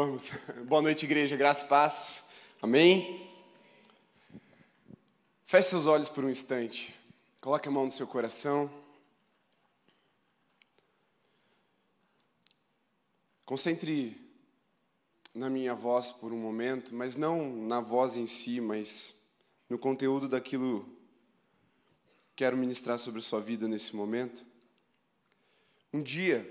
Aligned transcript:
Vamos. 0.00 0.30
Boa 0.68 0.80
noite, 0.80 1.06
igreja. 1.06 1.36
Graça 1.36 1.66
e 1.66 1.68
paz. 1.68 2.28
Amém? 2.62 3.28
Feche 5.44 5.70
seus 5.70 5.88
olhos 5.88 6.08
por 6.08 6.24
um 6.24 6.30
instante. 6.30 6.94
Coloque 7.40 7.66
a 7.66 7.70
mão 7.72 7.84
no 7.84 7.90
seu 7.90 8.06
coração. 8.06 8.70
Concentre 13.44 14.16
na 15.34 15.50
minha 15.50 15.74
voz 15.74 16.12
por 16.12 16.32
um 16.32 16.38
momento, 16.38 16.94
mas 16.94 17.16
não 17.16 17.52
na 17.66 17.80
voz 17.80 18.14
em 18.14 18.28
si, 18.28 18.60
mas 18.60 19.20
no 19.68 19.80
conteúdo 19.80 20.28
daquilo 20.28 20.84
que 22.28 22.36
quero 22.36 22.56
ministrar 22.56 23.00
sobre 23.00 23.18
a 23.18 23.22
sua 23.24 23.40
vida 23.40 23.66
nesse 23.66 23.96
momento. 23.96 24.46
Um 25.92 26.00
dia, 26.00 26.48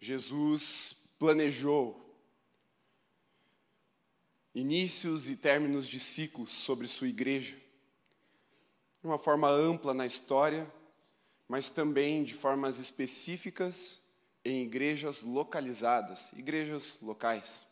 Jesus 0.00 1.08
planejou 1.20 2.04
inícios 4.56 5.28
e 5.28 5.36
términos 5.36 5.86
de 5.86 6.00
ciclos 6.00 6.50
sobre 6.50 6.88
sua 6.88 7.08
igreja, 7.08 7.54
de 9.02 9.06
uma 9.06 9.18
forma 9.18 9.50
ampla 9.50 9.92
na 9.92 10.06
história, 10.06 10.66
mas 11.46 11.70
também 11.70 12.24
de 12.24 12.32
formas 12.32 12.78
específicas 12.78 14.08
em 14.42 14.62
igrejas 14.62 15.22
localizadas, 15.22 16.32
igrejas 16.32 16.98
locais. 17.02 17.66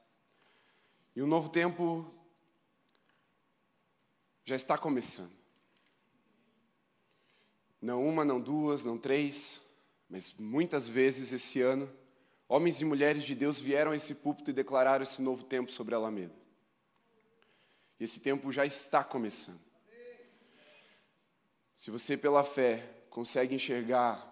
E 1.16 1.22
o 1.22 1.26
novo 1.26 1.48
tempo 1.48 2.12
já 4.44 4.54
está 4.54 4.76
começando. 4.76 5.32
Não 7.80 8.06
uma, 8.06 8.26
não 8.26 8.38
duas, 8.38 8.84
não 8.84 8.98
três, 8.98 9.62
mas 10.06 10.34
muitas 10.34 10.86
vezes 10.86 11.32
esse 11.32 11.62
ano, 11.62 11.90
homens 12.46 12.82
e 12.82 12.84
mulheres 12.84 13.24
de 13.24 13.34
Deus 13.34 13.58
vieram 13.58 13.92
a 13.92 13.96
esse 13.96 14.16
púlpito 14.16 14.50
e 14.50 14.54
declararam 14.54 15.02
esse 15.02 15.22
novo 15.22 15.44
tempo 15.44 15.72
sobre 15.72 15.94
Alameda. 15.94 16.43
Esse 18.04 18.20
tempo 18.20 18.52
já 18.52 18.66
está 18.66 19.02
começando. 19.02 19.62
Se 21.74 21.90
você, 21.90 22.18
pela 22.18 22.44
fé, 22.44 23.06
consegue 23.08 23.54
enxergar, 23.54 24.22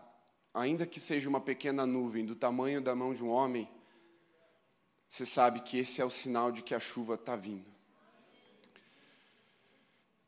ainda 0.53 0.87
que 0.87 1.01
seja 1.01 1.27
uma 1.27 1.41
pequena 1.41 1.87
nuvem 1.87 2.27
do 2.27 2.35
tamanho 2.35 2.83
da 2.83 2.95
mão 2.95 3.15
de 3.15 3.25
um 3.25 3.31
homem, 3.31 3.67
você 5.09 5.25
sabe 5.25 5.61
que 5.61 5.79
esse 5.79 6.03
é 6.03 6.05
o 6.05 6.11
sinal 6.11 6.53
de 6.53 6.61
que 6.61 6.75
a 6.75 6.81
chuva 6.81 7.15
está 7.15 7.35
vindo. 7.35 7.65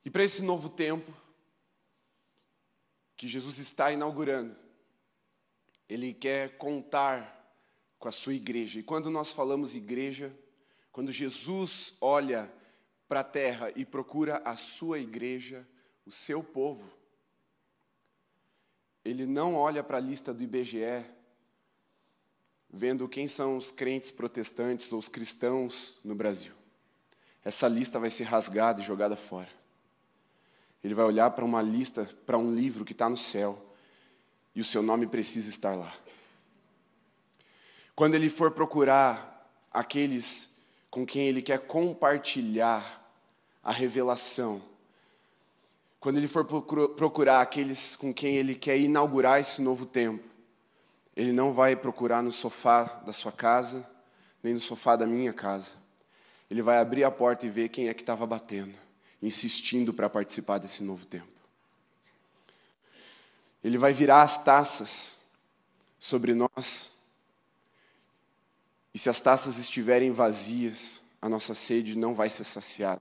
E 0.07 0.09
para 0.09 0.25
esse 0.25 0.43
novo 0.43 0.71
tempo 0.71 1.15
que 3.15 3.29
Jesus 3.29 3.59
está 3.59 3.93
inaugurando, 3.93 4.57
Ele 5.87 6.15
quer 6.15 6.57
contar 6.57 7.55
com 7.99 8.09
a 8.09 8.13
sua 8.13 8.33
igreja. 8.33 8.81
E 8.81 8.83
quando 8.83 9.11
nós 9.11 9.33
falamos 9.33 9.75
igreja, 9.75 10.35
quando 10.91 11.13
Jesus 11.13 11.95
olha 12.01 12.51
para 13.15 13.21
a 13.21 13.25
terra 13.25 13.71
e 13.77 13.85
procura 13.85 14.43
a 14.45 14.57
sua 14.57 14.99
igreja, 14.99 15.65
o 16.05 16.11
seu 16.11 16.43
povo, 16.43 16.83
ele 19.05 19.25
não 19.25 19.55
olha 19.55 19.85
para 19.85 19.99
a 19.99 20.01
lista 20.01 20.35
do 20.35 20.43
IBGE, 20.43 21.05
vendo 22.69 23.09
quem 23.09 23.29
são 23.29 23.57
os 23.57 23.71
crentes 23.71 24.11
protestantes 24.11 24.93
ou 24.93 24.99
os 24.99 25.09
cristãos 25.09 26.01
no 26.03 26.13
Brasil. 26.13 26.53
Essa 27.45 27.69
lista 27.69 28.01
vai 28.01 28.11
ser 28.11 28.25
rasgada 28.25 28.81
e 28.81 28.85
jogada 28.85 29.15
fora. 29.15 29.51
Ele 30.83 30.93
vai 30.93 31.05
olhar 31.05 31.31
para 31.31 31.45
uma 31.45 31.63
lista, 31.63 32.11
para 32.27 32.37
um 32.37 32.53
livro 32.53 32.85
que 32.85 32.91
está 32.91 33.09
no 33.09 33.17
céu, 33.17 33.65
e 34.57 34.61
o 34.61 34.65
seu 34.65 34.83
nome 34.83 35.07
precisa 35.07 35.49
estar 35.49 35.77
lá. 35.77 35.97
Quando 37.95 38.17
ele 38.17 38.29
for 38.29 38.51
procurar 38.51 39.49
aqueles 39.71 40.59
com 40.91 41.07
quem 41.07 41.29
ele 41.29 41.43
quer 41.43 41.61
compartilhar 41.61 43.04
a 43.65 43.73
revelação, 43.73 44.63
quando 45.99 46.19
ele 46.19 46.29
for 46.29 46.45
procurar 46.45 47.41
aqueles 47.41 47.97
com 47.97 48.13
quem 48.13 48.37
ele 48.37 48.55
quer 48.55 48.77
inaugurar 48.77 49.41
esse 49.41 49.63
novo 49.63 49.87
tempo, 49.87 50.23
ele 51.17 51.33
não 51.33 51.53
vai 51.53 51.75
procurar 51.75 52.23
no 52.23 52.31
sofá 52.31 52.85
da 53.07 53.13
sua 53.13 53.33
casa, 53.33 53.89
nem 54.43 54.53
no 54.53 54.61
sofá 54.61 54.97
da 54.97 55.07
minha 55.07 55.33
casa. 55.33 55.73
Ele 56.51 56.61
vai 56.61 56.79
abrir 56.79 57.05
a 57.05 57.11
porta 57.11 57.47
e 57.47 57.49
ver 57.49 57.71
quem 57.71 57.89
é 57.89 57.95
que 57.95 58.03
estava 58.03 58.27
batendo, 58.27 58.77
insistindo 59.23 59.95
para 59.95 60.11
participar 60.11 60.59
desse 60.59 60.83
novo 60.83 61.07
tempo. 61.07 61.33
Ele 63.63 63.79
vai 63.79 63.95
virar 63.95 64.21
as 64.21 64.37
taças 64.37 65.17
sobre 65.99 66.35
nós 66.35 66.93
e 68.93 68.99
se 68.99 69.09
as 69.09 69.21
taças 69.21 69.57
estiverem 69.57 70.13
vazias, 70.13 71.01
a 71.21 71.29
nossa 71.29 71.55
sede 71.55 71.97
não 71.97 72.15
vai 72.15 72.29
ser 72.29 72.45
saciada. 72.45 73.01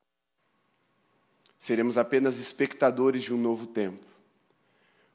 Seremos 1.64 1.98
apenas 1.98 2.40
espectadores 2.40 3.24
de 3.24 3.34
um 3.34 3.38
novo 3.38 3.66
tempo. 3.66 4.06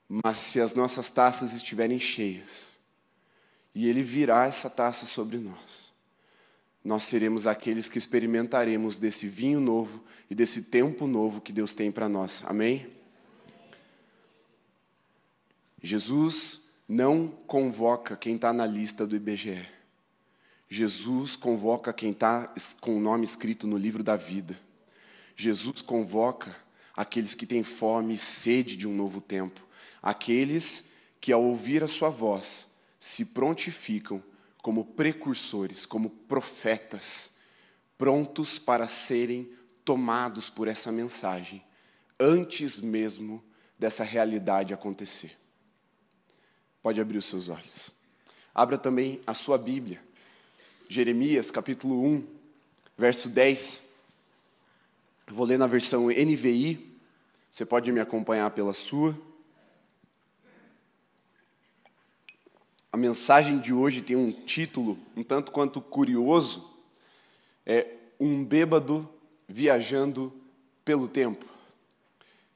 Mas 0.09 0.39
se 0.39 0.63
as 0.63 0.75
nossas 0.75 1.11
taças 1.11 1.53
estiverem 1.53 2.01
cheias, 2.01 2.79
e 3.75 3.87
Ele 3.87 4.03
virá 4.03 4.47
essa 4.47 4.71
taça 4.71 5.05
sobre 5.05 5.37
nós, 5.37 5.93
nós 6.83 7.03
seremos 7.03 7.47
aqueles 7.47 7.91
que 7.91 7.99
experimentaremos 7.99 8.97
desse 8.97 9.29
vinho 9.29 9.61
novo 9.61 10.03
e 10.31 10.35
desse 10.35 10.63
tempo 10.63 11.07
novo 11.07 11.43
que 11.43 11.53
Deus 11.53 11.75
tem 11.75 11.93
para 11.93 12.09
nós. 12.09 12.43
Amém? 12.47 12.91
Jesus 15.83 16.71
não 16.89 17.29
convoca 17.29 18.17
quem 18.17 18.37
está 18.37 18.55
na 18.55 18.65
lista 18.65 19.07
do 19.07 19.15
IBGE. 19.15 19.69
Jesus 20.67 21.37
convoca 21.37 21.93
quem 21.93 22.13
está 22.13 22.51
com 22.81 22.97
o 22.97 23.01
nome 23.01 23.25
escrito 23.25 23.67
no 23.67 23.77
livro 23.77 24.03
da 24.03 24.17
vida. 24.17 24.59
Jesus 25.41 25.81
convoca 25.81 26.57
aqueles 26.97 27.37
que 27.37 27.47
têm 27.47 27.63
fome 27.63 28.15
e 28.15 28.19
sede 28.19 28.77
de 28.77 28.89
um 28.89 28.93
novo 28.93 29.21
tempo, 29.21 29.65
aqueles 30.03 30.91
que, 31.21 31.33
ao 31.33 31.45
ouvir 31.45 31.85
a 31.85 31.87
sua 31.87 32.09
voz, 32.09 32.77
se 32.99 33.27
prontificam 33.27 34.21
como 34.61 34.85
precursores, 34.85 35.87
como 35.87 36.11
profetas, 36.11 37.37
prontos 37.97 38.59
para 38.59 38.89
serem 38.89 39.49
tomados 39.85 40.51
por 40.51 40.67
essa 40.67 40.91
mensagem, 40.91 41.63
antes 42.19 42.81
mesmo 42.81 43.41
dessa 43.79 44.03
realidade 44.03 44.75
acontecer. 44.75 45.37
Pode 46.83 47.01
abrir 47.01 47.19
os 47.19 47.27
seus 47.27 47.49
olhos. 47.49 47.93
Abra 48.53 48.77
também 48.77 49.21
a 49.25 49.35
sua 49.35 49.57
Bíblia 49.57 50.03
Jeremias 50.89 51.51
capítulo 51.51 52.03
1, 52.03 52.27
verso 52.97 53.29
10. 53.29 53.88
Vou 55.31 55.45
ler 55.45 55.59
na 55.59 55.67
versão 55.67 56.07
NVI, 56.07 56.99
você 57.51 57.67
pode 57.67 57.93
me 57.93 58.01
acompanhar 58.01 58.51
pela 58.51 58.73
sua. 58.73 59.15
A 62.91 62.97
mensagem 62.97 63.59
de 63.59 63.75
hoje 63.75 64.01
tem 64.01 64.17
um 64.17 64.33
título 64.33 64.99
um 65.15 65.23
tanto 65.23 65.53
quanto 65.53 65.83
curioso, 65.83 66.75
é 67.67 67.87
Um 68.19 68.43
bêbado 68.43 69.07
viajando 69.47 70.33
pelo 70.83 71.07
tempo. 71.07 71.45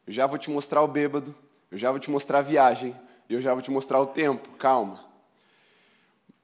Eu 0.07 0.13
já 0.13 0.27
vou 0.27 0.39
te 0.39 0.51
mostrar 0.51 0.83
o 0.83 0.89
bêbado, 0.89 1.35
eu 1.71 1.77
já 1.77 1.91
vou 1.91 2.01
te 2.01 2.11
mostrar 2.11 2.39
a 2.39 2.43
viagem, 2.43 2.97
eu 3.29 3.43
já 3.43 3.53
vou 3.53 3.63
te 3.63 3.71
mostrar 3.71 4.01
o 4.01 4.07
tempo, 4.07 4.49
calma. 4.57 5.05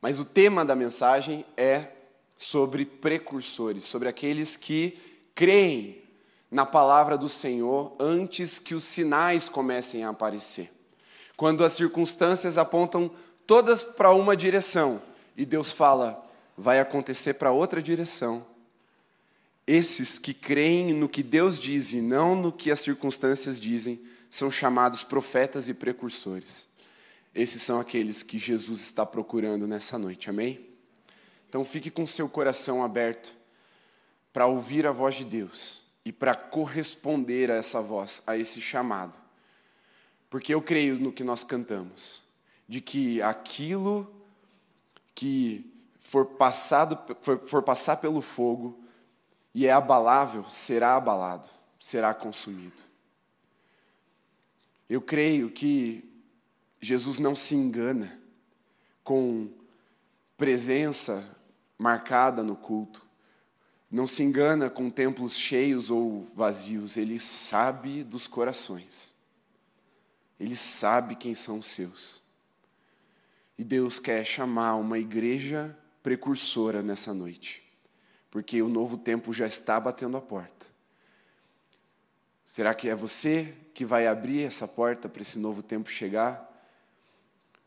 Mas 0.00 0.20
o 0.20 0.26
tema 0.26 0.62
da 0.62 0.76
mensagem 0.76 1.44
é 1.56 1.90
sobre 2.36 2.84
precursores, 2.84 3.84
sobre 3.84 4.08
aqueles 4.08 4.56
que 4.56 4.98
creem 5.34 6.07
na 6.50 6.64
palavra 6.64 7.18
do 7.18 7.28
Senhor 7.28 7.94
antes 7.98 8.58
que 8.58 8.74
os 8.74 8.84
sinais 8.84 9.48
comecem 9.48 10.04
a 10.04 10.10
aparecer. 10.10 10.72
Quando 11.36 11.62
as 11.62 11.74
circunstâncias 11.74 12.58
apontam 12.58 13.10
todas 13.46 13.82
para 13.82 14.12
uma 14.12 14.36
direção 14.36 15.00
e 15.36 15.44
Deus 15.44 15.70
fala, 15.70 16.24
vai 16.56 16.80
acontecer 16.80 17.34
para 17.34 17.52
outra 17.52 17.82
direção. 17.82 18.44
Esses 19.66 20.18
que 20.18 20.32
creem 20.32 20.94
no 20.94 21.08
que 21.08 21.22
Deus 21.22 21.58
diz 21.58 21.92
e 21.92 22.00
não 22.00 22.34
no 22.34 22.50
que 22.50 22.70
as 22.70 22.80
circunstâncias 22.80 23.60
dizem 23.60 24.02
são 24.30 24.50
chamados 24.50 25.04
profetas 25.04 25.68
e 25.68 25.74
precursores. 25.74 26.66
Esses 27.34 27.62
são 27.62 27.78
aqueles 27.78 28.22
que 28.22 28.38
Jesus 28.38 28.80
está 28.80 29.04
procurando 29.04 29.66
nessa 29.66 29.98
noite, 29.98 30.30
amém? 30.30 30.66
Então 31.48 31.64
fique 31.64 31.90
com 31.90 32.06
seu 32.06 32.28
coração 32.28 32.82
aberto 32.82 33.34
para 34.32 34.46
ouvir 34.46 34.86
a 34.86 34.92
voz 34.92 35.14
de 35.14 35.24
Deus 35.24 35.87
e 36.08 36.12
para 36.12 36.34
corresponder 36.34 37.50
a 37.50 37.56
essa 37.56 37.82
voz, 37.82 38.22
a 38.26 38.34
esse 38.34 38.62
chamado. 38.62 39.18
Porque 40.30 40.54
eu 40.54 40.62
creio 40.62 40.98
no 40.98 41.12
que 41.12 41.22
nós 41.22 41.44
cantamos, 41.44 42.22
de 42.66 42.80
que 42.80 43.20
aquilo 43.20 44.10
que 45.14 45.70
for 46.00 46.24
passado 46.24 46.98
for, 47.20 47.46
for 47.46 47.62
passar 47.62 47.98
pelo 47.98 48.22
fogo 48.22 48.82
e 49.54 49.66
é 49.66 49.70
abalável, 49.70 50.48
será 50.48 50.96
abalado, 50.96 51.46
será 51.78 52.14
consumido. 52.14 52.82
Eu 54.88 55.02
creio 55.02 55.50
que 55.50 56.10
Jesus 56.80 57.18
não 57.18 57.34
se 57.34 57.54
engana 57.54 58.18
com 59.04 59.50
presença 60.38 61.36
marcada 61.76 62.42
no 62.42 62.56
culto. 62.56 63.06
Não 63.90 64.06
se 64.06 64.22
engana 64.22 64.68
com 64.68 64.90
templos 64.90 65.36
cheios 65.36 65.90
ou 65.90 66.28
vazios, 66.34 66.96
ele 66.96 67.18
sabe 67.18 68.04
dos 68.04 68.26
corações. 68.26 69.14
Ele 70.38 70.56
sabe 70.56 71.16
quem 71.16 71.34
são 71.34 71.58
os 71.58 71.66
seus. 71.66 72.22
E 73.56 73.64
Deus 73.64 73.98
quer 73.98 74.24
chamar 74.24 74.76
uma 74.76 74.98
igreja 74.98 75.76
precursora 76.02 76.82
nessa 76.82 77.12
noite, 77.12 77.62
porque 78.30 78.62
o 78.62 78.68
novo 78.68 78.96
tempo 78.96 79.32
já 79.32 79.46
está 79.46 79.80
batendo 79.80 80.16
a 80.16 80.20
porta. 80.20 80.66
Será 82.44 82.74
que 82.74 82.88
é 82.88 82.94
você 82.94 83.54
que 83.74 83.84
vai 83.84 84.06
abrir 84.06 84.42
essa 84.42 84.66
porta 84.68 85.08
para 85.08 85.22
esse 85.22 85.38
novo 85.38 85.62
tempo 85.62 85.90
chegar? 85.90 86.46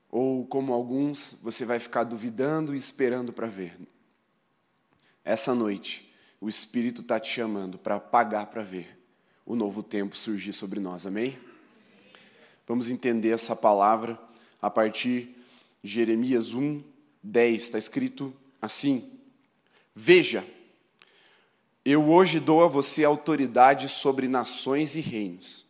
Ou, 0.09 0.45
como 0.45 0.73
alguns, 0.73 1.37
você 1.41 1.65
vai 1.65 1.79
ficar 1.79 2.03
duvidando 2.03 2.73
e 2.73 2.77
esperando 2.77 3.31
para 3.31 3.47
ver? 3.47 3.77
Essa 5.23 5.53
noite, 5.53 6.10
o 6.41 6.49
Espírito 6.49 7.01
está 7.01 7.19
te 7.19 7.29
chamando 7.29 7.77
para 7.77 7.99
pagar 7.99 8.47
para 8.47 8.63
ver 8.63 8.99
o 9.45 9.55
novo 9.55 9.83
tempo 9.83 10.17
surgir 10.17 10.53
sobre 10.53 10.79
nós, 10.79 11.05
amém? 11.05 11.37
Vamos 12.67 12.89
entender 12.89 13.29
essa 13.29 13.55
palavra 13.55 14.19
a 14.59 14.67
partir 14.67 15.37
de 15.83 15.91
Jeremias 15.91 16.55
1, 16.55 16.83
10. 17.21 17.61
Está 17.63 17.77
escrito 17.77 18.33
assim: 18.59 19.19
Veja, 19.93 20.43
eu 21.85 22.09
hoje 22.09 22.39
dou 22.39 22.63
a 22.63 22.67
você 22.67 23.03
autoridade 23.03 23.87
sobre 23.87 24.27
nações 24.27 24.95
e 24.95 24.99
reinos, 24.99 25.65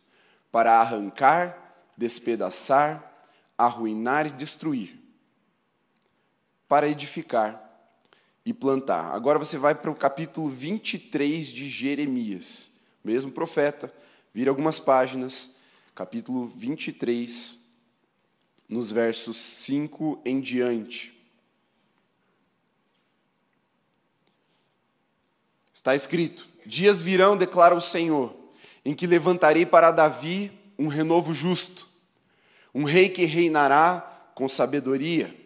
para 0.50 0.80
arrancar, 0.80 1.84
despedaçar, 1.98 3.26
arruinar 3.58 4.26
e 4.26 4.30
destruir, 4.30 4.98
para 6.66 6.88
edificar 6.88 7.61
e 8.44 8.52
plantar. 8.52 9.12
Agora 9.12 9.38
você 9.38 9.56
vai 9.56 9.74
para 9.74 9.90
o 9.90 9.94
capítulo 9.94 10.48
23 10.48 11.48
de 11.48 11.68
Jeremias, 11.68 12.70
mesmo 13.02 13.30
profeta, 13.30 13.92
vira 14.34 14.50
algumas 14.50 14.78
páginas, 14.78 15.56
capítulo 15.94 16.48
23, 16.48 17.58
nos 18.68 18.90
versos 18.90 19.36
5 19.36 20.20
em 20.24 20.40
diante. 20.40 21.12
Está 25.72 25.94
escrito: 25.94 26.48
Dias 26.66 27.02
virão, 27.02 27.36
declara 27.36 27.74
o 27.74 27.80
Senhor, 27.80 28.34
em 28.84 28.94
que 28.94 29.06
levantarei 29.06 29.66
para 29.66 29.90
Davi 29.90 30.50
um 30.78 30.88
renovo 30.88 31.32
justo, 31.32 31.86
um 32.74 32.84
rei 32.84 33.08
que 33.08 33.24
reinará 33.24 34.30
com 34.34 34.48
sabedoria 34.48 35.41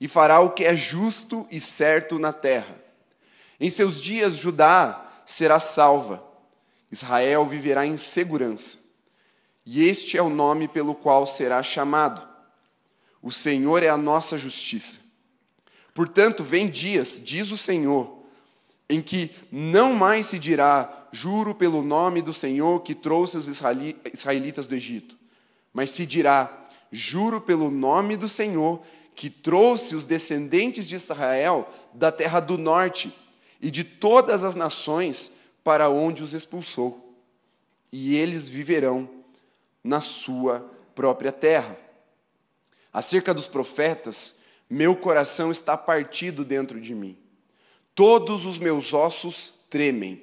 e 0.00 0.06
fará 0.06 0.40
o 0.40 0.50
que 0.50 0.64
é 0.64 0.76
justo 0.76 1.46
e 1.50 1.60
certo 1.60 2.18
na 2.18 2.32
terra. 2.32 2.76
Em 3.60 3.68
seus 3.68 4.00
dias, 4.00 4.36
Judá 4.36 5.10
será 5.26 5.58
salva, 5.58 6.22
Israel 6.90 7.44
viverá 7.44 7.84
em 7.84 7.96
segurança. 7.96 8.78
E 9.66 9.86
este 9.86 10.16
é 10.16 10.22
o 10.22 10.30
nome 10.30 10.68
pelo 10.68 10.94
qual 10.94 11.26
será 11.26 11.62
chamado: 11.62 12.26
O 13.20 13.30
Senhor 13.30 13.82
é 13.82 13.88
a 13.88 13.96
nossa 13.96 14.38
justiça. 14.38 15.00
Portanto, 15.92 16.44
vem 16.44 16.70
dias, 16.70 17.20
diz 17.22 17.50
o 17.50 17.56
Senhor, 17.56 18.22
em 18.88 19.02
que 19.02 19.32
não 19.50 19.94
mais 19.94 20.26
se 20.26 20.38
dirá, 20.38 21.08
juro 21.10 21.54
pelo 21.54 21.82
nome 21.82 22.22
do 22.22 22.32
Senhor 22.32 22.80
que 22.82 22.94
trouxe 22.94 23.36
os 23.36 23.48
israelitas 23.48 24.66
do 24.66 24.74
Egito, 24.74 25.18
mas 25.72 25.90
se 25.90 26.06
dirá, 26.06 26.66
juro 26.90 27.40
pelo 27.40 27.70
nome 27.70 28.16
do 28.16 28.28
Senhor 28.28 28.80
que 29.18 29.28
trouxe 29.28 29.96
os 29.96 30.06
descendentes 30.06 30.86
de 30.86 30.94
Israel 30.94 31.68
da 31.92 32.12
terra 32.12 32.38
do 32.38 32.56
norte 32.56 33.12
e 33.60 33.68
de 33.68 33.82
todas 33.82 34.44
as 34.44 34.54
nações 34.54 35.32
para 35.64 35.90
onde 35.90 36.22
os 36.22 36.34
expulsou. 36.34 37.16
E 37.90 38.14
eles 38.14 38.48
viverão 38.48 39.10
na 39.82 40.00
sua 40.00 40.70
própria 40.94 41.32
terra. 41.32 41.76
Acerca 42.92 43.34
dos 43.34 43.48
profetas, 43.48 44.36
meu 44.70 44.94
coração 44.94 45.50
está 45.50 45.76
partido 45.76 46.44
dentro 46.44 46.80
de 46.80 46.94
mim. 46.94 47.18
Todos 47.96 48.46
os 48.46 48.56
meus 48.56 48.94
ossos 48.94 49.52
tremem. 49.68 50.22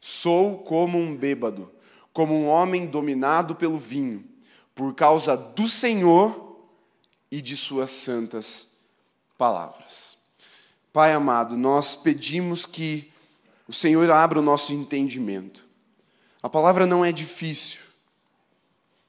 Sou 0.00 0.60
como 0.60 0.96
um 0.96 1.14
bêbado, 1.14 1.70
como 2.10 2.32
um 2.34 2.46
homem 2.46 2.86
dominado 2.86 3.54
pelo 3.54 3.76
vinho, 3.76 4.24
por 4.74 4.94
causa 4.94 5.36
do 5.36 5.68
Senhor 5.68 6.49
e 7.30 7.40
de 7.40 7.56
Suas 7.56 7.90
santas 7.90 8.68
palavras. 9.38 10.18
Pai 10.92 11.12
amado, 11.12 11.56
nós 11.56 11.94
pedimos 11.94 12.66
que 12.66 13.10
o 13.68 13.72
Senhor 13.72 14.10
abra 14.10 14.38
o 14.38 14.42
nosso 14.42 14.72
entendimento. 14.72 15.64
A 16.42 16.48
palavra 16.48 16.86
não 16.86 17.04
é 17.04 17.12
difícil, 17.12 17.80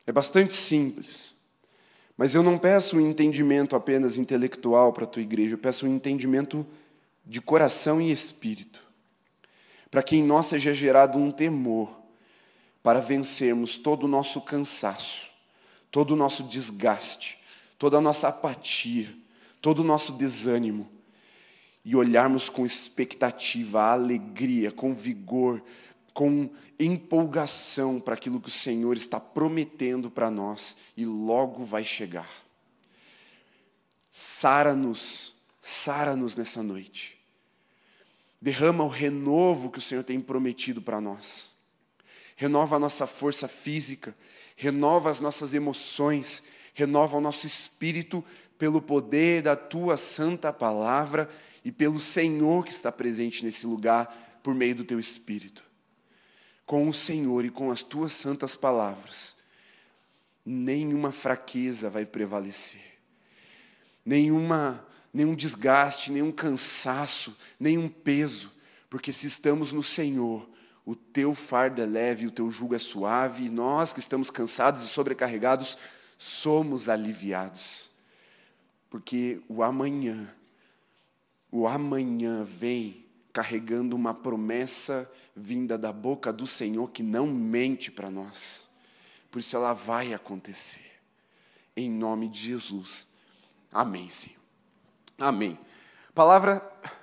é 0.06 0.12
bastante 0.12 0.54
simples. 0.54 1.34
Mas 2.16 2.36
eu 2.36 2.44
não 2.44 2.58
peço 2.58 2.98
um 2.98 3.02
entendimento 3.02 3.76
apenas 3.76 4.18
intelectual 4.18 4.94
para 4.94 5.06
a 5.06 5.08
tua 5.08 5.24
igreja, 5.24 5.56
eu 5.56 5.58
peço 5.58 5.88
um 5.88 5.96
entendimento 5.96 6.64
de 7.26 7.42
coração 7.42 8.00
e 8.00 8.12
espírito. 8.12 8.80
Para 9.90 10.04
que 10.04 10.16
em 10.16 10.24
nós 10.24 10.46
seja 10.46 10.72
gerado 10.72 11.18
um 11.18 11.32
temor 11.32 11.92
para 12.84 13.00
vencermos 13.00 13.78
todo 13.78 14.04
o 14.04 14.08
nosso 14.08 14.40
cansaço, 14.42 15.32
todo 15.90 16.12
o 16.12 16.16
nosso 16.16 16.44
desgaste, 16.44 17.41
toda 17.82 17.98
a 17.98 18.02
nossa 18.02 18.28
apatia, 18.28 19.12
todo 19.60 19.80
o 19.80 19.84
nosso 19.84 20.12
desânimo 20.12 20.88
e 21.84 21.96
olharmos 21.96 22.48
com 22.48 22.64
expectativa, 22.64 23.82
alegria, 23.82 24.72
com 24.72 24.94
vigor, 24.94 25.64
com 26.14 26.48
empolgação 26.80 28.00
para 28.00 28.14
aquilo 28.14 28.40
que 28.40 28.50
o 28.50 28.52
Senhor 28.52 28.96
está 28.96 29.20
prometendo 29.20 30.12
para 30.12 30.30
nós 30.30 30.78
e 30.96 31.08
logo 31.08 31.66
vai 31.66 31.84
chegar. 31.84 32.30
Sara-nos, 34.12 35.34
sara-nos 35.60 36.36
nessa 36.36 36.62
noite. 36.62 37.18
Derrama 38.40 38.84
o 38.84 38.90
renovo 38.90 39.72
que 39.72 39.80
o 39.80 39.82
Senhor 39.82 40.04
tem 40.04 40.22
prometido 40.22 40.84
para 40.84 41.02
nós. 41.02 41.56
Renova 42.36 42.76
a 42.76 42.80
nossa 42.80 43.08
força 43.08 43.48
física, 43.48 44.16
renova 44.56 45.10
as 45.10 45.20
nossas 45.20 45.56
emoções, 45.56 46.44
renova 46.74 47.18
o 47.18 47.22
nosso 47.22 47.46
espírito 47.46 48.24
pelo 48.58 48.82
poder 48.82 49.42
da 49.42 49.56
tua 49.56 49.98
santa 49.98 50.54
palavra 50.54 51.30
e 51.64 51.72
pelo 51.72 52.00
Senhor 52.00 52.66
que 52.66 52.72
está 52.72 52.92
presente 52.92 53.44
nesse 53.44 53.66
lugar 53.66 54.40
por 54.44 54.54
meio 54.54 54.76
do 54.76 54.84
teu 54.84 55.00
espírito. 55.00 55.64
Com 56.66 56.88
o 56.88 56.94
Senhor 56.94 57.44
e 57.46 57.50
com 57.50 57.72
as 57.72 57.84
tuas 57.84 58.14
santas 58.14 58.56
palavras, 58.56 59.38
nenhuma 60.46 61.12
fraqueza 61.12 61.90
vai 61.90 62.06
prevalecer. 62.06 62.98
Nenhuma 64.06 64.86
nenhum 65.14 65.36
desgaste, 65.36 66.12
nenhum 66.12 66.32
cansaço, 66.32 67.36
nenhum 67.60 67.88
peso, 67.88 68.52
porque 68.90 69.12
se 69.12 69.28
estamos 69.28 69.74
no 69.74 69.84
Senhor, 69.84 70.50
o 70.86 70.96
teu 70.96 71.36
fardo 71.36 71.82
é 71.82 71.86
leve, 71.86 72.28
o 72.28 72.32
teu 72.32 72.50
jugo 72.50 72.76
é 72.76 72.80
suave, 72.80 73.46
e 73.46 73.50
nós 73.50 73.94
que 73.94 74.00
estamos 74.00 74.32
cansados 74.32 74.84
e 74.84 74.88
sobrecarregados, 74.88 75.78
somos 76.22 76.88
aliviados. 76.88 77.90
Porque 78.92 79.42
o 79.50 79.64
amanhã, 79.64 80.32
o 81.52 81.68
amanhã 81.68 82.44
vem 82.44 83.04
carregando 83.34 83.96
uma 83.96 84.14
promessa 84.14 85.12
vinda 85.36 85.80
da 85.80 85.92
boca 85.92 86.32
do 86.32 86.46
Senhor 86.46 86.92
que 86.92 87.02
não 87.02 87.26
mente 87.26 87.90
para 87.90 88.12
nós. 88.12 88.70
Por 89.32 89.40
isso 89.40 89.56
ela 89.56 89.74
vai 89.74 90.14
acontecer. 90.14 90.92
Em 91.76 91.90
nome 91.90 92.30
de 92.30 92.40
Jesus. 92.40 93.08
Amém, 93.72 94.08
Senhor. 94.12 94.38
Amém. 95.18 95.58
Palavra 96.14 96.62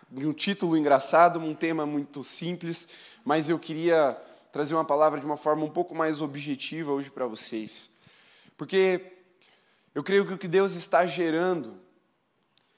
de 0.08 0.28
um 0.28 0.32
título 0.32 0.76
engraçado, 0.76 1.40
um 1.40 1.56
tema 1.56 1.84
muito 1.84 2.22
simples, 2.22 2.88
mas 3.24 3.48
eu 3.48 3.58
queria 3.58 4.16
trazer 4.52 4.74
uma 4.74 4.84
palavra 4.84 5.18
de 5.18 5.26
uma 5.26 5.36
forma 5.36 5.64
um 5.64 5.70
pouco 5.70 5.92
mais 5.92 6.20
objetiva 6.20 6.92
hoje 6.92 7.10
para 7.10 7.26
vocês. 7.26 7.97
Porque 8.58 9.12
eu 9.94 10.02
creio 10.02 10.26
que 10.26 10.34
o 10.34 10.38
que 10.38 10.48
Deus 10.48 10.74
está 10.74 11.06
gerando 11.06 11.80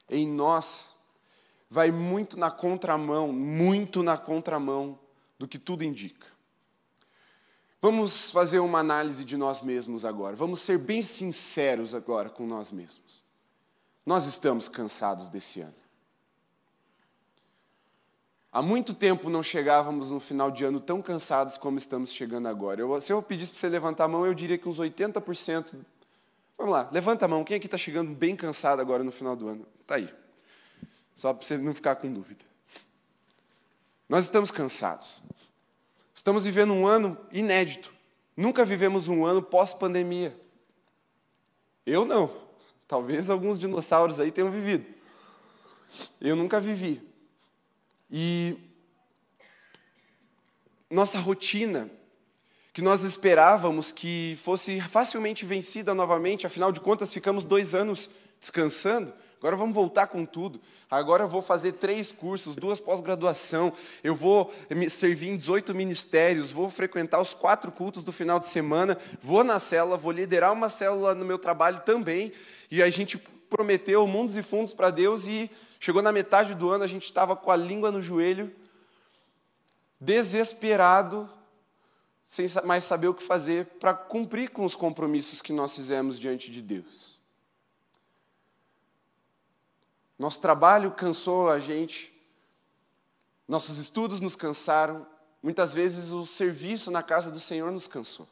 em 0.09 0.29
nós 0.29 0.97
vai 1.71 1.91
muito 1.91 2.37
na 2.37 2.51
contramão, 2.51 3.33
muito 3.33 4.03
na 4.03 4.19
contramão 4.19 4.99
do 5.39 5.49
que 5.49 5.59
tudo 5.59 5.83
indica. 5.83 6.27
Vamos 7.81 8.31
fazer 8.31 8.59
uma 8.59 8.79
análise 8.81 9.25
de 9.25 9.39
nós 9.39 9.63
mesmos 9.63 10.05
agora. 10.05 10.37
Vamos 10.37 10.61
ser 10.61 10.79
bem 10.79 11.03
sinceros 11.03 11.95
agora 11.95 12.29
com 12.29 12.47
nós 12.47 12.71
mesmos. 12.71 13.25
Nós 14.05 14.27
estamos 14.27 14.69
cansados 14.69 15.31
desse 15.31 15.63
ano. 15.63 15.80
Há 18.53 18.61
muito 18.61 18.93
tempo 18.93 19.31
não 19.31 19.45
chegávamos 19.45 20.11
no 20.11 20.19
final 20.19 20.51
de 20.51 20.65
ano 20.65 20.81
tão 20.81 21.01
cansados 21.01 21.57
como 21.57 21.79
estamos 21.79 22.13
chegando 22.13 22.49
agora. 22.49 22.81
Eu, 22.81 23.01
se 23.01 23.13
eu 23.13 23.23
pedisse 23.23 23.53
para 23.53 23.61
você 23.61 23.69
levantar 23.69 24.05
a 24.05 24.09
mão, 24.09 24.27
eu 24.27 24.35
diria 24.35 24.59
que 24.59 24.69
uns 24.69 24.81
80%. 24.81 25.75
Vamos 26.59 26.73
lá, 26.73 26.89
levanta 26.91 27.27
a 27.27 27.29
mão. 27.29 27.45
Quem 27.45 27.57
aqui 27.57 27.67
está 27.67 27.79
chegando 27.79 28.11
bem 28.13 28.35
cansado 28.35 28.81
agora 28.81 29.05
no 29.05 29.13
final 29.13 29.37
do 29.37 29.49
ano? 29.49 29.67
Está 29.81 29.95
aí. 29.95 30.13
Só 31.15 31.33
para 31.33 31.47
você 31.47 31.57
não 31.57 31.73
ficar 31.73 31.95
com 31.97 32.13
dúvida. 32.13 32.45
Nós 34.09 34.25
estamos 34.25 34.51
cansados. 34.51 35.23
Estamos 36.13 36.45
vivendo 36.45 36.73
um 36.73 36.89
ano 36.89 37.17
inédito. 37.31 37.93
Nunca 38.37 38.65
vivemos 38.65 39.07
um 39.07 39.25
ano 39.25 39.41
pós-pandemia. 39.41 40.37
Eu 41.87 42.05
não. 42.05 42.31
Talvez 42.89 43.31
alguns 43.31 43.59
dinossauros 43.59 44.19
aí 44.19 44.33
tenham 44.33 44.51
vivido. 44.51 44.87
Eu 46.21 46.35
nunca 46.35 46.61
vivi. 46.61 47.10
E 48.11 48.57
nossa 50.91 51.19
rotina, 51.19 51.89
que 52.73 52.83
nós 52.83 53.05
esperávamos 53.05 53.93
que 53.93 54.37
fosse 54.43 54.81
facilmente 54.81 55.45
vencida 55.45 55.95
novamente, 55.95 56.47
afinal 56.47 56.73
de 56.73 56.81
contas, 56.81 57.13
ficamos 57.13 57.45
dois 57.45 57.75
anos 57.75 58.11
descansando. 58.41 59.13
Agora 59.39 59.57
vamos 59.57 59.75
voltar 59.75 60.07
com 60.07 60.27
tudo. 60.27 60.61
Agora 60.91 61.25
eu 61.25 61.29
vou 61.29 61.41
fazer 61.41 61.73
três 61.73 62.13
cursos, 62.13 62.57
duas 62.57 62.81
pós-graduação. 62.81 63.73
Eu 64.03 64.15
vou 64.15 64.53
servir 64.89 65.29
em 65.29 65.37
18 65.37 65.75
ministérios, 65.75 66.51
vou 66.51 66.69
frequentar 66.69 67.21
os 67.21 67.33
quatro 67.33 67.71
cultos 67.71 68.03
do 68.03 68.13
final 68.13 68.39
de 68.39 68.49
semana, 68.49 68.99
vou 69.23 69.45
na 69.45 69.59
célula, 69.59 69.97
vou 69.97 70.13
liderar 70.13 70.53
uma 70.53 70.69
célula 70.69 71.15
no 71.15 71.25
meu 71.25 71.39
trabalho 71.39 71.81
também. 71.87 72.33
E 72.71 72.83
a 72.83 72.91
gente 72.91 73.23
prometeu 73.51 74.07
mundos 74.07 74.37
e 74.37 74.43
fundos 74.43 74.73
para 74.73 74.91
Deus 74.91 75.27
e 75.27 75.51
chegou 75.79 76.01
na 76.01 76.13
metade 76.13 76.55
do 76.55 76.71
ano, 76.71 76.85
a 76.85 76.87
gente 76.87 77.05
estava 77.05 77.37
com 77.37 77.51
a 77.51 77.57
língua 77.57 77.91
no 77.91 78.01
joelho, 78.01 78.55
desesperado, 80.01 81.29
sem 82.25 82.47
mais 82.65 82.85
saber 82.85 83.09
o 83.09 83.15
que 83.15 83.23
fazer 83.23 83.67
para 83.81 83.93
cumprir 83.93 84.51
com 84.51 84.65
os 84.65 84.77
compromissos 84.77 85.43
que 85.43 85.53
nós 85.53 85.75
fizemos 85.75 86.19
diante 86.19 86.51
de 86.51 86.63
Deus. 86.63 87.19
Nosso 90.17 90.41
trabalho 90.41 90.93
cansou 90.93 91.51
a 91.51 91.59
gente, 91.59 92.15
nossos 93.49 93.79
estudos 93.79 94.21
nos 94.21 94.37
cansaram, 94.37 95.07
muitas 95.43 95.75
vezes 95.75 96.13
o 96.13 96.25
serviço 96.25 96.91
na 96.91 97.03
casa 97.03 97.31
do 97.31 97.41
Senhor 97.41 97.73
nos 97.73 97.89
cansou. 97.89 98.29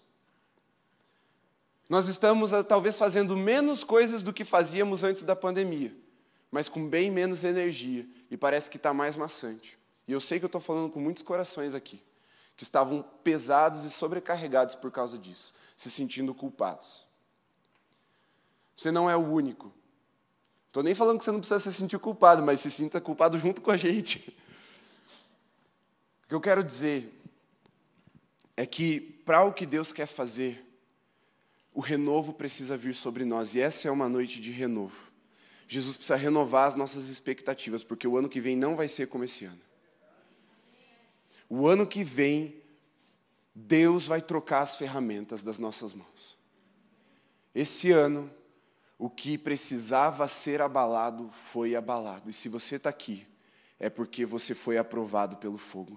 Nós 1.89 2.07
estamos 2.07 2.53
eh, 2.53 2.63
talvez 2.63 2.99
fazendo 2.99 3.37
menos 3.37 3.83
coisas 3.83 4.23
do 4.23 4.33
que 4.33 4.45
fazíamos 4.45 5.05
antes 5.05 5.23
da 5.23 5.35
pandemia, 5.35 5.95
mas 6.51 6.69
com 6.69 6.87
bem 6.87 7.11
menos 7.11 7.45
energia 7.45 8.07
e 8.31 8.37
parece 8.37 8.69
que 8.69 8.77
está 8.77 8.93
mais 8.93 9.17
maçante. 9.17 9.79
E 10.07 10.13
eu 10.13 10.21
sei 10.21 10.39
que 10.39 10.45
eu 10.45 10.49
estou 10.49 10.61
falando 10.61 10.91
com 10.91 11.01
muitos 11.01 11.23
corações 11.23 11.75
aqui, 11.75 12.03
que 12.57 12.63
estavam 12.63 13.03
pesados 13.25 13.85
e 13.85 13.91
sobrecarregados 13.91 14.75
por 14.75 14.91
causa 14.91 15.17
disso, 15.17 15.55
se 15.77 15.91
sentindo 15.91 16.35
culpados. 16.35 17.07
Você 18.77 18.91
não 18.91 19.09
é 19.09 19.17
o 19.17 19.21
único. 19.21 19.73
Estou 20.67 20.83
nem 20.83 20.95
falando 20.95 21.19
que 21.19 21.25
você 21.25 21.33
não 21.33 21.41
precisa 21.41 21.59
se 21.59 21.73
sentir 21.73 21.99
culpado, 21.99 22.43
mas 22.43 22.61
se 22.61 22.71
sinta 22.71 23.01
culpado 23.01 23.39
junto 23.39 23.63
com 23.63 23.71
a 23.71 23.77
gente. 23.77 24.37
O 26.25 26.29
que 26.29 26.35
eu 26.35 26.41
quero 26.41 26.63
dizer 26.63 27.19
é 28.57 28.67
que, 28.67 29.01
para 29.01 29.43
o 29.45 29.53
que 29.53 29.65
Deus 29.65 29.93
quer 29.93 30.07
fazer, 30.07 30.68
o 31.79 31.81
renovo 31.81 32.33
precisa 32.33 32.77
vir 32.77 32.93
sobre 32.93 33.25
nós, 33.25 33.55
e 33.55 33.61
essa 33.61 33.87
é 33.87 33.91
uma 33.93 34.09
noite 34.09 34.41
de 34.41 34.51
renovo. 34.51 34.97
Jesus 35.69 35.97
precisa 35.97 36.17
renovar 36.17 36.67
as 36.67 36.75
nossas 36.75 37.07
expectativas, 37.07 37.85
porque 37.85 38.05
o 38.05 38.17
ano 38.17 38.29
que 38.29 38.41
vem 38.41 38.57
não 38.57 38.75
vai 38.75 38.89
ser 38.89 39.07
como 39.07 39.23
esse 39.23 39.45
ano. 39.45 39.61
O 41.49 41.69
ano 41.69 41.87
que 41.87 42.03
vem, 42.03 42.61
Deus 43.55 44.09
vai 44.09 44.21
trocar 44.21 44.63
as 44.63 44.75
ferramentas 44.75 45.45
das 45.45 45.61
nossas 45.61 45.95
mãos. 45.95 46.37
Esse 47.55 47.93
ano, 47.93 48.29
o 48.99 49.09
que 49.09 49.39
precisava 49.39 50.27
ser 50.27 50.61
abalado 50.61 51.31
foi 51.31 51.77
abalado. 51.77 52.29
E 52.29 52.33
se 52.33 52.49
você 52.49 52.75
está 52.75 52.91
aqui, 52.91 53.25
é 53.79 53.89
porque 53.89 54.27
você 54.27 54.53
foi 54.53 54.79
aprovado 54.79 55.37
pelo 55.37 55.59
fogo. 55.59 55.97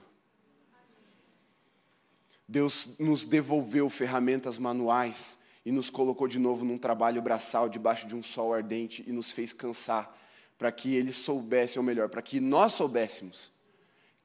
Deus 2.47 3.00
nos 3.00 3.25
devolveu 3.25 3.89
ferramentas 3.89 4.59
manuais 4.59 5.40
e 5.65 5.71
nos 5.71 5.89
colocou 5.89 6.27
de 6.27 6.39
novo 6.39 6.65
num 6.65 6.77
trabalho 6.77 7.21
braçal 7.21 7.69
debaixo 7.69 8.07
de 8.07 8.15
um 8.15 8.23
sol 8.23 8.53
ardente 8.53 9.03
e 9.07 9.11
nos 9.11 9.31
fez 9.31 9.53
cansar 9.53 10.17
para 10.57 10.71
que 10.71 10.95
Ele 10.95 11.11
soubesse, 11.11 11.77
ou 11.77 11.83
melhor, 11.83 12.09
para 12.09 12.21
que 12.21 12.39
nós 12.39 12.73
soubéssemos 12.73 13.51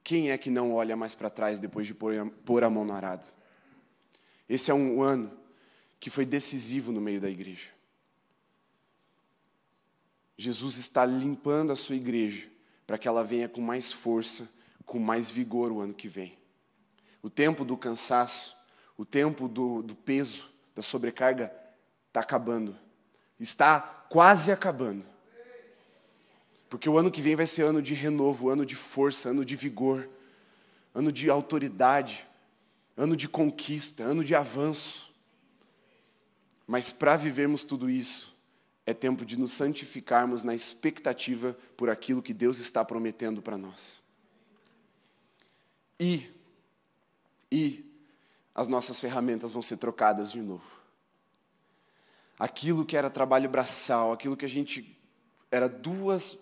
quem 0.03 0.31
é 0.31 0.37
que 0.37 0.49
não 0.49 0.73
olha 0.73 0.95
mais 0.95 1.13
para 1.13 1.29
trás 1.29 1.59
depois 1.59 1.85
de 1.85 1.93
pôr 1.93 2.63
a 2.63 2.69
mão 2.69 2.85
no 2.85 2.93
arado. 2.93 3.27
Esse 4.47 4.71
é 4.71 4.73
um 4.73 5.01
ano 5.01 5.31
que 5.99 6.09
foi 6.09 6.25
decisivo 6.25 6.91
no 6.91 7.01
meio 7.01 7.19
da 7.19 7.29
igreja. 7.29 7.69
Jesus 10.37 10.77
está 10.77 11.05
limpando 11.05 11.71
a 11.71 11.75
sua 11.75 11.95
igreja 11.95 12.47
para 12.85 12.97
que 12.97 13.07
ela 13.07 13.23
venha 13.23 13.49
com 13.49 13.59
mais 13.59 13.91
força, 13.91 14.49
com 14.85 14.99
mais 14.99 15.29
vigor 15.29 15.71
o 15.71 15.81
ano 15.81 15.93
que 15.93 16.07
vem. 16.07 16.37
O 17.21 17.29
tempo 17.29 17.65
do 17.65 17.75
cansaço, 17.75 18.55
o 18.95 19.03
tempo 19.03 19.47
do, 19.47 19.81
do 19.81 19.95
peso, 19.95 20.47
da 20.77 20.83
sobrecarga 20.83 21.51
está 22.07 22.19
acabando. 22.19 22.77
Está 23.39 23.79
quase 23.79 24.51
acabando. 24.51 25.03
Porque 26.69 26.87
o 26.87 26.99
ano 26.99 27.09
que 27.09 27.19
vem 27.19 27.35
vai 27.35 27.47
ser 27.47 27.63
ano 27.63 27.81
de 27.81 27.95
renovo, 27.95 28.51
ano 28.51 28.63
de 28.63 28.75
força, 28.75 29.29
ano 29.29 29.43
de 29.43 29.55
vigor, 29.55 30.07
ano 30.93 31.11
de 31.11 31.31
autoridade, 31.31 32.27
ano 32.95 33.17
de 33.17 33.27
conquista, 33.27 34.03
ano 34.03 34.23
de 34.23 34.35
avanço. 34.35 35.11
Mas 36.67 36.91
para 36.91 37.17
vivermos 37.17 37.63
tudo 37.63 37.89
isso, 37.89 38.37
é 38.85 38.93
tempo 38.93 39.25
de 39.25 39.35
nos 39.35 39.53
santificarmos 39.53 40.43
na 40.43 40.53
expectativa 40.53 41.57
por 41.75 41.89
aquilo 41.89 42.21
que 42.21 42.35
Deus 42.35 42.59
está 42.59 42.85
prometendo 42.85 43.41
para 43.41 43.57
nós. 43.57 44.03
E, 45.99 46.29
e 47.51 47.86
as 48.57 48.67
nossas 48.67 48.99
ferramentas 48.99 49.51
vão 49.51 49.61
ser 49.61 49.77
trocadas 49.77 50.31
de 50.31 50.41
novo. 50.41 50.65
Aquilo 52.39 52.83
que 52.83 52.97
era 52.97 53.07
trabalho 53.07 53.47
braçal, 53.47 54.11
aquilo 54.11 54.35
que 54.35 54.45
a 54.45 54.49
gente 54.49 54.97
era 55.51 55.69
duas 55.69 56.39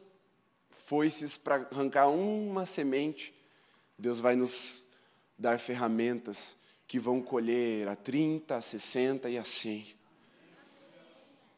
foices 0.71 1.35
para 1.35 1.67
arrancar 1.69 2.07
uma 2.07 2.65
semente, 2.65 3.35
Deus 3.99 4.21
vai 4.21 4.37
nos 4.37 4.85
dar 5.37 5.59
ferramentas 5.59 6.57
que 6.87 6.97
vão 6.97 7.21
colher 7.21 7.89
a 7.89 7.97
30, 7.97 8.55
a 8.55 8.61
60 8.61 9.29
e 9.29 9.37
a 9.37 9.43
100. 9.43 9.95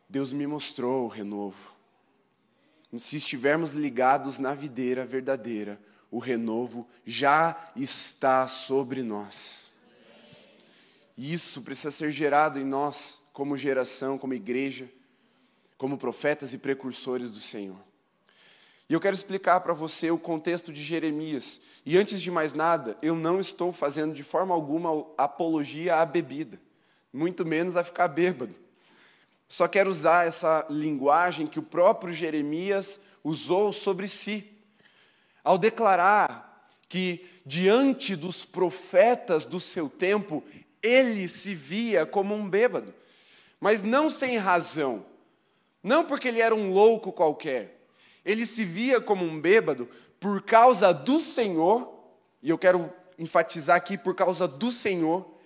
Deus 0.10 0.34
me 0.34 0.48
mostrou 0.48 1.06
o 1.06 1.08
renovo. 1.08 1.76
Se 2.98 3.18
estivermos 3.18 3.74
ligados 3.74 4.40
na 4.40 4.56
videira 4.56 5.06
verdadeira, 5.06 5.80
o 6.10 6.18
renovo 6.18 6.88
já 7.06 7.72
está 7.76 8.48
sobre 8.48 9.04
nós. 9.04 9.67
Isso 11.18 11.62
precisa 11.62 11.90
ser 11.90 12.12
gerado 12.12 12.60
em 12.60 12.64
nós, 12.64 13.22
como 13.34 13.58
geração, 13.58 14.18
como 14.18 14.34
igreja, 14.34 14.88
como 15.78 15.98
profetas 15.98 16.54
e 16.54 16.58
precursores 16.58 17.32
do 17.32 17.40
Senhor. 17.40 17.78
E 18.90 18.94
eu 18.94 19.02
quero 19.02 19.16
explicar 19.16 19.60
para 19.60 19.74
você 19.74 20.10
o 20.12 20.18
contexto 20.18 20.72
de 20.72 20.82
Jeremias. 20.82 21.62
E 21.86 21.98
antes 21.98 22.22
de 22.22 22.32
mais 22.32 22.54
nada, 22.54 22.98
eu 23.02 23.16
não 23.16 23.40
estou 23.40 23.72
fazendo 23.72 24.14
de 24.14 24.24
forma 24.24 24.54
alguma 24.54 25.06
apologia 25.18 25.98
à 25.98 26.06
bebida, 26.06 26.60
muito 27.12 27.46
menos 27.46 27.76
a 27.76 27.84
ficar 27.84 28.08
bêbado. 28.08 28.56
Só 29.50 29.68
quero 29.68 29.90
usar 29.90 30.28
essa 30.28 30.66
linguagem 30.70 31.48
que 31.48 31.60
o 31.60 31.64
próprio 31.64 32.14
Jeremias 32.14 33.02
usou 33.24 33.74
sobre 33.74 34.08
si, 34.08 34.50
ao 35.44 35.58
declarar 35.58 36.68
que, 36.88 37.26
diante 37.46 38.16
dos 38.16 38.46
profetas 38.46 39.46
do 39.46 39.60
seu 39.60 39.90
tempo, 39.90 40.44
ele 40.82 41.28
se 41.28 41.54
via 41.56 42.06
como 42.06 42.36
um 42.36 42.50
bêbado, 42.50 42.94
mas 43.60 43.84
não 43.84 44.10
sem 44.10 44.38
razão, 44.38 45.06
não 45.84 46.06
porque 46.06 46.28
ele 46.28 46.42
era 46.42 46.54
um 46.54 46.74
louco 46.74 47.12
qualquer, 47.12 47.80
ele 48.26 48.46
se 48.46 48.66
via 48.66 49.00
como 49.00 49.26
um 49.26 49.40
bêbado 49.40 49.90
por 50.20 50.42
causa 50.42 50.94
do 50.94 51.20
Senhor, 51.20 51.94
e 52.42 52.50
eu 52.50 52.58
quero 52.58 52.92
enfatizar 53.18 53.78
aqui 53.78 53.98
por 53.98 54.16
causa 54.16 54.48
do 54.48 54.72
Senhor, 54.72 55.38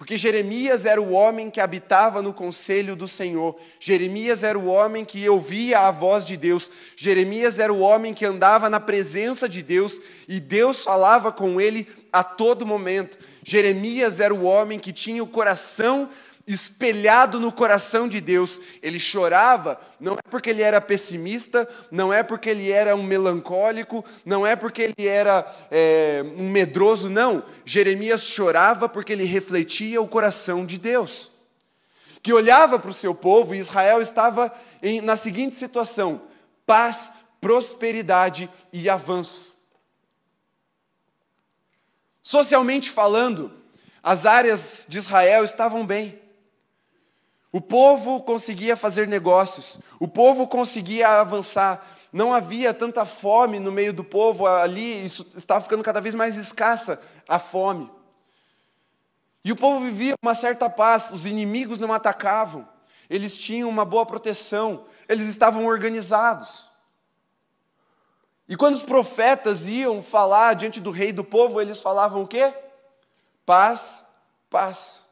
porque 0.00 0.16
Jeremias 0.16 0.86
era 0.86 0.98
o 0.98 1.12
homem 1.12 1.50
que 1.50 1.60
habitava 1.60 2.22
no 2.22 2.32
conselho 2.32 2.96
do 2.96 3.06
Senhor. 3.06 3.54
Jeremias 3.78 4.42
era 4.42 4.58
o 4.58 4.64
homem 4.64 5.04
que 5.04 5.28
ouvia 5.28 5.80
a 5.80 5.90
voz 5.90 6.24
de 6.24 6.38
Deus. 6.38 6.70
Jeremias 6.96 7.58
era 7.58 7.70
o 7.70 7.80
homem 7.80 8.14
que 8.14 8.24
andava 8.24 8.70
na 8.70 8.80
presença 8.80 9.46
de 9.46 9.62
Deus 9.62 10.00
e 10.26 10.40
Deus 10.40 10.84
falava 10.84 11.30
com 11.30 11.60
ele 11.60 11.86
a 12.10 12.24
todo 12.24 12.64
momento. 12.64 13.18
Jeremias 13.50 14.20
era 14.20 14.32
o 14.32 14.44
homem 14.44 14.78
que 14.78 14.92
tinha 14.92 15.24
o 15.24 15.26
coração 15.26 16.08
espelhado 16.46 17.40
no 17.40 17.50
coração 17.50 18.06
de 18.06 18.20
Deus. 18.20 18.60
Ele 18.80 19.00
chorava, 19.00 19.76
não 19.98 20.12
é 20.12 20.22
porque 20.30 20.50
ele 20.50 20.62
era 20.62 20.80
pessimista, 20.80 21.68
não 21.90 22.14
é 22.14 22.22
porque 22.22 22.48
ele 22.48 22.70
era 22.70 22.94
um 22.94 23.02
melancólico, 23.02 24.04
não 24.24 24.46
é 24.46 24.54
porque 24.54 24.82
ele 24.82 25.08
era 25.08 25.44
é, 25.68 26.24
um 26.36 26.48
medroso, 26.48 27.10
não. 27.10 27.42
Jeremias 27.64 28.22
chorava 28.22 28.88
porque 28.88 29.12
ele 29.12 29.24
refletia 29.24 30.00
o 30.00 30.06
coração 30.06 30.64
de 30.64 30.78
Deus, 30.78 31.32
que 32.22 32.32
olhava 32.32 32.78
para 32.78 32.90
o 32.90 32.94
seu 32.94 33.16
povo 33.16 33.52
e 33.52 33.58
Israel 33.58 34.00
estava 34.00 34.54
em, 34.80 35.00
na 35.00 35.16
seguinte 35.16 35.56
situação: 35.56 36.22
paz, 36.64 37.12
prosperidade 37.40 38.48
e 38.72 38.88
avanço. 38.88 39.58
Socialmente 42.30 42.92
falando, 42.92 43.50
as 44.00 44.24
áreas 44.24 44.86
de 44.88 44.98
Israel 44.98 45.44
estavam 45.44 45.84
bem. 45.84 46.16
O 47.50 47.60
povo 47.60 48.22
conseguia 48.22 48.76
fazer 48.76 49.08
negócios, 49.08 49.80
o 49.98 50.06
povo 50.06 50.46
conseguia 50.46 51.08
avançar, 51.08 51.84
não 52.12 52.32
havia 52.32 52.72
tanta 52.72 53.04
fome 53.04 53.58
no 53.58 53.72
meio 53.72 53.92
do 53.92 54.04
povo 54.04 54.46
ali, 54.46 55.04
isso 55.04 55.26
estava 55.34 55.60
ficando 55.60 55.82
cada 55.82 56.00
vez 56.00 56.14
mais 56.14 56.36
escassa 56.36 57.02
a 57.26 57.40
fome. 57.40 57.90
E 59.44 59.50
o 59.50 59.56
povo 59.56 59.84
vivia 59.84 60.14
uma 60.22 60.36
certa 60.36 60.70
paz, 60.70 61.10
os 61.10 61.26
inimigos 61.26 61.80
não 61.80 61.92
atacavam, 61.92 62.64
eles 63.10 63.36
tinham 63.36 63.68
uma 63.68 63.84
boa 63.84 64.06
proteção, 64.06 64.84
eles 65.08 65.26
estavam 65.26 65.66
organizados. 65.66 66.69
E 68.50 68.56
quando 68.56 68.74
os 68.74 68.82
profetas 68.82 69.68
iam 69.68 70.02
falar 70.02 70.54
diante 70.54 70.80
do 70.80 70.90
rei 70.90 71.12
do 71.12 71.22
povo, 71.22 71.60
eles 71.60 71.80
falavam 71.80 72.24
o 72.24 72.26
quê? 72.26 72.52
Paz, 73.46 74.04
paz. 74.50 75.06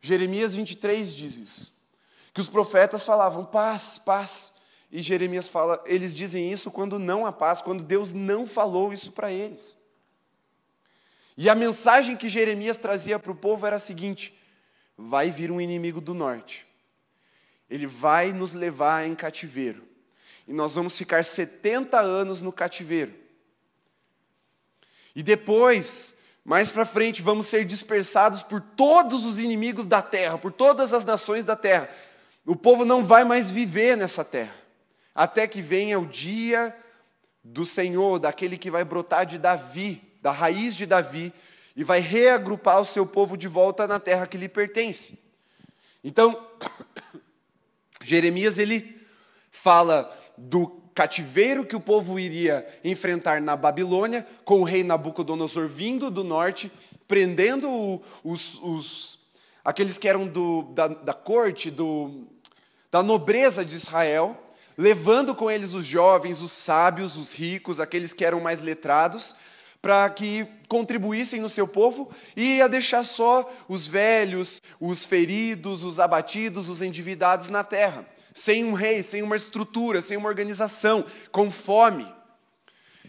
Jeremias 0.00 0.54
23 0.54 1.12
diz 1.12 1.36
isso. 1.38 1.76
Que 2.32 2.40
os 2.40 2.48
profetas 2.48 3.04
falavam 3.04 3.44
paz, 3.44 3.98
paz. 3.98 4.52
E 4.92 5.02
Jeremias 5.02 5.48
fala, 5.48 5.82
eles 5.86 6.14
dizem 6.14 6.52
isso 6.52 6.70
quando 6.70 7.00
não 7.00 7.26
há 7.26 7.32
paz, 7.32 7.60
quando 7.60 7.82
Deus 7.82 8.12
não 8.12 8.46
falou 8.46 8.92
isso 8.92 9.10
para 9.10 9.32
eles. 9.32 9.76
E 11.36 11.50
a 11.50 11.54
mensagem 11.56 12.16
que 12.16 12.28
Jeremias 12.28 12.78
trazia 12.78 13.18
para 13.18 13.32
o 13.32 13.36
povo 13.36 13.66
era 13.66 13.74
a 13.74 13.80
seguinte: 13.80 14.38
vai 14.96 15.32
vir 15.32 15.50
um 15.50 15.60
inimigo 15.60 16.00
do 16.00 16.14
norte. 16.14 16.64
Ele 17.68 17.88
vai 17.88 18.32
nos 18.32 18.54
levar 18.54 19.04
em 19.04 19.16
cativeiro. 19.16 19.87
E 20.48 20.52
nós 20.52 20.74
vamos 20.74 20.96
ficar 20.96 21.22
70 21.24 22.00
anos 22.00 22.42
no 22.42 22.50
cativeiro. 22.50 23.14
E 25.14 25.22
depois 25.22 26.16
mais 26.48 26.70
para 26.70 26.86
frente 26.86 27.20
vamos 27.20 27.46
ser 27.46 27.66
dispersados 27.66 28.42
por 28.42 28.58
todos 28.58 29.26
os 29.26 29.38
inimigos 29.38 29.84
da 29.84 30.00
terra, 30.00 30.38
por 30.38 30.50
todas 30.50 30.94
as 30.94 31.04
nações 31.04 31.44
da 31.44 31.54
terra. 31.54 31.90
O 32.46 32.56
povo 32.56 32.86
não 32.86 33.04
vai 33.04 33.22
mais 33.22 33.50
viver 33.50 33.98
nessa 33.98 34.24
terra, 34.24 34.54
até 35.14 35.46
que 35.46 35.60
venha 35.60 36.00
o 36.00 36.06
dia 36.06 36.74
do 37.44 37.66
Senhor, 37.66 38.18
daquele 38.18 38.56
que 38.56 38.70
vai 38.70 38.82
brotar 38.82 39.26
de 39.26 39.36
Davi, 39.38 40.00
da 40.22 40.30
raiz 40.30 40.74
de 40.74 40.86
Davi, 40.86 41.34
e 41.76 41.84
vai 41.84 42.00
reagrupar 42.00 42.80
o 42.80 42.86
seu 42.86 43.06
povo 43.06 43.36
de 43.36 43.46
volta 43.46 43.86
na 43.86 44.00
terra 44.00 44.26
que 44.26 44.38
lhe 44.38 44.48
pertence. 44.48 45.18
Então, 46.02 46.48
Jeremias 48.02 48.58
ele 48.58 48.98
fala 49.50 50.10
do 50.38 50.78
cativeiro 50.94 51.64
que 51.64 51.76
o 51.76 51.80
povo 51.80 52.18
iria 52.18 52.66
enfrentar 52.82 53.40
na 53.40 53.54
Babilônia, 53.54 54.26
com 54.44 54.60
o 54.60 54.64
rei 54.64 54.82
Nabucodonosor 54.82 55.68
vindo 55.68 56.10
do 56.10 56.24
norte, 56.24 56.72
prendendo 57.06 58.02
os, 58.24 58.60
os 58.62 59.18
aqueles 59.64 59.96
que 59.96 60.08
eram 60.08 60.26
do, 60.26 60.62
da, 60.74 60.88
da 60.88 61.14
corte, 61.14 61.70
do, 61.70 62.26
da 62.90 63.00
nobreza 63.02 63.64
de 63.64 63.76
Israel, 63.76 64.36
levando 64.76 65.34
com 65.36 65.48
eles 65.48 65.72
os 65.72 65.86
jovens, 65.86 66.42
os 66.42 66.50
sábios, 66.50 67.16
os 67.16 67.32
ricos, 67.32 67.78
aqueles 67.78 68.12
que 68.12 68.24
eram 68.24 68.40
mais 68.40 68.60
letrados, 68.60 69.36
para 69.80 70.10
que 70.10 70.48
contribuíssem 70.66 71.40
no 71.40 71.48
seu 71.48 71.68
povo 71.68 72.10
e 72.36 72.56
ia 72.56 72.68
deixar 72.68 73.04
só 73.04 73.48
os 73.68 73.86
velhos, 73.86 74.60
os 74.80 75.04
feridos, 75.04 75.84
os 75.84 76.00
abatidos, 76.00 76.68
os 76.68 76.82
endividados 76.82 77.50
na 77.50 77.62
terra 77.62 78.04
sem 78.38 78.64
um 78.64 78.72
rei, 78.72 79.02
sem 79.02 79.22
uma 79.22 79.36
estrutura, 79.36 80.00
sem 80.00 80.16
uma 80.16 80.28
organização, 80.28 81.04
com 81.30 81.50
fome. 81.50 82.06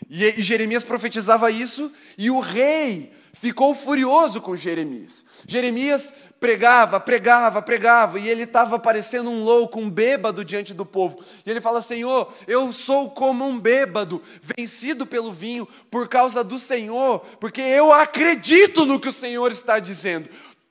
E, 0.10 0.42
Jeremias 0.42 0.84
profetizava 0.84 1.52
isso, 1.52 1.92
e 2.18 2.32
o 2.32 2.40
rei 2.40 3.12
ficou 3.32 3.76
furioso 3.76 4.42
com 4.42 4.56
Jeremias. 4.56 5.24
Jeremias 5.48 6.12
pregava, 6.40 7.00
pregava, 7.00 7.62
pregava, 7.62 8.20
e 8.20 8.28
ele 8.28 8.44
estava 8.44 8.80
parecendo 8.80 9.30
um 9.30 9.44
louco, 9.44 9.80
um 9.80 9.90
bêbado 9.90 10.44
diante 10.44 10.74
do 10.74 10.86
povo. 10.86 11.24
E 11.46 11.50
ele 11.50 11.62
fala: 11.62 11.80
Senhor, 11.80 12.34
eu 12.48 12.72
sou 12.74 13.12
como 13.12 13.46
um 13.46 13.60
bêbado, 13.60 14.22
vencido 14.42 15.06
pelo 15.06 15.32
vinho, 15.32 15.68
por 15.92 16.08
causa 16.08 16.44
do 16.44 16.58
Senhor, 16.58 17.20
porque 17.40 17.62
eu 17.62 17.94
acredito 17.94 18.86
no 18.86 19.00
que 19.00 19.10
o 19.10 19.14
Senhor 19.14 19.52
está 19.52 19.80
dizendo. 19.80 20.28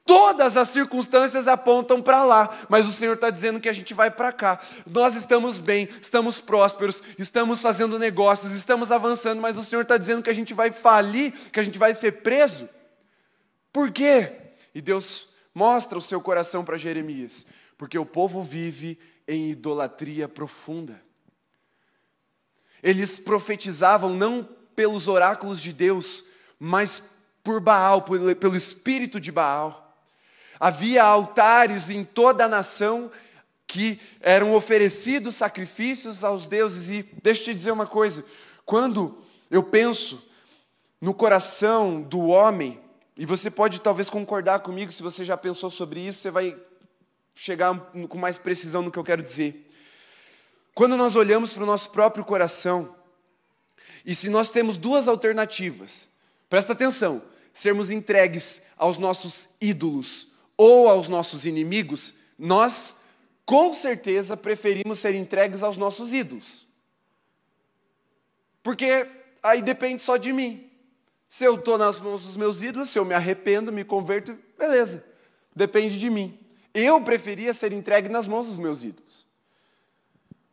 Todas 0.09 0.57
as 0.57 0.71
circunstâncias 0.71 1.47
apontam 1.47 2.01
para 2.01 2.25
lá, 2.25 2.61
mas 2.67 2.87
o 2.87 2.91
Senhor 2.91 3.13
está 3.13 3.29
dizendo 3.29 3.61
que 3.61 3.69
a 3.69 3.75
gente 3.75 3.93
vai 3.93 4.11
para 4.11 4.33
cá. 4.33 4.59
Nós 4.87 5.15
estamos 5.15 5.59
bem, 5.59 5.87
estamos 6.01 6.41
prósperos, 6.41 7.03
estamos 7.19 7.61
fazendo 7.61 7.99
negócios, 7.99 8.53
estamos 8.53 8.91
avançando, 8.91 9.43
mas 9.43 9.59
o 9.59 9.63
Senhor 9.63 9.83
está 9.83 9.99
dizendo 9.99 10.23
que 10.23 10.31
a 10.31 10.35
gente 10.35 10.55
vai 10.55 10.73
falir, 10.73 11.33
que 11.51 11.61
a 11.61 11.63
gente 11.63 11.79
vai 11.79 11.95
ser 11.95 12.23
preso. 12.23 12.67
Por 13.71 13.93
quê? 13.93 14.33
E 14.75 14.81
Deus 14.81 15.29
mostra 15.55 15.99
o 15.99 16.03
seu 16.03 16.23
coração 16.23 16.65
para 16.65 16.79
Jeremias, 16.79 17.45
porque 17.77 17.99
o 17.99 18.07
povo 18.07 18.43
vive 18.43 18.99
em 19.29 19.51
idolatria 19.51 20.27
profunda. 20.27 20.99
Eles 22.83 23.19
profetizavam 23.19 24.15
não 24.15 24.43
pelos 24.75 25.07
oráculos 25.07 25.61
de 25.61 25.71
Deus, 25.71 26.25
mas 26.59 27.03
por 27.45 27.61
Baal, 27.61 28.01
pelo 28.41 28.57
espírito 28.57 29.21
de 29.21 29.31
Baal. 29.31 29.85
Havia 30.61 31.05
altares 31.05 31.89
em 31.91 32.05
toda 32.05 32.45
a 32.45 32.49
nação 32.49 33.11
que 33.67 34.01
eram 34.21 34.55
oferecidos 34.55 35.37
sacrifícios 35.37 36.25
aos 36.25 36.49
deuses. 36.49 36.91
E 36.91 37.03
deixa 37.23 37.43
eu 37.43 37.45
te 37.45 37.55
dizer 37.55 37.71
uma 37.71 37.87
coisa: 37.87 38.25
quando 38.65 39.19
eu 39.51 39.63
penso 39.63 40.27
no 41.01 41.15
coração 41.15 42.03
do 42.03 42.27
homem, 42.27 42.81
e 43.17 43.25
você 43.25 43.51
pode 43.51 43.81
talvez 43.81 44.11
concordar 44.11 44.61
comigo, 44.61 44.91
se 44.91 45.03
você 45.03 45.25
já 45.25 45.37
pensou 45.37 45.71
sobre 45.71 46.01
isso, 46.01 46.21
você 46.21 46.31
vai 46.31 46.57
chegar 47.35 47.79
com 48.09 48.19
mais 48.19 48.37
precisão 48.37 48.83
no 48.83 48.91
que 48.91 48.99
eu 48.99 49.05
quero 49.05 49.23
dizer. 49.23 49.65
Quando 50.75 50.97
nós 50.97 51.15
olhamos 51.15 51.53
para 51.53 51.63
o 51.63 51.67
nosso 51.67 51.91
próprio 51.91 52.25
coração, 52.25 52.97
e 54.05 54.15
se 54.15 54.29
nós 54.29 54.49
temos 54.49 54.77
duas 54.77 55.07
alternativas, 55.07 56.09
presta 56.49 56.73
atenção: 56.73 57.23
sermos 57.53 57.91
entregues 57.91 58.63
aos 58.77 58.99
nossos 58.99 59.51
ídolos 59.61 60.28
ou 60.59 60.89
aos 60.89 61.09
nossos 61.09 61.47
inimigos, 61.47 62.15
nós 62.37 62.97
com 63.47 63.73
certeza 63.73 64.37
preferimos 64.37 64.99
ser 64.99 65.15
entregues 65.15 65.63
aos 65.63 65.79
nossos 65.79 66.13
ídolos. 66.13 66.67
Porque 68.63 69.09
aí 69.43 69.63
depende 69.63 70.03
só 70.03 70.17
de 70.17 70.33
mim. 70.33 70.69
Se 71.29 71.45
eu 71.45 71.55
estou 71.55 71.79
nas 71.79 72.01
mãos 72.01 72.25
dos 72.25 72.37
meus 72.37 72.61
ídolos, 72.61 72.91
se 72.91 72.99
eu 72.99 73.05
me 73.05 73.15
arrependo, 73.15 73.73
me 73.73 73.85
converto, 73.85 74.37
beleza, 74.59 75.05
depende 75.55 75.99
de 75.99 76.11
mim. 76.11 76.39
Eu 76.75 77.01
preferia 77.03 77.55
ser 77.55 77.73
entregue 77.73 78.09
nas 78.09 78.27
mãos 78.27 78.49
dos 78.49 78.59
meus 78.59 78.83
ídolos. 78.83 79.27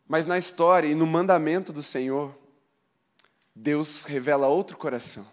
Mas 0.06 0.24
na 0.24 0.38
história 0.38 0.88
e 0.88 0.94
no 0.94 1.06
mandamento 1.06 1.72
do 1.72 1.82
Senhor, 1.82 2.34
Deus 3.54 4.04
revela 4.04 4.46
outro 4.46 4.76
coração. 4.76 5.26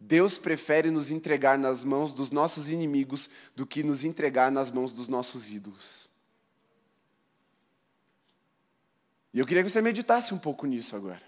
Deus 0.00 0.38
prefere 0.38 0.90
nos 0.90 1.10
entregar 1.10 1.58
nas 1.58 1.84
mãos 1.84 2.14
dos 2.14 2.30
nossos 2.30 2.70
inimigos 2.70 3.28
do 3.54 3.66
que 3.66 3.82
nos 3.82 4.02
entregar 4.02 4.50
nas 4.50 4.70
mãos 4.70 4.94
dos 4.94 5.08
nossos 5.08 5.50
ídolos. 5.50 6.08
E 9.34 9.38
eu 9.38 9.46
queria 9.46 9.62
que 9.62 9.68
você 9.68 9.82
meditasse 9.82 10.32
um 10.32 10.38
pouco 10.38 10.66
nisso 10.66 10.96
agora. 10.96 11.22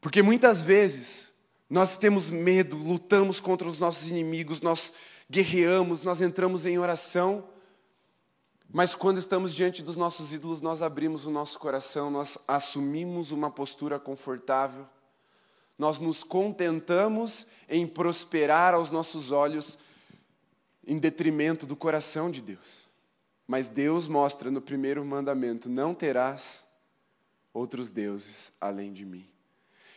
Porque 0.00 0.22
muitas 0.22 0.62
vezes 0.62 1.34
nós 1.68 1.98
temos 1.98 2.30
medo, 2.30 2.76
lutamos 2.76 3.40
contra 3.40 3.66
os 3.66 3.80
nossos 3.80 4.06
inimigos, 4.06 4.60
nós 4.60 4.94
guerreamos, 5.28 6.04
nós 6.04 6.20
entramos 6.20 6.64
em 6.64 6.78
oração, 6.78 7.46
mas 8.70 8.94
quando 8.94 9.18
estamos 9.18 9.52
diante 9.52 9.82
dos 9.82 9.96
nossos 9.96 10.32
ídolos, 10.32 10.60
nós 10.60 10.80
abrimos 10.80 11.26
o 11.26 11.30
nosso 11.30 11.58
coração, 11.58 12.08
nós 12.08 12.38
assumimos 12.46 13.32
uma 13.32 13.50
postura 13.50 13.98
confortável 13.98 14.86
nós 15.78 16.00
nos 16.00 16.24
contentamos 16.24 17.46
em 17.68 17.86
prosperar 17.86 18.74
aos 18.74 18.90
nossos 18.90 19.30
olhos 19.30 19.78
em 20.86 20.98
detrimento 20.98 21.64
do 21.66 21.76
coração 21.76 22.30
de 22.30 22.40
Deus. 22.40 22.88
Mas 23.46 23.68
Deus 23.68 24.08
mostra 24.08 24.50
no 24.50 24.60
primeiro 24.60 25.04
mandamento: 25.04 25.68
não 25.68 25.94
terás 25.94 26.66
outros 27.52 27.92
deuses 27.92 28.52
além 28.60 28.92
de 28.92 29.04
mim. 29.04 29.26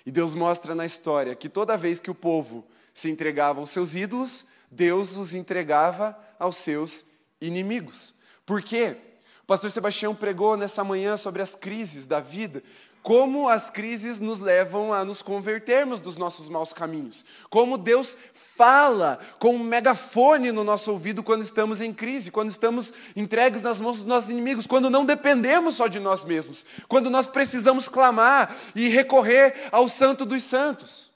E 0.05 0.11
Deus 0.11 0.33
mostra 0.33 0.73
na 0.73 0.85
história 0.85 1.35
que 1.35 1.49
toda 1.49 1.77
vez 1.77 1.99
que 1.99 2.11
o 2.11 2.15
povo 2.15 2.65
se 2.93 3.09
entregava 3.09 3.59
aos 3.59 3.69
seus 3.69 3.95
ídolos, 3.95 4.47
Deus 4.69 5.17
os 5.17 5.33
entregava 5.33 6.17
aos 6.39 6.57
seus 6.57 7.05
inimigos. 7.39 8.15
Por 8.45 8.61
quê? 8.61 8.97
O 9.43 9.45
pastor 9.45 9.69
Sebastião 9.69 10.15
pregou 10.15 10.55
nessa 10.55 10.83
manhã 10.83 11.17
sobre 11.17 11.41
as 11.41 11.55
crises 11.55 12.07
da 12.07 12.19
vida, 12.19 12.63
como 13.03 13.49
as 13.49 13.69
crises 13.69 14.19
nos 14.19 14.39
levam 14.39 14.93
a 14.93 15.03
nos 15.03 15.21
convertermos 15.21 15.99
dos 15.99 16.17
nossos 16.17 16.47
maus 16.47 16.73
caminhos. 16.73 17.25
Como 17.49 17.77
Deus 17.77 18.17
fala 18.33 19.19
com 19.39 19.55
um 19.55 19.63
megafone 19.63 20.51
no 20.51 20.63
nosso 20.63 20.91
ouvido 20.91 21.23
quando 21.23 21.41
estamos 21.41 21.81
em 21.81 21.93
crise, 21.93 22.31
quando 22.31 22.49
estamos 22.49 22.93
entregues 23.15 23.63
nas 23.63 23.81
mãos 23.81 23.97
dos 23.97 24.05
nossos 24.05 24.29
inimigos, 24.29 24.67
quando 24.67 24.89
não 24.89 25.05
dependemos 25.05 25.75
só 25.75 25.87
de 25.87 25.99
nós 25.99 26.23
mesmos, 26.23 26.65
quando 26.87 27.09
nós 27.09 27.25
precisamos 27.25 27.87
clamar 27.87 28.55
e 28.75 28.87
recorrer 28.89 29.69
ao 29.71 29.89
Santo 29.89 30.25
dos 30.25 30.43
Santos. 30.43 31.11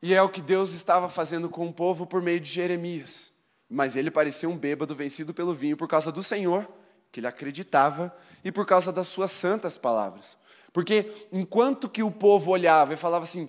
E 0.00 0.14
é 0.14 0.22
o 0.22 0.28
que 0.28 0.40
Deus 0.40 0.72
estava 0.72 1.08
fazendo 1.08 1.48
com 1.48 1.66
o 1.66 1.72
povo 1.72 2.06
por 2.06 2.22
meio 2.22 2.40
de 2.40 2.50
Jeremias. 2.50 3.32
Mas 3.68 3.96
ele 3.96 4.10
parecia 4.10 4.48
um 4.48 4.56
bêbado 4.56 4.94
vencido 4.94 5.34
pelo 5.34 5.52
vinho 5.52 5.76
por 5.76 5.88
causa 5.88 6.10
do 6.10 6.22
Senhor, 6.22 6.66
que 7.10 7.20
ele 7.20 7.26
acreditava, 7.26 8.14
e 8.44 8.52
por 8.52 8.66
causa 8.66 8.92
das 8.92 9.08
suas 9.08 9.30
santas 9.30 9.76
palavras. 9.76 10.36
Porque 10.72 11.28
enquanto 11.32 11.88
que 11.88 12.02
o 12.02 12.10
povo 12.10 12.50
olhava 12.50 12.94
e 12.94 12.96
falava 12.96 13.24
assim: 13.24 13.48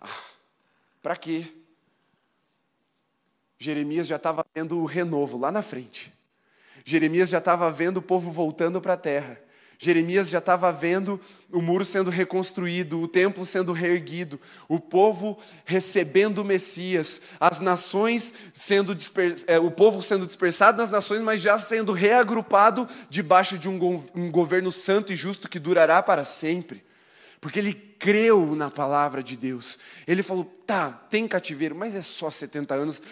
ah, 0.00 0.08
para 1.00 1.16
quê? 1.16 1.46
Jeremias 3.58 4.06
já 4.06 4.16
estava 4.16 4.44
vendo 4.54 4.78
o 4.78 4.84
renovo 4.84 5.38
lá 5.38 5.50
na 5.50 5.62
frente. 5.62 6.12
Jeremias 6.84 7.28
já 7.28 7.38
estava 7.38 7.70
vendo 7.70 7.98
o 7.98 8.02
povo 8.02 8.30
voltando 8.30 8.80
para 8.80 8.94
a 8.94 8.98
terra. 8.98 9.40
Jeremias 9.80 10.28
já 10.28 10.38
estava 10.38 10.72
vendo 10.72 11.20
o 11.52 11.62
muro 11.62 11.84
sendo 11.84 12.10
reconstruído, 12.10 13.00
o 13.00 13.06
templo 13.06 13.46
sendo 13.46 13.72
reerguido, 13.72 14.40
o 14.68 14.80
povo 14.80 15.38
recebendo 15.64 16.38
o 16.38 16.44
Messias, 16.44 17.22
as 17.38 17.60
nações 17.60 18.34
sendo 18.52 18.92
dispers... 18.92 19.44
É, 19.46 19.58
o 19.60 19.70
povo 19.70 20.02
sendo 20.02 20.26
dispersado 20.26 20.78
nas 20.78 20.90
nações, 20.90 21.22
mas 21.22 21.40
já 21.40 21.56
sendo 21.60 21.92
reagrupado 21.92 22.88
debaixo 23.08 23.56
de 23.56 23.68
um, 23.68 23.78
go... 23.78 24.04
um 24.16 24.32
governo 24.32 24.72
santo 24.72 25.12
e 25.12 25.16
justo 25.16 25.48
que 25.48 25.60
durará 25.60 26.02
para 26.02 26.24
sempre. 26.24 26.82
Porque 27.40 27.60
ele 27.60 27.72
creu 27.72 28.56
na 28.56 28.68
palavra 28.70 29.22
de 29.22 29.36
Deus. 29.36 29.78
Ele 30.08 30.24
falou: 30.24 30.44
tá, 30.66 30.90
tem 30.90 31.28
cativeiro, 31.28 31.74
mas 31.74 31.94
é 31.94 32.02
só 32.02 32.32
70 32.32 32.74
anos, 32.74 33.02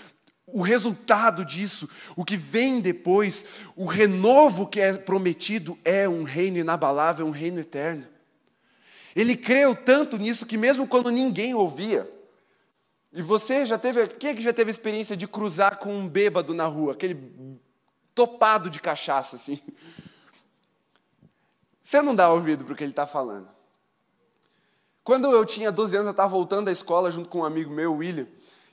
o 0.46 0.62
resultado 0.62 1.44
disso, 1.44 1.88
o 2.14 2.24
que 2.24 2.37
vem 2.37 2.80
depois, 2.80 3.62
o 3.74 3.85
renovo 3.87 4.66
que 4.66 4.80
é 4.80 4.92
prometido 4.92 5.76
é 5.85 6.09
um 6.09 6.22
reino 6.22 6.59
inabalável, 6.59 7.26
um 7.26 7.30
reino 7.30 7.59
eterno. 7.59 8.06
Ele 9.14 9.37
creu 9.37 9.74
tanto 9.74 10.16
nisso 10.16 10.46
que 10.46 10.56
mesmo 10.56 10.87
quando 10.87 11.11
ninguém 11.11 11.54
ouvia, 11.54 12.09
e 13.12 13.22
você 13.22 13.64
já 13.64 13.78
teve, 13.78 14.06
quem 14.09 14.30
é 14.30 14.35
que 14.35 14.42
já 14.42 14.52
teve 14.52 14.70
experiência 14.70 15.16
de 15.16 15.26
cruzar 15.26 15.78
com 15.78 15.92
um 15.92 16.09
bêbado 16.09 16.54
na 16.54 16.66
rua, 16.66 16.92
aquele 16.92 17.61
topado 18.14 18.70
de 18.70 18.78
cachaça 18.78 19.37
assim? 19.37 19.61
Você 21.82 22.02
não 22.02 22.14
dá 22.14 22.30
ouvido 22.30 22.64
para 22.64 22.74
o 22.74 22.76
que 22.76 22.85
ele 22.85 22.92
está 22.92 23.06
falando. 23.06 23.48
Quando 25.02 25.30
eu 25.30 25.46
tinha 25.46 25.72
12 25.72 25.96
anos, 25.96 26.06
eu 26.06 26.11
estava 26.11 26.28
voltando 26.28 26.66
da 26.66 26.72
escola 26.72 27.11
junto 27.11 27.28
com 27.28 27.38
um 27.38 27.44
amigo 27.44 27.72
meu, 27.72 27.94
William, 27.94 28.26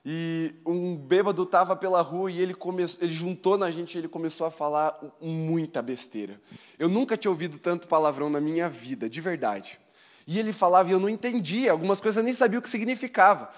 e 0.06 0.54
um 0.66 0.98
bêbado 0.98 1.44
estava 1.44 1.76
pela 1.76 2.02
rua 2.02 2.30
e 2.30 2.40
ele, 2.40 2.54
começou, 2.54 3.02
ele 3.04 3.14
juntou 3.14 3.58
na 3.58 3.72
gente 3.72 3.96
e 3.96 3.98
ele 4.00 4.10
começou 4.10 4.46
a 4.46 4.52
falar 4.52 5.00
muita 5.22 5.82
besteira. 5.82 6.42
Eu 6.78 6.90
nunca 6.90 7.16
tinha 7.16 7.32
ouvido 7.32 7.58
tanto 7.58 7.88
palavrão 7.88 8.30
na 8.30 8.42
minha 8.42 8.68
vida, 8.68 9.10
de 9.10 9.22
verdade. 9.22 9.80
E 10.28 10.40
ele 10.40 10.52
falava 10.52 10.90
e 10.90 10.92
eu 10.92 11.00
não 11.00 11.08
entendia, 11.08 11.72
algumas 11.72 12.02
coisas 12.02 12.18
eu 12.18 12.24
nem 12.24 12.34
sabia 12.34 12.60
o 12.60 12.62
que 12.62 12.70
significava. 12.70 13.50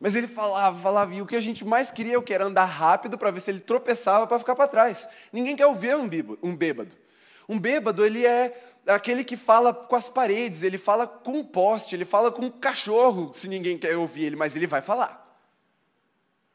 Mas 0.00 0.16
ele 0.16 0.26
falava, 0.26 0.80
falava, 0.80 1.14
e 1.14 1.20
o 1.20 1.26
que 1.26 1.36
a 1.36 1.40
gente 1.40 1.62
mais 1.62 1.90
queria 1.90 2.14
eu 2.14 2.24
era 2.30 2.46
andar 2.46 2.64
rápido 2.64 3.18
para 3.18 3.30
ver 3.30 3.40
se 3.40 3.50
ele 3.50 3.60
tropeçava 3.60 4.26
para 4.26 4.38
ficar 4.38 4.56
para 4.56 4.66
trás. 4.66 5.06
Ninguém 5.30 5.54
quer 5.54 5.66
ouvir 5.66 5.94
um 5.94 6.08
bêbado. 6.56 6.96
Um 7.46 7.58
bêbado, 7.58 8.06
ele 8.06 8.24
é 8.24 8.58
aquele 8.86 9.22
que 9.22 9.36
fala 9.36 9.74
com 9.74 9.94
as 9.94 10.08
paredes, 10.08 10.62
ele 10.62 10.78
fala 10.78 11.06
com 11.06 11.32
um 11.32 11.44
poste, 11.44 11.94
ele 11.94 12.06
fala 12.06 12.32
com 12.32 12.46
um 12.46 12.50
cachorro, 12.50 13.32
se 13.34 13.46
ninguém 13.46 13.76
quer 13.76 13.94
ouvir 13.96 14.24
ele, 14.24 14.36
mas 14.36 14.56
ele 14.56 14.66
vai 14.66 14.80
falar. 14.80 15.29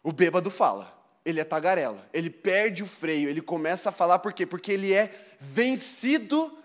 O 0.05 0.11
bêbado 0.11 0.51
fala, 0.51 0.95
ele 1.25 1.39
é 1.39 1.43
tagarela, 1.43 2.07
ele 2.13 2.29
perde 2.29 2.83
o 2.83 2.85
freio, 2.85 3.27
ele 3.27 3.41
começa 3.41 3.89
a 3.89 3.91
falar 3.91 4.19
por 4.19 4.33
quê? 4.33 4.45
Porque 4.45 4.71
ele 4.71 4.93
é 4.93 5.11
vencido 5.39 6.55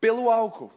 pelo 0.00 0.30
álcool. 0.30 0.72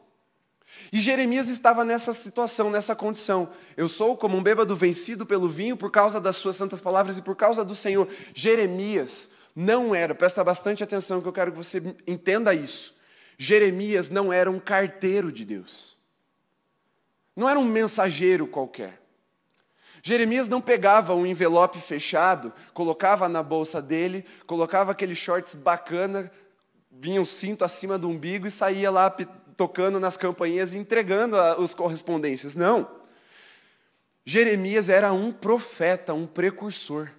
E 0.92 1.00
Jeremias 1.00 1.48
estava 1.48 1.86
nessa 1.86 2.12
situação, 2.12 2.70
nessa 2.70 2.94
condição. 2.94 3.50
Eu 3.78 3.88
sou 3.88 4.18
como 4.18 4.36
um 4.36 4.44
bêbado 4.44 4.76
vencido 4.76 5.26
pelo 5.26 5.48
vinho 5.48 5.78
por 5.78 5.92
causa 5.92 6.20
das 6.20 6.36
suas 6.36 6.58
santas 6.58 6.82
palavras 6.82 7.18
e 7.18 7.22
por 7.22 7.38
causa 7.38 7.63
do 7.63 7.74
Senhor. 7.74 8.10
Jeremias 8.34 9.30
não 9.56 9.96
era, 9.96 10.13
presta 10.13 10.44
bastante 10.44 10.84
atenção 10.84 11.22
que 11.22 11.28
eu 11.30 11.34
quero 11.34 11.54
que 11.54 11.58
você 11.58 11.96
entenda 12.06 12.54
isso. 12.54 12.98
Jeremias 13.38 14.10
não 14.10 14.34
era 14.34 14.52
um 14.52 14.60
carteiro 14.60 15.32
de 15.32 15.46
Deus. 15.46 15.98
Não 17.34 17.48
era 17.48 17.58
um 17.58 17.63
mensageiro 17.63 18.46
qualquer. 18.46 19.03
Jeremias 20.06 20.50
não 20.50 20.60
pegava 20.60 21.16
um 21.16 21.26
envelope 21.26 21.80
fechado, 21.80 22.52
colocava 22.74 23.30
na 23.30 23.42
bolsa 23.42 23.82
dele, 23.82 24.26
colocava 24.46 24.92
aqueles 24.92 25.18
shorts 25.18 25.56
bacana, 25.56 26.30
vinha 26.92 27.22
um 27.22 27.26
cinto 27.26 27.63
acima 27.63 27.98
do 27.98 28.10
umbigo 28.10 28.46
e 28.46 28.52
saía 28.52 28.92
lá 28.92 29.10
tocando 29.56 30.02
nas 30.02 30.18
campainhas 30.18 30.74
e 30.74 30.78
entregando 30.78 31.39
as 31.39 31.74
correspondências. 31.74 32.54
Não. 32.54 32.86
Jeremias 34.26 34.89
era 34.89 35.13
um 35.13 35.32
profeta, 35.32 36.13
um 36.13 36.28
precursor. 36.28 37.10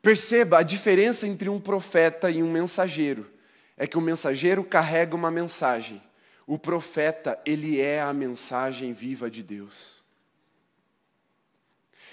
Perceba 0.00 0.58
a 0.58 0.62
diferença 0.62 1.26
entre 1.26 1.48
um 1.48 1.58
profeta 1.58 2.30
e 2.30 2.40
um 2.40 2.52
mensageiro. 2.52 3.28
É 3.76 3.84
que 3.84 3.98
o 3.98 4.00
mensageiro 4.00 4.62
carrega 4.62 5.16
uma 5.16 5.30
mensagem. 5.30 6.00
O 6.46 6.56
profeta, 6.56 7.36
ele 7.44 7.80
é 7.80 8.00
a 8.00 8.12
mensagem 8.12 8.92
viva 8.92 9.28
de 9.28 9.42
Deus. 9.42 10.06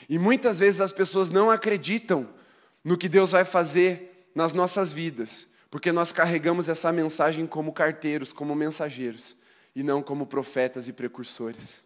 E 0.08 0.18
muitas 0.18 0.60
vezes 0.60 0.82
as 0.82 0.92
pessoas 0.92 1.32
não 1.32 1.50
acreditam 1.50 2.28
no 2.84 2.98
que 2.98 3.10
Deus 3.10 3.32
vai 3.32 3.44
fazer 3.44 4.30
nas 4.36 4.54
nossas 4.54 4.94
vidas, 4.94 5.48
porque 5.72 5.92
nós 5.92 6.12
carregamos 6.12 6.70
essa 6.70 6.92
mensagem 6.92 7.48
como 7.48 7.74
carteiros, 7.74 8.32
como 8.32 8.56
mensageiros, 8.56 9.36
e 9.76 9.82
não 9.82 10.02
como 10.02 10.28
profetas 10.28 10.88
e 10.88 10.94
precursores. 10.94 11.86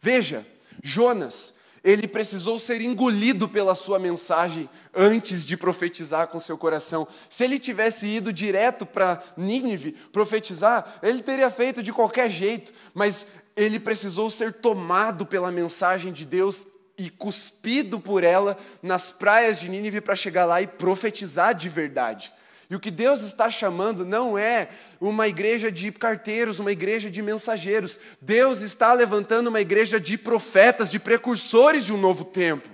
Veja, 0.00 0.46
Jonas, 0.82 1.54
ele 1.82 2.06
precisou 2.06 2.58
ser 2.58 2.80
engolido 2.82 3.48
pela 3.48 3.74
sua 3.74 3.98
mensagem 3.98 4.68
antes 4.94 5.44
de 5.44 5.56
profetizar 5.56 6.28
com 6.28 6.38
seu 6.38 6.58
coração. 6.58 7.08
Se 7.28 7.44
ele 7.44 7.58
tivesse 7.58 8.06
ido 8.06 8.32
direto 8.32 8.84
para 8.84 9.22
Nínive 9.36 9.92
profetizar, 10.12 10.98
ele 11.02 11.22
teria 11.22 11.50
feito 11.50 11.82
de 11.82 11.92
qualquer 11.92 12.30
jeito, 12.30 12.72
mas 12.92 13.26
ele 13.56 13.80
precisou 13.80 14.30
ser 14.30 14.52
tomado 14.54 15.24
pela 15.24 15.50
mensagem 15.50 16.12
de 16.12 16.26
Deus 16.26 16.66
e 17.00 17.08
cuspido 17.08 17.98
por 17.98 18.22
ela 18.22 18.58
nas 18.82 19.10
praias 19.10 19.58
de 19.58 19.68
Nínive 19.70 20.02
para 20.02 20.14
chegar 20.14 20.44
lá 20.44 20.60
e 20.60 20.66
profetizar 20.66 21.54
de 21.54 21.68
verdade. 21.68 22.32
E 22.68 22.76
o 22.76 22.80
que 22.80 22.90
Deus 22.90 23.22
está 23.22 23.50
chamando 23.50 24.04
não 24.04 24.36
é 24.38 24.68
uma 25.00 25.26
igreja 25.26 25.72
de 25.72 25.90
carteiros, 25.90 26.60
uma 26.60 26.70
igreja 26.70 27.10
de 27.10 27.22
mensageiros. 27.22 27.98
Deus 28.20 28.60
está 28.60 28.92
levantando 28.92 29.48
uma 29.48 29.60
igreja 29.60 29.98
de 29.98 30.18
profetas, 30.18 30.90
de 30.90 31.00
precursores 31.00 31.84
de 31.84 31.92
um 31.92 31.96
novo 31.96 32.24
tempo. 32.24 32.68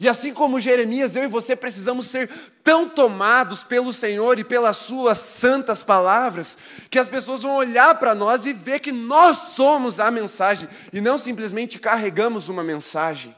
E 0.00 0.08
assim 0.08 0.32
como 0.32 0.60
Jeremias, 0.60 1.14
eu 1.14 1.24
e 1.24 1.28
você 1.28 1.54
precisamos 1.54 2.06
ser 2.06 2.28
tão 2.62 2.88
tomados 2.88 3.62
pelo 3.62 3.92
Senhor 3.92 4.38
e 4.38 4.44
pelas 4.44 4.76
Suas 4.78 5.18
santas 5.18 5.82
palavras, 5.82 6.58
que 6.90 6.98
as 6.98 7.08
pessoas 7.08 7.42
vão 7.42 7.54
olhar 7.54 7.98
para 7.98 8.14
nós 8.14 8.44
e 8.46 8.52
ver 8.52 8.80
que 8.80 8.90
nós 8.90 9.54
somos 9.54 10.00
a 10.00 10.10
mensagem 10.10 10.68
e 10.92 11.00
não 11.00 11.16
simplesmente 11.16 11.78
carregamos 11.78 12.48
uma 12.48 12.64
mensagem. 12.64 13.34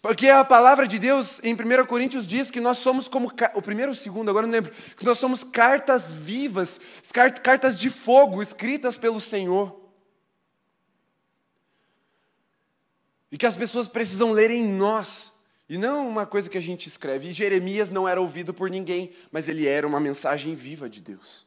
Porque 0.00 0.28
a 0.28 0.44
palavra 0.44 0.88
de 0.88 0.98
Deus 0.98 1.40
em 1.44 1.54
1 1.54 1.86
Coríntios 1.86 2.26
diz 2.26 2.50
que 2.50 2.60
nós 2.60 2.78
somos 2.78 3.06
como. 3.06 3.32
O 3.54 3.62
primeiro 3.62 3.90
ou 3.90 3.92
o 3.92 3.96
segundo, 3.96 4.28
agora 4.28 4.48
não 4.48 4.52
lembro. 4.52 4.72
Que 4.96 5.04
nós 5.04 5.16
somos 5.18 5.44
cartas 5.44 6.12
vivas, 6.12 6.80
cartas 7.40 7.78
de 7.78 7.88
fogo 7.88 8.42
escritas 8.42 8.98
pelo 8.98 9.20
Senhor. 9.20 9.81
E 13.32 13.38
que 13.38 13.46
as 13.46 13.56
pessoas 13.56 13.88
precisam 13.88 14.30
ler 14.30 14.50
em 14.50 14.62
nós 14.62 15.32
e 15.66 15.78
não 15.78 16.06
uma 16.06 16.26
coisa 16.26 16.50
que 16.50 16.58
a 16.58 16.60
gente 16.60 16.86
escreve. 16.86 17.28
E 17.28 17.32
Jeremias 17.32 17.90
não 17.90 18.06
era 18.06 18.20
ouvido 18.20 18.52
por 18.52 18.68
ninguém, 18.68 19.10
mas 19.30 19.48
ele 19.48 19.66
era 19.66 19.86
uma 19.86 19.98
mensagem 19.98 20.54
viva 20.54 20.86
de 20.86 21.00
Deus. 21.00 21.46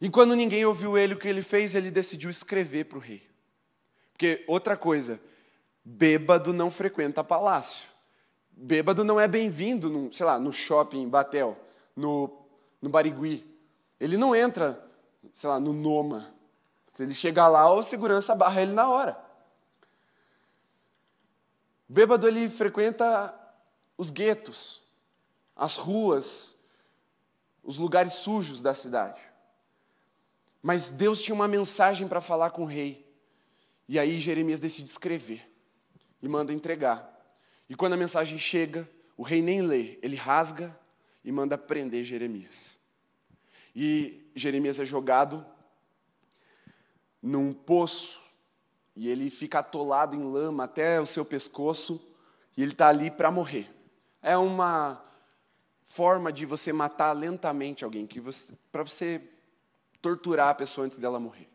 E 0.00 0.10
quando 0.10 0.34
ninguém 0.34 0.64
ouviu 0.64 0.98
ele, 0.98 1.14
o 1.14 1.16
que 1.16 1.28
ele 1.28 1.40
fez? 1.40 1.76
Ele 1.76 1.88
decidiu 1.88 2.28
escrever 2.28 2.86
para 2.86 2.98
o 2.98 3.00
rei. 3.00 3.22
Porque, 4.12 4.44
outra 4.48 4.76
coisa, 4.76 5.20
bêbado 5.84 6.52
não 6.52 6.68
frequenta 6.68 7.22
palácio. 7.22 7.86
Bêbado 8.50 9.04
não 9.04 9.20
é 9.20 9.28
bem-vindo, 9.28 10.10
sei 10.12 10.26
lá, 10.26 10.36
no 10.36 10.52
shopping 10.52 11.08
Batel, 11.08 11.56
no, 11.94 12.44
no 12.82 12.90
Barigui. 12.90 13.44
Ele 14.00 14.16
não 14.16 14.34
entra, 14.34 14.84
sei 15.32 15.48
lá, 15.48 15.60
no 15.60 15.72
Noma. 15.72 16.34
Se 16.88 17.04
ele 17.04 17.14
chegar 17.14 17.46
lá, 17.46 17.72
o 17.72 17.84
segurança 17.84 18.34
barra 18.34 18.62
ele 18.62 18.72
na 18.72 18.88
hora. 18.88 19.25
O 21.88 21.92
bêbado 21.92 22.26
ele 22.26 22.48
frequenta 22.48 23.34
os 23.96 24.10
guetos, 24.10 24.82
as 25.54 25.76
ruas, 25.76 26.56
os 27.62 27.78
lugares 27.78 28.14
sujos 28.14 28.60
da 28.60 28.74
cidade. 28.74 29.20
Mas 30.62 30.90
Deus 30.90 31.22
tinha 31.22 31.34
uma 31.34 31.46
mensagem 31.46 32.08
para 32.08 32.20
falar 32.20 32.50
com 32.50 32.62
o 32.62 32.66
rei. 32.66 33.06
E 33.88 33.98
aí 33.98 34.20
Jeremias 34.20 34.58
decide 34.58 34.90
escrever 34.90 35.48
e 36.20 36.28
manda 36.28 36.52
entregar. 36.52 37.12
E 37.68 37.74
quando 37.74 37.92
a 37.92 37.96
mensagem 37.96 38.36
chega, 38.36 38.88
o 39.16 39.22
rei 39.22 39.40
nem 39.40 39.62
lê, 39.62 39.98
ele 40.02 40.16
rasga 40.16 40.76
e 41.24 41.30
manda 41.30 41.56
prender 41.56 42.04
Jeremias. 42.04 42.80
E 43.74 44.28
Jeremias 44.34 44.80
é 44.80 44.84
jogado 44.84 45.46
num 47.22 47.52
poço 47.52 48.20
e 48.96 49.08
ele 49.08 49.30
fica 49.30 49.58
atolado 49.58 50.16
em 50.16 50.22
lama 50.22 50.64
até 50.64 51.00
o 51.00 51.06
seu 51.06 51.24
pescoço 51.24 52.02
e 52.56 52.62
ele 52.62 52.72
está 52.72 52.88
ali 52.88 53.10
para 53.10 53.30
morrer. 53.30 53.70
É 54.22 54.36
uma 54.36 55.04
forma 55.84 56.32
de 56.32 56.46
você 56.46 56.72
matar 56.72 57.12
lentamente 57.12 57.84
alguém, 57.84 58.06
que 58.06 58.20
para 58.72 58.82
você 58.82 59.22
torturar 60.00 60.48
a 60.48 60.54
pessoa 60.54 60.86
antes 60.86 60.98
dela 60.98 61.20
morrer. 61.20 61.48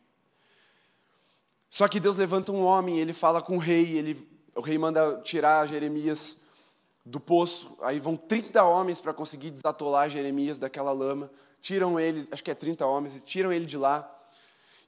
Só 1.69 1.87
que 1.87 1.99
Deus 1.99 2.17
levanta 2.17 2.51
um 2.51 2.61
homem, 2.63 2.99
ele 2.99 3.13
fala 3.13 3.41
com 3.41 3.55
o 3.55 3.59
rei, 3.59 3.97
ele, 3.97 4.27
o 4.55 4.61
rei 4.61 4.77
manda 4.77 5.19
tirar 5.23 5.67
Jeremias 5.67 6.41
do 7.05 7.19
poço, 7.19 7.77
aí 7.81 7.99
vão 7.99 8.15
30 8.15 8.63
homens 8.63 9.01
para 9.01 9.13
conseguir 9.13 9.49
desatolar 9.51 10.09
Jeremias 10.09 10.59
daquela 10.59 10.91
lama, 10.91 11.31
tiram 11.59 11.99
ele, 11.99 12.27
acho 12.31 12.43
que 12.43 12.51
é 12.51 12.55
30 12.55 12.85
homens, 12.85 13.21
tiram 13.25 13.51
ele 13.51 13.65
de 13.65 13.77
lá. 13.77 14.20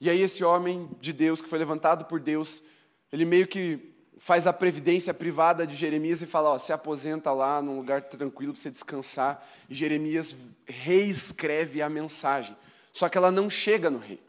E 0.04 0.10
aí 0.10 0.20
esse 0.20 0.44
homem 0.44 0.89
de 1.00 1.13
Deus, 1.13 1.42
que 1.42 1.48
foi 1.48 1.58
levantado 1.58 2.04
por 2.04 2.20
Deus, 2.20 2.62
ele 3.10 3.24
meio 3.24 3.48
que 3.48 3.96
faz 4.18 4.46
a 4.46 4.52
previdência 4.52 5.13
privada 5.13 5.66
de 5.66 5.78
Jeremias 5.78 6.22
e 6.22 6.26
fala, 6.26 6.50
ó, 6.50 6.60
se 6.60 6.74
aposenta 6.74 7.32
lá 7.32 7.62
num 7.62 7.78
lugar 7.78 8.02
tranquilo 8.02 8.52
para 8.52 8.62
você 8.62 8.70
descansar. 8.70 9.48
E 9.70 9.74
Jeremias 9.74 10.36
reescreve 10.66 11.82
a 11.82 11.88
mensagem. 11.88 12.54
Só 12.92 13.08
que 13.08 13.18
ela 13.18 13.32
não 13.32 13.50
chega 13.50 13.89
no 13.89 13.98
rei. 13.98 14.22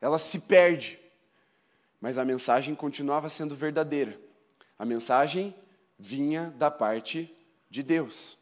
Ela 0.00 0.20
se 0.20 0.38
perde. 0.38 1.00
Mas 2.00 2.16
a 2.16 2.24
mensagem 2.24 2.72
continuava 2.72 3.28
sendo 3.28 3.56
verdadeira. 3.56 4.16
A 4.78 4.84
mensagem 4.84 5.52
vinha 5.98 6.54
da 6.56 6.70
parte 6.70 7.36
de 7.68 7.82
Deus. 7.82 8.38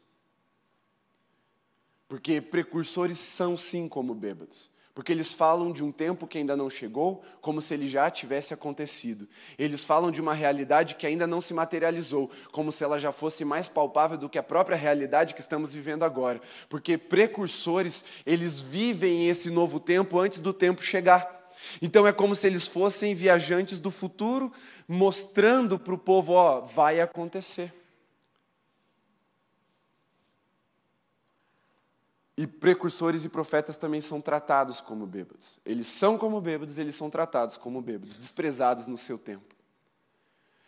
Porque 2.07 2.39
precursores 2.39 3.19
são 3.19 3.57
sim 3.57 3.89
como 3.89 4.15
bêbados. 4.15 4.71
Porque 5.01 5.13
eles 5.13 5.33
falam 5.33 5.73
de 5.73 5.83
um 5.83 5.91
tempo 5.91 6.27
que 6.27 6.37
ainda 6.37 6.55
não 6.55 6.69
chegou, 6.69 7.25
como 7.41 7.63
se 7.63 7.73
ele 7.73 7.89
já 7.89 8.11
tivesse 8.11 8.53
acontecido. 8.53 9.27
Eles 9.59 9.83
falam 9.83 10.11
de 10.11 10.21
uma 10.21 10.35
realidade 10.35 10.95
que 10.95 11.07
ainda 11.07 11.27
não 11.27 11.41
se 11.41 11.55
materializou, 11.55 12.31
como 12.53 12.71
se 12.71 12.85
ela 12.85 12.99
já 12.99 13.11
fosse 13.11 13.43
mais 13.43 13.67
palpável 13.67 14.19
do 14.19 14.29
que 14.29 14.39
a 14.39 14.43
própria 14.43 14.77
realidade 14.77 15.33
que 15.33 15.41
estamos 15.41 15.73
vivendo 15.73 16.03
agora. 16.03 16.39
Porque 16.69 16.99
precursores, 16.99 18.05
eles 18.27 18.61
vivem 18.61 19.27
esse 19.27 19.49
novo 19.49 19.81
tempo 19.81 20.19
antes 20.19 20.39
do 20.39 20.53
tempo 20.53 20.85
chegar. 20.85 21.49
Então 21.81 22.07
é 22.07 22.13
como 22.13 22.35
se 22.35 22.47
eles 22.47 22.67
fossem 22.69 23.15
viajantes 23.15 23.81
do 23.81 23.91
futuro, 23.91 24.53
mostrando 24.87 25.79
para 25.79 25.95
o 25.95 25.99
povo: 25.99 26.35
ó, 26.35 26.61
vai 26.61 27.01
acontecer. 27.01 27.73
E 32.41 32.47
precursores 32.47 33.23
e 33.27 33.29
profetas 33.29 33.77
também 33.77 34.01
são 34.01 34.19
tratados 34.19 34.81
como 34.81 35.07
bêbados. 35.07 35.61
Eles 35.63 35.87
são 35.87 36.17
como 36.17 36.41
bêbados, 36.41 36.79
eles 36.79 36.95
são 36.95 37.11
tratados 37.11 37.59
como 37.59 37.83
bêbados, 37.83 38.17
desprezados 38.17 38.87
no 38.87 38.97
seu 38.97 39.19
tempo. 39.19 39.55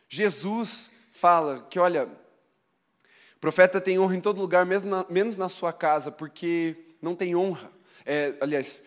Jesus 0.06 0.90
fala 1.12 1.66
que, 1.70 1.78
olha, 1.78 2.10
profeta 3.40 3.80
tem 3.80 3.98
honra 3.98 4.14
em 4.14 4.20
todo 4.20 4.38
lugar, 4.38 4.66
na, 4.66 5.06
menos 5.08 5.38
na 5.38 5.48
sua 5.48 5.72
casa, 5.72 6.12
porque 6.12 6.76
não 7.00 7.16
tem 7.16 7.34
honra. 7.34 7.72
É, 8.04 8.34
aliás, 8.38 8.82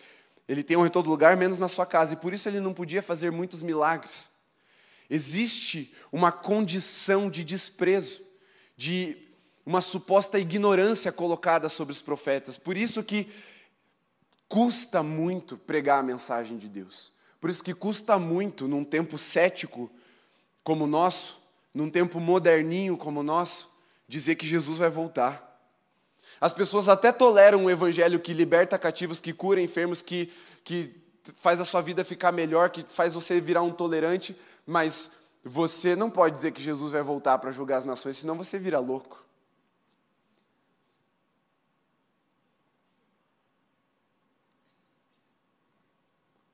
ele 0.46 0.62
tem 0.62 0.76
honra 0.76 0.86
em 0.86 0.92
todo 0.92 1.10
lugar, 1.10 1.36
menos 1.36 1.58
na 1.58 1.66
sua 1.66 1.86
casa, 1.86 2.14
e 2.14 2.16
por 2.16 2.32
isso 2.32 2.48
ele 2.48 2.60
não 2.60 2.72
podia 2.72 3.02
fazer 3.02 3.32
muitos 3.32 3.64
milagres. 3.64 4.30
Existe 5.10 5.92
uma 6.12 6.30
condição 6.30 7.28
de 7.28 7.42
desprezo, 7.42 8.24
de 8.76 9.25
uma 9.66 9.80
suposta 9.80 10.38
ignorância 10.38 11.10
colocada 11.10 11.68
sobre 11.68 11.90
os 11.92 12.00
profetas. 12.00 12.56
Por 12.56 12.76
isso 12.76 13.02
que 13.02 13.28
custa 14.48 15.02
muito 15.02 15.56
pregar 15.56 15.98
a 15.98 16.04
mensagem 16.04 16.56
de 16.56 16.68
Deus. 16.68 17.12
Por 17.40 17.50
isso 17.50 17.64
que 17.64 17.74
custa 17.74 18.16
muito, 18.16 18.68
num 18.68 18.84
tempo 18.84 19.18
cético 19.18 19.90
como 20.62 20.84
o 20.84 20.86
nosso, 20.86 21.42
num 21.74 21.90
tempo 21.90 22.20
moderninho 22.20 22.96
como 22.96 23.20
o 23.20 23.24
nosso, 23.24 23.68
dizer 24.08 24.36
que 24.36 24.46
Jesus 24.46 24.78
vai 24.78 24.88
voltar. 24.88 25.42
As 26.40 26.52
pessoas 26.52 26.88
até 26.88 27.10
toleram 27.10 27.64
um 27.64 27.70
evangelho 27.70 28.20
que 28.20 28.32
liberta 28.32 28.78
cativos, 28.78 29.20
que 29.20 29.32
cura 29.32 29.60
enfermos, 29.60 30.00
que, 30.00 30.32
que 30.62 30.94
faz 31.34 31.60
a 31.60 31.64
sua 31.64 31.80
vida 31.80 32.04
ficar 32.04 32.30
melhor, 32.30 32.70
que 32.70 32.84
faz 32.88 33.14
você 33.14 33.40
virar 33.40 33.62
um 33.62 33.72
tolerante, 33.72 34.36
mas 34.64 35.10
você 35.44 35.96
não 35.96 36.08
pode 36.08 36.36
dizer 36.36 36.52
que 36.52 36.62
Jesus 36.62 36.92
vai 36.92 37.02
voltar 37.02 37.38
para 37.38 37.50
julgar 37.50 37.78
as 37.78 37.84
nações, 37.84 38.18
senão 38.18 38.36
você 38.36 38.58
vira 38.58 38.78
louco. 38.78 39.25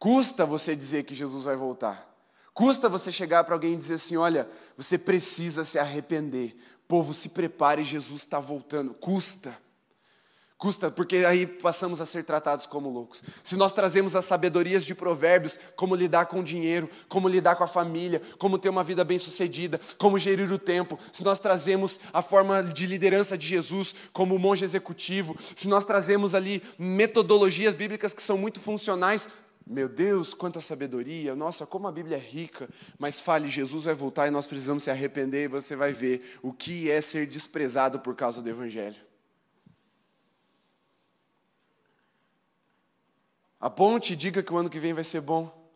Custa 0.03 0.45
você 0.45 0.75
dizer 0.75 1.05
que 1.05 1.15
Jesus 1.15 1.45
vai 1.45 1.55
voltar. 1.55 2.13
Custa 2.53 2.89
você 2.89 3.13
chegar 3.13 3.45
para 3.45 3.55
alguém 3.55 3.75
e 3.75 3.77
dizer 3.77 3.95
assim: 3.95 4.17
olha, 4.17 4.49
você 4.77 4.99
precisa 4.99 5.63
se 5.63 5.79
arrepender. 5.79 6.57
Povo, 6.89 7.15
se 7.15 7.29
prepare, 7.29 7.85
Jesus 7.85 8.23
está 8.23 8.41
voltando. 8.41 8.95
Custa. 8.95 9.57
Custa, 10.59 10.91
porque 10.91 11.19
aí 11.19 11.47
passamos 11.47 12.01
a 12.01 12.07
ser 12.07 12.25
tratados 12.25 12.67
como 12.67 12.91
loucos. 12.91 13.23
Se 13.45 13.55
nós 13.55 13.73
trazemos 13.73 14.17
as 14.17 14.25
sabedorias 14.25 14.85
de 14.85 14.93
provérbios, 14.93 15.57
como 15.77 15.95
lidar 15.95 16.27
com 16.27 16.41
o 16.41 16.45
dinheiro, 16.45 16.91
como 17.09 17.29
lidar 17.29 17.55
com 17.55 17.63
a 17.63 17.69
família, 17.69 18.21
como 18.39 18.59
ter 18.59 18.71
uma 18.71 18.83
vida 18.83 19.05
bem-sucedida, 19.05 19.81
como 19.99 20.19
gerir 20.19 20.51
o 20.51 20.59
tempo, 20.59 20.99
se 21.13 21.23
nós 21.23 21.39
trazemos 21.39 22.01
a 22.13 22.23
forma 22.23 22.61
de 22.61 22.87
liderança 22.87 23.39
de 23.39 23.47
Jesus 23.47 23.95
como 24.13 24.37
monge 24.37 24.65
executivo, 24.65 25.37
se 25.55 25.69
nós 25.69 25.85
trazemos 25.85 26.35
ali 26.35 26.61
metodologias 26.77 27.73
bíblicas 27.73 28.13
que 28.13 28.23
são 28.23 28.37
muito 28.37 28.59
funcionais, 28.59 29.29
meu 29.67 29.89
Deus, 29.89 30.35
quanta 30.35 30.61
sabedoria, 30.61 31.35
nossa, 31.37 31.67
como 31.67 31.87
a 31.87 31.93
Bíblia 31.93 32.17
é 32.17 32.21
rica. 32.21 32.69
Mas 32.99 33.21
fale, 33.21 33.49
Jesus 33.49 33.85
vai 33.85 33.95
voltar 33.95 34.27
e 34.27 34.31
nós 34.31 34.47
precisamos 34.47 34.83
se 34.83 34.91
arrepender 34.91 35.45
e 35.45 35.49
você 35.49 35.77
vai 35.77 35.93
ver 35.93 36.39
o 36.43 36.53
que 36.53 36.91
é 36.91 37.01
ser 37.01 37.27
desprezado 37.27 38.01
por 38.01 38.15
causa 38.15 38.43
do 38.43 38.49
Evangelho. 38.49 39.01
A 43.61 43.71
ponte 43.71 44.17
diga 44.17 44.43
que 44.43 44.53
o 44.53 44.57
ano 44.57 44.69
que 44.69 44.81
vem 44.81 44.93
vai 44.93 45.05
ser 45.05 45.21
bom, 45.21 45.71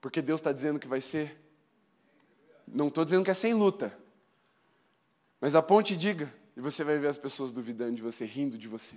porque 0.00 0.20
Deus 0.20 0.40
está 0.40 0.52
dizendo 0.52 0.78
que 0.78 0.86
vai 0.86 1.00
ser. 1.00 1.40
Não 2.68 2.88
estou 2.88 3.02
dizendo 3.02 3.24
que 3.24 3.30
é 3.30 3.34
sem 3.34 3.54
luta, 3.54 3.98
mas 5.40 5.54
a 5.54 5.62
ponte 5.62 5.96
diga, 5.96 6.32
e 6.56 6.60
você 6.60 6.84
vai 6.84 6.98
ver 6.98 7.08
as 7.08 7.18
pessoas 7.18 7.52
duvidando 7.52 7.96
de 7.96 8.02
você, 8.02 8.24
rindo 8.24 8.58
de 8.58 8.68
você. 8.68 8.96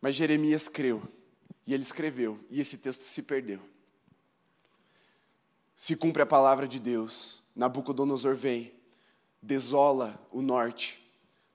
Mas 0.00 0.14
Jeremias 0.14 0.68
creu. 0.68 1.02
E 1.68 1.74
ele 1.74 1.82
escreveu, 1.82 2.40
e 2.50 2.62
esse 2.62 2.78
texto 2.78 3.02
se 3.02 3.22
perdeu. 3.24 3.60
Se 5.76 5.94
cumpre 5.94 6.22
a 6.22 6.26
palavra 6.26 6.66
de 6.66 6.78
Deus, 6.78 7.42
Nabucodonosor 7.54 8.34
vem, 8.34 8.72
desola 9.42 10.18
o 10.32 10.40
norte, 10.40 10.98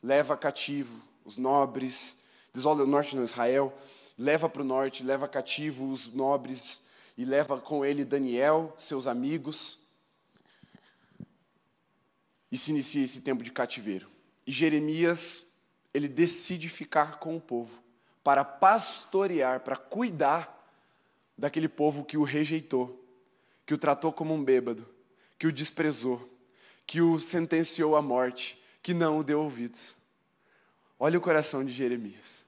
leva 0.03 0.37
cativo 0.37 1.01
os 1.25 1.35
nobres, 1.35 2.19
desola 2.53 2.83
o 2.83 2.85
norte, 2.85 3.15
não, 3.15 3.23
Israel, 3.23 3.75
leva 4.15 4.47
para 4.47 4.61
o 4.61 4.65
norte, 4.65 5.01
leva 5.01 5.27
cativo 5.27 5.89
os 5.89 6.05
nobres 6.13 6.83
e 7.17 7.25
leva 7.25 7.59
com 7.59 7.83
ele 7.83 8.05
Daniel, 8.05 8.71
seus 8.77 9.07
amigos, 9.07 9.79
e 12.51 12.57
se 12.59 12.69
inicia 12.69 13.03
esse 13.03 13.21
tempo 13.21 13.43
de 13.43 13.51
cativeiro. 13.51 14.07
E 14.45 14.51
Jeremias, 14.51 15.43
ele 15.91 16.07
decide 16.07 16.69
ficar 16.69 17.17
com 17.17 17.35
o 17.35 17.41
povo 17.41 17.82
para 18.23 18.45
pastorear, 18.45 19.59
para 19.59 19.75
cuidar 19.75 20.49
daquele 21.37 21.67
povo 21.67 22.05
que 22.05 22.17
o 22.17 22.23
rejeitou, 22.23 23.03
que 23.65 23.73
o 23.73 23.77
tratou 23.77 24.13
como 24.13 24.33
um 24.33 24.43
bêbado, 24.43 24.87
que 25.37 25.47
o 25.47 25.51
desprezou, 25.51 26.29
que 26.85 27.01
o 27.01 27.19
sentenciou 27.19 27.95
à 27.95 28.01
morte, 28.01 28.61
que 28.81 28.93
não 28.93 29.17
o 29.19 29.23
deu 29.23 29.41
ouvidos. 29.41 29.95
Olha 30.99 31.17
o 31.17 31.21
coração 31.21 31.65
de 31.65 31.71
Jeremias. 31.71 32.45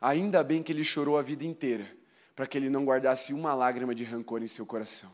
Ainda 0.00 0.42
bem 0.42 0.62
que 0.62 0.72
ele 0.72 0.82
chorou 0.82 1.16
a 1.16 1.22
vida 1.22 1.44
inteira, 1.44 1.88
para 2.34 2.46
que 2.46 2.58
ele 2.58 2.70
não 2.70 2.84
guardasse 2.84 3.32
uma 3.32 3.54
lágrima 3.54 3.94
de 3.94 4.02
rancor 4.02 4.42
em 4.42 4.48
seu 4.48 4.66
coração. 4.66 5.10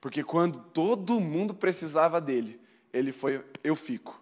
Porque 0.00 0.22
quando 0.22 0.60
todo 0.60 1.20
mundo 1.20 1.54
precisava 1.54 2.20
dele, 2.20 2.60
ele 2.92 3.10
foi: 3.10 3.44
eu 3.64 3.74
fico. 3.74 4.20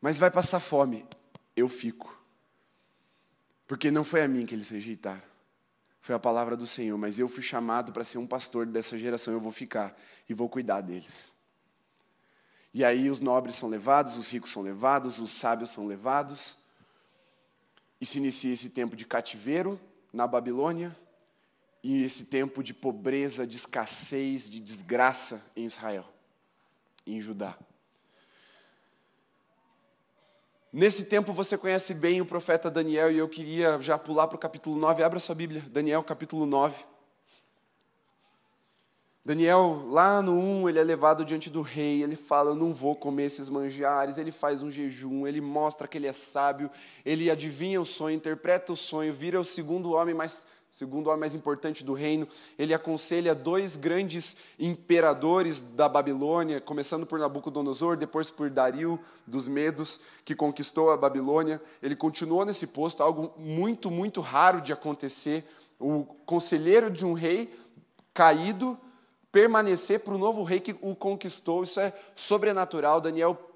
Mas 0.00 0.18
vai 0.18 0.30
passar 0.30 0.60
fome, 0.60 1.06
eu 1.54 1.68
fico. 1.68 2.19
Porque 3.70 3.88
não 3.88 4.02
foi 4.02 4.20
a 4.20 4.26
mim 4.26 4.44
que 4.44 4.52
eles 4.52 4.68
rejeitaram. 4.70 5.22
Foi 6.00 6.12
a 6.12 6.18
palavra 6.18 6.56
do 6.56 6.66
Senhor, 6.66 6.98
mas 6.98 7.20
eu 7.20 7.28
fui 7.28 7.40
chamado 7.40 7.92
para 7.92 8.02
ser 8.02 8.18
um 8.18 8.26
pastor 8.26 8.66
dessa 8.66 8.98
geração, 8.98 9.32
eu 9.32 9.38
vou 9.38 9.52
ficar 9.52 9.96
e 10.28 10.34
vou 10.34 10.48
cuidar 10.48 10.80
deles. 10.80 11.32
E 12.74 12.84
aí 12.84 13.08
os 13.08 13.20
nobres 13.20 13.54
são 13.54 13.68
levados, 13.68 14.18
os 14.18 14.28
ricos 14.28 14.50
são 14.50 14.60
levados, 14.60 15.20
os 15.20 15.30
sábios 15.30 15.70
são 15.70 15.86
levados. 15.86 16.58
E 18.00 18.06
se 18.06 18.18
inicia 18.18 18.52
esse 18.52 18.70
tempo 18.70 18.96
de 18.96 19.06
cativeiro 19.06 19.80
na 20.12 20.26
Babilônia 20.26 20.96
e 21.80 22.02
esse 22.02 22.24
tempo 22.24 22.64
de 22.64 22.74
pobreza, 22.74 23.46
de 23.46 23.56
escassez, 23.56 24.50
de 24.50 24.58
desgraça 24.58 25.46
em 25.54 25.64
Israel, 25.64 26.12
em 27.06 27.20
Judá. 27.20 27.56
Nesse 30.72 31.06
tempo 31.06 31.32
você 31.32 31.58
conhece 31.58 31.92
bem 31.92 32.20
o 32.20 32.26
profeta 32.26 32.70
Daniel 32.70 33.10
e 33.10 33.18
eu 33.18 33.28
queria 33.28 33.80
já 33.80 33.98
pular 33.98 34.28
para 34.28 34.36
o 34.36 34.38
capítulo 34.38 34.76
9. 34.78 35.02
Abra 35.02 35.18
sua 35.18 35.34
Bíblia, 35.34 35.64
Daniel 35.68 36.00
capítulo 36.04 36.46
9. 36.46 36.84
Daniel, 39.24 39.84
lá 39.88 40.22
no 40.22 40.32
1, 40.32 40.68
ele 40.68 40.78
é 40.78 40.84
levado 40.84 41.24
diante 41.24 41.50
do 41.50 41.60
rei, 41.60 42.04
ele 42.04 42.14
fala: 42.14 42.52
Eu 42.52 42.54
não 42.54 42.72
vou 42.72 42.94
comer 42.94 43.24
esses 43.24 43.48
manjares. 43.48 44.16
Ele 44.16 44.30
faz 44.30 44.62
um 44.62 44.70
jejum, 44.70 45.26
ele 45.26 45.40
mostra 45.40 45.88
que 45.88 45.98
ele 45.98 46.06
é 46.06 46.12
sábio, 46.12 46.70
ele 47.04 47.28
adivinha 47.30 47.80
o 47.80 47.84
sonho, 47.84 48.16
interpreta 48.16 48.72
o 48.72 48.76
sonho, 48.76 49.12
vira 49.12 49.40
o 49.40 49.44
segundo 49.44 49.90
homem 49.92 50.14
mais 50.14 50.46
segundo 50.70 51.08
homem 51.08 51.20
mais 51.20 51.34
importante 51.34 51.84
do 51.84 51.92
reino. 51.92 52.28
Ele 52.58 52.72
aconselha 52.72 53.34
dois 53.34 53.76
grandes 53.76 54.36
imperadores 54.58 55.60
da 55.60 55.88
Babilônia, 55.88 56.60
começando 56.60 57.04
por 57.04 57.18
Nabucodonosor, 57.18 57.96
depois 57.96 58.30
por 58.30 58.48
Dario 58.48 58.98
dos 59.26 59.48
Medos, 59.48 60.00
que 60.24 60.34
conquistou 60.34 60.90
a 60.90 60.96
Babilônia. 60.96 61.60
Ele 61.82 61.96
continuou 61.96 62.44
nesse 62.44 62.66
posto, 62.66 63.02
algo 63.02 63.34
muito, 63.36 63.90
muito 63.90 64.20
raro 64.20 64.60
de 64.60 64.72
acontecer. 64.72 65.44
O 65.78 66.04
conselheiro 66.24 66.90
de 66.90 67.04
um 67.04 67.14
rei 67.14 67.52
caído 68.14 68.78
permanecer 69.32 70.00
para 70.00 70.14
o 70.14 70.18
novo 70.18 70.42
rei 70.44 70.60
que 70.60 70.76
o 70.80 70.94
conquistou. 70.94 71.64
Isso 71.64 71.80
é 71.80 71.92
sobrenatural. 72.14 73.00
Daniel 73.00 73.49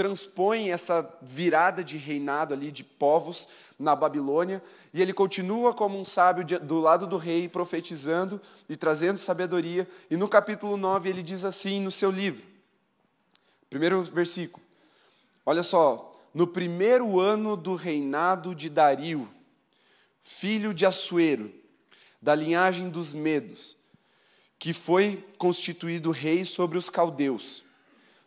transpõe 0.00 0.70
essa 0.70 1.06
virada 1.20 1.84
de 1.84 1.98
reinado 1.98 2.54
ali 2.54 2.72
de 2.72 2.82
povos 2.82 3.46
na 3.78 3.94
Babilônia, 3.94 4.62
e 4.94 5.02
ele 5.02 5.12
continua 5.12 5.74
como 5.74 6.00
um 6.00 6.06
sábio 6.06 6.58
do 6.58 6.80
lado 6.80 7.06
do 7.06 7.18
rei, 7.18 7.50
profetizando 7.50 8.40
e 8.66 8.78
trazendo 8.78 9.18
sabedoria. 9.18 9.86
E 10.10 10.16
no 10.16 10.26
capítulo 10.26 10.78
9 10.78 11.10
ele 11.10 11.22
diz 11.22 11.44
assim 11.44 11.82
no 11.82 11.90
seu 11.90 12.10
livro, 12.10 12.42
primeiro 13.68 14.02
versículo: 14.02 14.64
Olha 15.44 15.62
só, 15.62 16.18
no 16.32 16.46
primeiro 16.46 17.20
ano 17.20 17.54
do 17.54 17.74
reinado 17.74 18.54
de 18.54 18.70
Dario, 18.70 19.28
filho 20.22 20.72
de 20.72 20.86
Assuero, 20.86 21.52
da 22.22 22.34
linhagem 22.34 22.88
dos 22.88 23.12
Medos, 23.12 23.76
que 24.58 24.72
foi 24.72 25.22
constituído 25.36 26.10
rei 26.10 26.46
sobre 26.46 26.78
os 26.78 26.88
caldeus. 26.88 27.68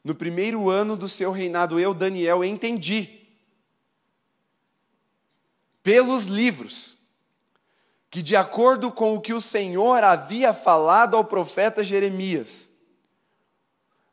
No 0.04 0.14
primeiro 0.14 0.70
ano 0.70 0.98
do 0.98 1.08
seu 1.08 1.32
reinado, 1.32 1.80
eu, 1.80 1.94
Daniel, 1.94 2.44
entendi, 2.44 3.22
pelos 5.82 6.24
livros, 6.24 6.98
que 8.10 8.22
de 8.22 8.36
acordo 8.36 8.92
com 8.92 9.16
o 9.16 9.22
que 9.22 9.34
o 9.34 9.42
Senhor 9.42 10.04
havia 10.04 10.54
falado 10.54 11.16
ao 11.16 11.24
profeta 11.24 11.84
Jeremias, 11.84 12.70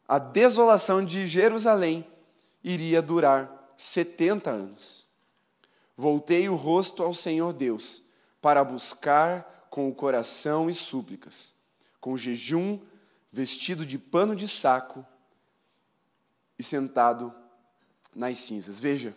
a 0.06 0.18
desolação 0.18 1.04
de 1.04 1.26
Jerusalém 1.26 2.06
iria 2.62 3.00
durar 3.00 3.72
70 3.76 4.50
anos. 4.50 5.06
Voltei 5.96 6.48
o 6.48 6.56
rosto 6.56 7.02
ao 7.02 7.14
Senhor 7.14 7.52
Deus 7.52 8.02
para 8.40 8.64
buscar 8.64 9.66
com 9.70 9.88
o 9.88 9.94
coração 9.94 10.68
e 10.70 10.74
súplicas 10.74 11.54
com 12.00 12.16
jejum, 12.16 12.80
vestido 13.30 13.84
de 13.84 13.98
pano 13.98 14.34
de 14.34 14.48
saco 14.48 15.04
e 16.60 16.62
sentado 16.62 17.34
nas 18.14 18.38
cinzas. 18.38 18.78
Veja, 18.78 19.16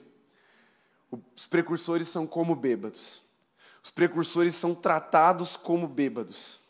os 1.36 1.45
precursores 1.45 2.08
são 2.08 2.25
como 2.25 2.56
bêbados. 2.56 3.21
Os 3.84 3.91
precursores 3.91 4.56
são 4.56 4.73
tratados 4.73 5.58
como 5.58 5.88
bêbados. 5.88 6.62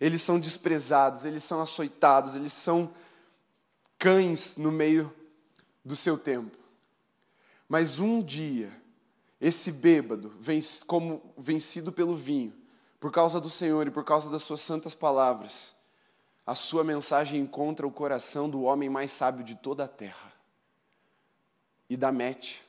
Eles 0.00 0.22
são 0.22 0.38
desprezados, 0.38 1.24
eles 1.24 1.42
são 1.42 1.60
açoitados, 1.60 2.36
eles 2.36 2.52
são 2.52 2.94
cães 3.98 4.56
no 4.56 4.70
meio 4.70 5.12
do 5.84 5.96
seu 5.96 6.16
tempo. 6.16 6.56
Mas 7.68 7.98
um 7.98 8.22
dia, 8.22 8.70
esse 9.40 9.72
bêbado, 9.72 10.32
como 10.86 11.34
vencido 11.36 11.90
pelo 11.90 12.14
vinho, 12.14 12.54
por 13.00 13.10
causa 13.10 13.40
do 13.40 13.50
Senhor 13.50 13.86
e 13.86 13.90
por 13.90 14.04
causa 14.04 14.30
das 14.30 14.42
suas 14.42 14.60
santas 14.60 14.94
palavras, 14.94 15.73
a 16.46 16.54
sua 16.54 16.84
mensagem 16.84 17.40
encontra 17.40 17.86
o 17.86 17.90
coração 17.90 18.48
do 18.48 18.62
homem 18.62 18.90
mais 18.90 19.12
sábio 19.12 19.42
de 19.42 19.54
toda 19.54 19.84
a 19.84 19.88
terra 19.88 20.32
e 21.88 21.96
da 21.96 22.12
mete. 22.12 22.62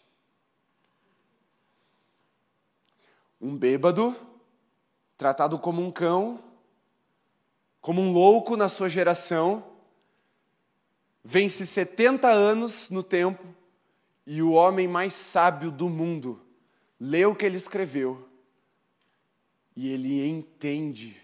Um 3.40 3.56
bêbado, 3.56 4.16
tratado 5.18 5.60
como 5.60 5.82
um 5.82 5.92
cão, 5.92 6.42
como 7.82 8.02
um 8.02 8.14
louco 8.14 8.56
na 8.56 8.70
sua 8.70 8.88
geração, 8.88 9.64
vence 11.24 11.66
70 11.66 12.30
anos 12.30 12.90
no 12.90 13.04
tempo 13.04 13.46
e 14.26 14.42
o 14.42 14.52
homem 14.52 14.88
mais 14.88 15.14
sábio 15.14 15.70
do 15.70 15.90
mundo 15.90 16.42
lê 17.00 17.26
o 17.26 17.36
que 17.36 17.46
ele 17.46 17.58
escreveu 17.58 18.28
e 19.76 19.90
ele 19.90 20.26
entende 20.28 21.22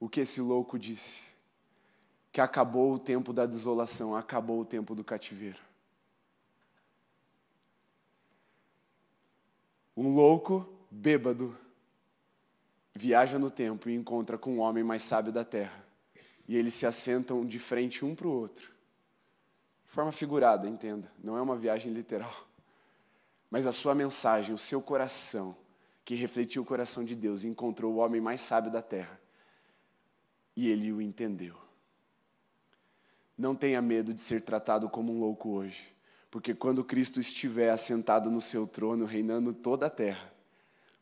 o 0.00 0.08
que 0.08 0.20
esse 0.20 0.40
louco 0.40 0.78
disse: 0.78 1.33
que 2.34 2.40
acabou 2.40 2.92
o 2.94 2.98
tempo 2.98 3.32
da 3.32 3.46
desolação, 3.46 4.16
acabou 4.16 4.58
o 4.58 4.64
tempo 4.64 4.92
do 4.92 5.04
cativeiro. 5.04 5.60
Um 9.96 10.12
louco, 10.12 10.68
bêbado, 10.90 11.56
viaja 12.92 13.38
no 13.38 13.52
tempo 13.52 13.88
e 13.88 13.94
encontra 13.94 14.36
com 14.36 14.58
o 14.58 14.58
homem 14.58 14.82
mais 14.82 15.04
sábio 15.04 15.30
da 15.32 15.44
terra. 15.44 15.86
E 16.48 16.56
eles 16.56 16.74
se 16.74 16.84
assentam 16.84 17.46
de 17.46 17.60
frente 17.60 18.04
um 18.04 18.16
para 18.16 18.26
o 18.26 18.32
outro. 18.32 18.68
De 19.84 19.92
forma 19.92 20.10
figurada, 20.10 20.68
entenda, 20.68 21.08
não 21.22 21.36
é 21.36 21.40
uma 21.40 21.56
viagem 21.56 21.92
literal. 21.92 22.34
Mas 23.48 23.64
a 23.64 23.70
sua 23.70 23.94
mensagem, 23.94 24.52
o 24.52 24.58
seu 24.58 24.82
coração, 24.82 25.56
que 26.04 26.16
refletiu 26.16 26.62
o 26.62 26.66
coração 26.66 27.04
de 27.04 27.14
Deus 27.14 27.44
encontrou 27.44 27.92
o 27.92 27.98
homem 27.98 28.20
mais 28.20 28.40
sábio 28.40 28.72
da 28.72 28.82
terra. 28.82 29.20
E 30.56 30.68
ele 30.68 30.92
o 30.92 31.00
entendeu. 31.00 31.63
Não 33.36 33.54
tenha 33.54 33.82
medo 33.82 34.14
de 34.14 34.20
ser 34.20 34.42
tratado 34.42 34.88
como 34.88 35.12
um 35.12 35.18
louco 35.18 35.50
hoje, 35.50 35.82
porque 36.30 36.54
quando 36.54 36.84
Cristo 36.84 37.18
estiver 37.18 37.70
assentado 37.70 38.30
no 38.30 38.40
seu 38.40 38.66
trono, 38.66 39.04
reinando 39.04 39.52
toda 39.52 39.86
a 39.86 39.90
terra, 39.90 40.32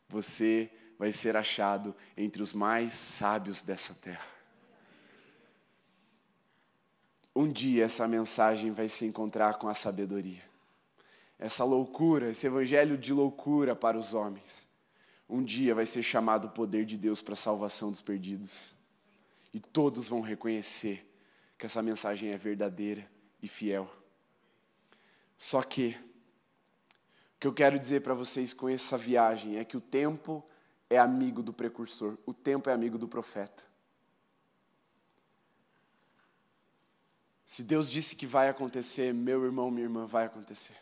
você 0.09 0.69
vai 0.97 1.11
ser 1.11 1.35
achado 1.35 1.95
entre 2.17 2.41
os 2.41 2.53
mais 2.53 2.93
sábios 2.93 3.61
dessa 3.61 3.93
terra. 3.93 4.27
Um 7.35 7.51
dia 7.51 7.85
essa 7.85 8.07
mensagem 8.07 8.71
vai 8.71 8.87
se 8.87 9.05
encontrar 9.05 9.55
com 9.55 9.67
a 9.67 9.73
sabedoria. 9.73 10.43
Essa 11.39 11.63
loucura, 11.63 12.29
esse 12.29 12.47
evangelho 12.47 12.97
de 12.97 13.11
loucura 13.11 13.75
para 13.75 13.97
os 13.97 14.13
homens 14.13 14.71
um 15.33 15.43
dia 15.43 15.73
vai 15.73 15.85
ser 15.85 16.03
chamado 16.03 16.45
o 16.45 16.51
poder 16.51 16.85
de 16.85 16.97
Deus 16.97 17.21
para 17.21 17.33
a 17.33 17.37
salvação 17.37 17.89
dos 17.89 18.01
perdidos. 18.01 18.75
E 19.53 19.59
todos 19.59 20.07
vão 20.07 20.21
reconhecer 20.21 21.03
que 21.63 21.67
essa 21.67 21.81
mensagem 21.81 22.29
é 22.29 22.37
verdadeira 22.37 23.09
e 23.41 23.47
fiel. 23.47 23.89
Só 25.37 25.61
que, 25.61 25.95
o 27.37 27.39
que 27.39 27.47
eu 27.47 27.53
quero 27.53 27.79
dizer 27.79 28.01
para 28.01 28.13
vocês 28.13 28.53
com 28.53 28.67
essa 28.67 28.97
viagem 28.97 29.55
é 29.55 29.63
que 29.63 29.77
o 29.77 29.79
tempo 29.79 30.45
é 30.89 30.97
amigo 30.97 31.41
do 31.41 31.53
precursor, 31.53 32.17
o 32.25 32.33
tempo 32.33 32.69
é 32.69 32.73
amigo 32.73 32.97
do 32.97 33.07
profeta. 33.07 33.63
Se 37.45 37.63
Deus 37.63 37.89
disse 37.89 38.17
que 38.17 38.25
vai 38.25 38.49
acontecer, 38.49 39.13
meu 39.13 39.45
irmão, 39.45 39.71
minha 39.71 39.85
irmã, 39.85 40.05
vai 40.05 40.25
acontecer. 40.25 40.75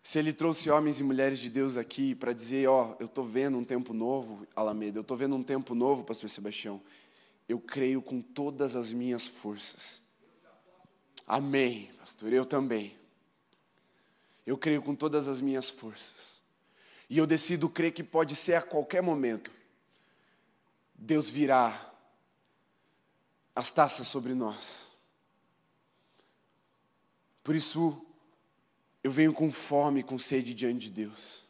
Se 0.00 0.20
ele 0.20 0.32
trouxe 0.32 0.70
homens 0.70 1.00
e 1.00 1.02
mulheres 1.02 1.40
de 1.40 1.50
Deus 1.50 1.76
aqui 1.76 2.14
para 2.14 2.32
dizer, 2.32 2.68
ó, 2.68 2.92
oh, 2.92 2.96
eu 3.00 3.06
estou 3.06 3.24
vendo 3.24 3.58
um 3.58 3.64
tempo 3.64 3.92
novo, 3.92 4.46
Alameda, 4.54 4.98
eu 4.98 5.02
estou 5.02 5.16
vendo 5.16 5.34
um 5.34 5.42
tempo 5.42 5.74
novo, 5.74 6.04
pastor 6.04 6.30
Sebastião, 6.30 6.80
eu 7.52 7.60
creio 7.60 8.00
com 8.00 8.20
todas 8.20 8.74
as 8.74 8.92
minhas 8.92 9.26
forças. 9.26 10.00
Amém, 11.26 11.90
pastor, 11.98 12.32
eu 12.32 12.46
também. 12.46 12.96
Eu 14.46 14.56
creio 14.56 14.80
com 14.80 14.94
todas 14.94 15.28
as 15.28 15.40
minhas 15.40 15.68
forças. 15.68 16.42
E 17.10 17.18
eu 17.18 17.26
decido 17.26 17.68
crer 17.68 17.92
que 17.92 18.02
pode 18.02 18.34
ser 18.34 18.54
a 18.54 18.62
qualquer 18.62 19.02
momento. 19.02 19.52
Deus 20.94 21.28
virá 21.28 21.92
as 23.54 23.70
taças 23.70 24.06
sobre 24.06 24.34
nós. 24.34 24.88
Por 27.44 27.54
isso, 27.54 28.02
eu 29.04 29.12
venho 29.12 29.34
com 29.34 29.52
fome, 29.52 30.02
com 30.02 30.18
sede 30.18 30.54
diante 30.54 30.88
de 30.88 30.90
Deus, 31.04 31.44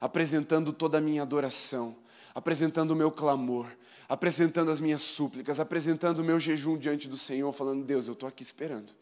apresentando 0.00 0.72
toda 0.72 0.98
a 0.98 1.00
minha 1.00 1.22
adoração, 1.22 1.96
apresentando 2.34 2.90
o 2.90 2.96
meu 2.96 3.12
clamor, 3.12 3.70
apresentando 4.08 4.70
as 4.70 4.80
minhas 4.80 5.02
súplicas, 5.02 5.60
apresentando 5.60 6.20
o 6.20 6.24
meu 6.24 6.40
jejum 6.40 6.78
diante 6.78 7.06
do 7.06 7.16
Senhor, 7.16 7.52
falando: 7.52 7.84
Deus, 7.84 8.06
eu 8.06 8.14
estou 8.14 8.28
aqui 8.28 8.42
esperando. 8.42 8.92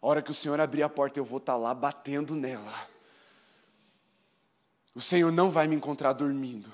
A 0.00 0.06
hora 0.06 0.22
que 0.22 0.30
o 0.30 0.34
Senhor 0.34 0.60
abrir 0.60 0.82
a 0.82 0.88
porta, 0.88 1.18
eu 1.18 1.24
vou 1.24 1.38
estar 1.38 1.54
tá 1.54 1.58
lá 1.58 1.74
batendo 1.74 2.36
nela. 2.36 2.88
O 4.94 5.00
Senhor 5.00 5.32
não 5.32 5.50
vai 5.50 5.66
me 5.66 5.74
encontrar 5.74 6.12
dormindo. 6.12 6.72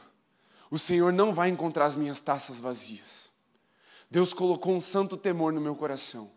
O 0.70 0.78
Senhor 0.78 1.12
não 1.12 1.32
vai 1.32 1.48
encontrar 1.48 1.86
as 1.86 1.96
minhas 1.96 2.20
taças 2.20 2.60
vazias. 2.60 3.30
Deus 4.10 4.34
colocou 4.34 4.74
um 4.74 4.80
santo 4.80 5.16
temor 5.16 5.52
no 5.52 5.60
meu 5.60 5.74
coração 5.74 6.30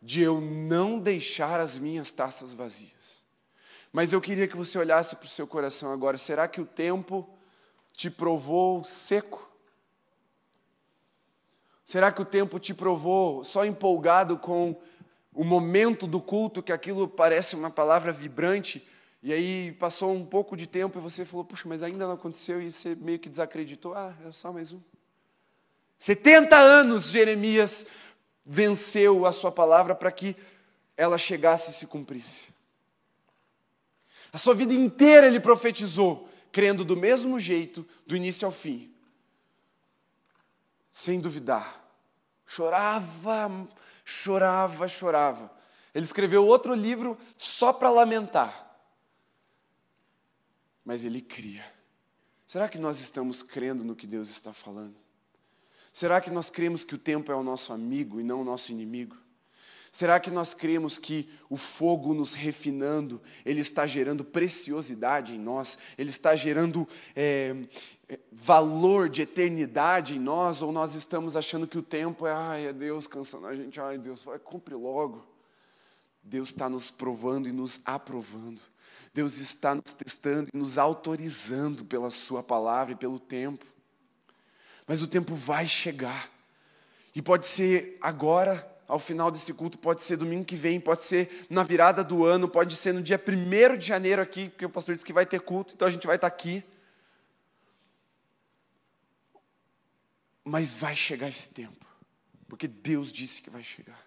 de 0.00 0.20
eu 0.20 0.40
não 0.40 0.98
deixar 0.98 1.60
as 1.60 1.78
minhas 1.78 2.10
taças 2.10 2.52
vazias. 2.52 3.24
Mas 3.92 4.12
eu 4.12 4.20
queria 4.20 4.48
que 4.48 4.56
você 4.56 4.78
olhasse 4.78 5.14
para 5.14 5.26
o 5.26 5.28
seu 5.28 5.46
coração 5.46 5.92
agora. 5.92 6.18
Será 6.18 6.48
que 6.48 6.60
o 6.60 6.66
tempo 6.66 7.28
te 7.92 8.10
provou 8.10 8.82
seco? 8.84 9.51
Será 11.84 12.12
que 12.12 12.22
o 12.22 12.24
tempo 12.24 12.58
te 12.58 12.72
provou 12.72 13.44
só 13.44 13.64
empolgado 13.64 14.38
com 14.38 14.76
o 15.34 15.44
momento 15.44 16.06
do 16.06 16.20
culto, 16.20 16.62
que 16.62 16.72
aquilo 16.72 17.08
parece 17.08 17.56
uma 17.56 17.70
palavra 17.70 18.12
vibrante, 18.12 18.86
e 19.22 19.32
aí 19.32 19.72
passou 19.72 20.12
um 20.12 20.24
pouco 20.24 20.56
de 20.56 20.66
tempo 20.66 20.98
e 20.98 21.02
você 21.02 21.24
falou, 21.24 21.44
puxa, 21.44 21.68
mas 21.68 21.82
ainda 21.82 22.06
não 22.06 22.14
aconteceu, 22.14 22.60
e 22.60 22.70
você 22.70 22.94
meio 22.94 23.18
que 23.18 23.28
desacreditou, 23.28 23.94
ah, 23.94 24.14
era 24.20 24.32
só 24.32 24.52
mais 24.52 24.72
um. 24.72 24.80
70 25.98 26.56
anos 26.56 27.10
Jeremias 27.10 27.86
venceu 28.44 29.24
a 29.24 29.32
sua 29.32 29.52
palavra 29.52 29.94
para 29.94 30.10
que 30.10 30.36
ela 30.96 31.16
chegasse 31.16 31.70
e 31.70 31.74
se 31.74 31.86
cumprisse. 31.86 32.46
A 34.32 34.38
sua 34.38 34.54
vida 34.54 34.74
inteira 34.74 35.26
ele 35.26 35.40
profetizou, 35.40 36.28
crendo 36.50 36.84
do 36.84 36.96
mesmo 36.96 37.38
jeito, 37.38 37.86
do 38.06 38.16
início 38.16 38.44
ao 38.44 38.52
fim, 38.52 38.91
sem 40.92 41.18
duvidar. 41.18 41.82
Chorava, 42.46 43.66
chorava, 44.04 44.86
chorava. 44.86 45.50
Ele 45.94 46.04
escreveu 46.04 46.46
outro 46.46 46.74
livro 46.74 47.18
só 47.38 47.72
para 47.72 47.90
lamentar. 47.90 48.70
Mas 50.84 51.02
ele 51.02 51.22
cria. 51.22 51.64
Será 52.46 52.68
que 52.68 52.78
nós 52.78 53.00
estamos 53.00 53.42
crendo 53.42 53.82
no 53.82 53.96
que 53.96 54.06
Deus 54.06 54.28
está 54.28 54.52
falando? 54.52 54.96
Será 55.90 56.20
que 56.20 56.30
nós 56.30 56.50
cremos 56.50 56.84
que 56.84 56.94
o 56.94 56.98
tempo 56.98 57.32
é 57.32 57.34
o 57.34 57.42
nosso 57.42 57.72
amigo 57.72 58.20
e 58.20 58.22
não 58.22 58.42
o 58.42 58.44
nosso 58.44 58.70
inimigo? 58.70 59.16
Será 59.92 60.18
que 60.18 60.30
nós 60.30 60.54
cremos 60.54 60.98
que 60.98 61.28
o 61.50 61.56
fogo 61.58 62.14
nos 62.14 62.32
refinando, 62.32 63.20
ele 63.44 63.60
está 63.60 63.86
gerando 63.86 64.24
preciosidade 64.24 65.34
em 65.34 65.38
nós, 65.38 65.78
ele 65.98 66.08
está 66.08 66.34
gerando 66.34 66.88
é, 67.14 67.54
é, 68.08 68.18
valor 68.32 69.10
de 69.10 69.20
eternidade 69.20 70.16
em 70.16 70.18
nós, 70.18 70.62
ou 70.62 70.72
nós 70.72 70.94
estamos 70.94 71.36
achando 71.36 71.66
que 71.66 71.76
o 71.76 71.82
tempo 71.82 72.26
é, 72.26 72.32
ai, 72.32 72.66
é 72.68 72.72
Deus 72.72 73.06
cansando 73.06 73.46
a 73.46 73.54
gente, 73.54 73.78
ai, 73.82 73.98
Deus, 73.98 74.22
vai, 74.22 74.38
cumpre 74.38 74.74
logo. 74.74 75.26
Deus 76.22 76.48
está 76.48 76.70
nos 76.70 76.90
provando 76.90 77.46
e 77.46 77.52
nos 77.52 77.82
aprovando. 77.84 78.62
Deus 79.12 79.36
está 79.36 79.74
nos 79.74 79.92
testando 79.92 80.48
e 80.54 80.56
nos 80.56 80.78
autorizando 80.78 81.84
pela 81.84 82.08
Sua 82.08 82.42
palavra 82.42 82.94
e 82.94 82.96
pelo 82.96 83.20
tempo. 83.20 83.66
Mas 84.86 85.02
o 85.02 85.06
tempo 85.06 85.34
vai 85.34 85.68
chegar. 85.68 86.30
E 87.14 87.20
pode 87.20 87.44
ser 87.44 87.98
agora, 88.00 88.71
ao 88.86 88.98
final 88.98 89.30
desse 89.30 89.52
culto, 89.54 89.78
pode 89.78 90.02
ser 90.02 90.16
domingo 90.16 90.44
que 90.44 90.56
vem, 90.56 90.80
pode 90.80 91.02
ser 91.02 91.46
na 91.48 91.62
virada 91.62 92.02
do 92.04 92.24
ano, 92.24 92.48
pode 92.48 92.76
ser 92.76 92.92
no 92.92 93.02
dia 93.02 93.18
1 93.18 93.76
de 93.78 93.86
janeiro 93.86 94.20
aqui, 94.20 94.48
porque 94.48 94.66
o 94.66 94.70
pastor 94.70 94.94
disse 94.94 95.04
que 95.04 95.12
vai 95.12 95.26
ter 95.26 95.40
culto, 95.40 95.74
então 95.74 95.88
a 95.88 95.90
gente 95.90 96.06
vai 96.06 96.16
estar 96.16 96.26
aqui. 96.26 96.62
Mas 100.44 100.72
vai 100.72 100.96
chegar 100.96 101.28
esse 101.28 101.50
tempo, 101.50 101.86
porque 102.48 102.66
Deus 102.66 103.12
disse 103.12 103.40
que 103.40 103.50
vai 103.50 103.62
chegar. 103.62 104.00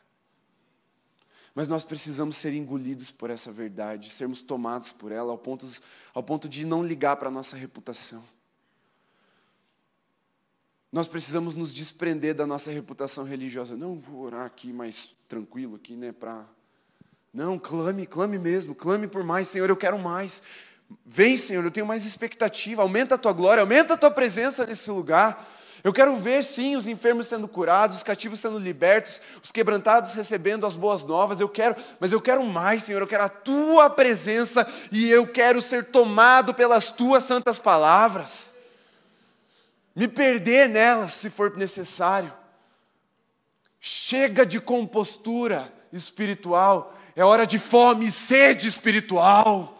Mas 1.55 1.69
nós 1.69 1.85
precisamos 1.85 2.35
ser 2.35 2.53
engolidos 2.53 3.09
por 3.09 3.29
essa 3.29 3.51
verdade, 3.51 4.09
sermos 4.09 4.41
tomados 4.41 4.91
por 4.91 5.11
ela, 5.11 5.31
ao 5.31 5.37
ponto, 5.37 5.65
ao 6.13 6.21
ponto 6.21 6.49
de 6.49 6.65
não 6.65 6.83
ligar 6.83 7.15
para 7.15 7.29
a 7.29 7.31
nossa 7.31 7.55
reputação. 7.55 8.34
Nós 10.95 11.09
precisamos 11.09 11.57
nos 11.57 11.73
desprender 11.73 12.33
da 12.33 12.47
nossa 12.47 12.71
reputação 12.71 13.25
religiosa. 13.25 13.75
Não, 13.75 13.99
vou 13.99 14.21
orar 14.21 14.45
aqui 14.45 14.71
mais 14.71 15.13
tranquilo 15.27 15.75
aqui, 15.75 15.93
né, 15.93 16.13
para 16.13 16.45
Não, 17.33 17.59
clame, 17.59 18.05
clame 18.05 18.39
mesmo, 18.39 18.73
clame 18.73 19.05
por 19.05 19.21
mais, 19.21 19.49
Senhor, 19.49 19.69
eu 19.69 19.75
quero 19.75 19.99
mais. 19.99 20.41
Vem, 21.05 21.35
Senhor, 21.35 21.65
eu 21.65 21.69
tenho 21.69 21.85
mais 21.85 22.05
expectativa. 22.05 22.81
Aumenta 22.81 23.15
a 23.15 23.17
tua 23.17 23.33
glória, 23.33 23.59
aumenta 23.59 23.95
a 23.95 23.97
tua 23.97 24.09
presença 24.09 24.65
nesse 24.65 24.89
lugar. 24.89 25.45
Eu 25.83 25.91
quero 25.91 26.15
ver, 26.15 26.45
sim, 26.45 26.77
os 26.77 26.87
enfermos 26.87 27.27
sendo 27.27 27.45
curados, 27.45 27.97
os 27.97 28.03
cativos 28.03 28.39
sendo 28.39 28.57
libertos, 28.57 29.21
os 29.43 29.51
quebrantados 29.51 30.13
recebendo 30.13 30.65
as 30.65 30.77
boas 30.77 31.03
novas. 31.03 31.41
Eu 31.41 31.49
quero, 31.49 31.75
mas 31.99 32.13
eu 32.13 32.21
quero 32.21 32.41
mais, 32.45 32.83
Senhor. 32.83 33.01
Eu 33.01 33.07
quero 33.07 33.25
a 33.25 33.29
tua 33.29 33.89
presença 33.89 34.65
e 34.93 35.09
eu 35.09 35.27
quero 35.27 35.61
ser 35.61 35.87
tomado 35.87 36.53
pelas 36.53 36.89
tuas 36.89 37.25
santas 37.25 37.59
palavras 37.59 38.54
me 39.95 40.07
perder 40.07 40.67
nelas 40.67 41.13
se 41.13 41.29
for 41.29 41.55
necessário. 41.55 42.33
Chega 43.79 44.45
de 44.45 44.59
compostura 44.59 45.71
espiritual, 45.93 46.93
é 47.15 47.23
hora 47.23 47.47
de 47.47 47.57
fome 47.57 48.07
e 48.07 48.11
sede 48.11 48.67
espiritual. 48.67 49.71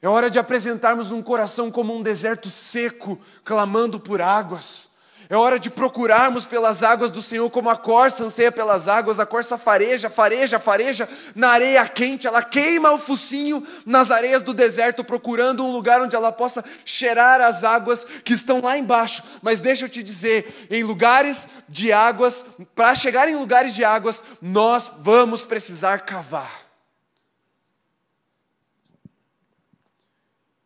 É 0.00 0.08
hora 0.08 0.28
de 0.28 0.38
apresentarmos 0.38 1.12
um 1.12 1.22
coração 1.22 1.70
como 1.70 1.94
um 1.94 2.02
deserto 2.02 2.48
seco, 2.48 3.20
clamando 3.44 4.00
por 4.00 4.20
águas. 4.20 4.90
É 5.32 5.36
hora 5.38 5.58
de 5.58 5.70
procurarmos 5.70 6.44
pelas 6.44 6.82
águas 6.82 7.10
do 7.10 7.22
Senhor 7.22 7.48
como 7.48 7.70
a 7.70 7.74
corça 7.74 8.22
anseia 8.22 8.52
pelas 8.52 8.86
águas, 8.86 9.18
a 9.18 9.24
corça 9.24 9.56
fareja, 9.56 10.10
fareja, 10.10 10.58
fareja 10.58 11.08
na 11.34 11.48
areia 11.48 11.88
quente, 11.88 12.26
ela 12.26 12.42
queima 12.42 12.92
o 12.92 12.98
focinho 12.98 13.66
nas 13.86 14.10
areias 14.10 14.42
do 14.42 14.52
deserto, 14.52 15.02
procurando 15.02 15.64
um 15.64 15.72
lugar 15.72 16.02
onde 16.02 16.14
ela 16.14 16.30
possa 16.30 16.62
cheirar 16.84 17.40
as 17.40 17.64
águas 17.64 18.04
que 18.04 18.34
estão 18.34 18.60
lá 18.60 18.76
embaixo. 18.76 19.22
Mas 19.40 19.58
deixa 19.58 19.86
eu 19.86 19.88
te 19.88 20.02
dizer, 20.02 20.66
em 20.70 20.84
lugares 20.84 21.48
de 21.66 21.90
águas, 21.94 22.44
para 22.74 22.94
chegar 22.94 23.26
em 23.26 23.34
lugares 23.34 23.74
de 23.74 23.82
águas, 23.86 24.22
nós 24.42 24.90
vamos 24.98 25.46
precisar 25.46 26.00
cavar. 26.00 26.60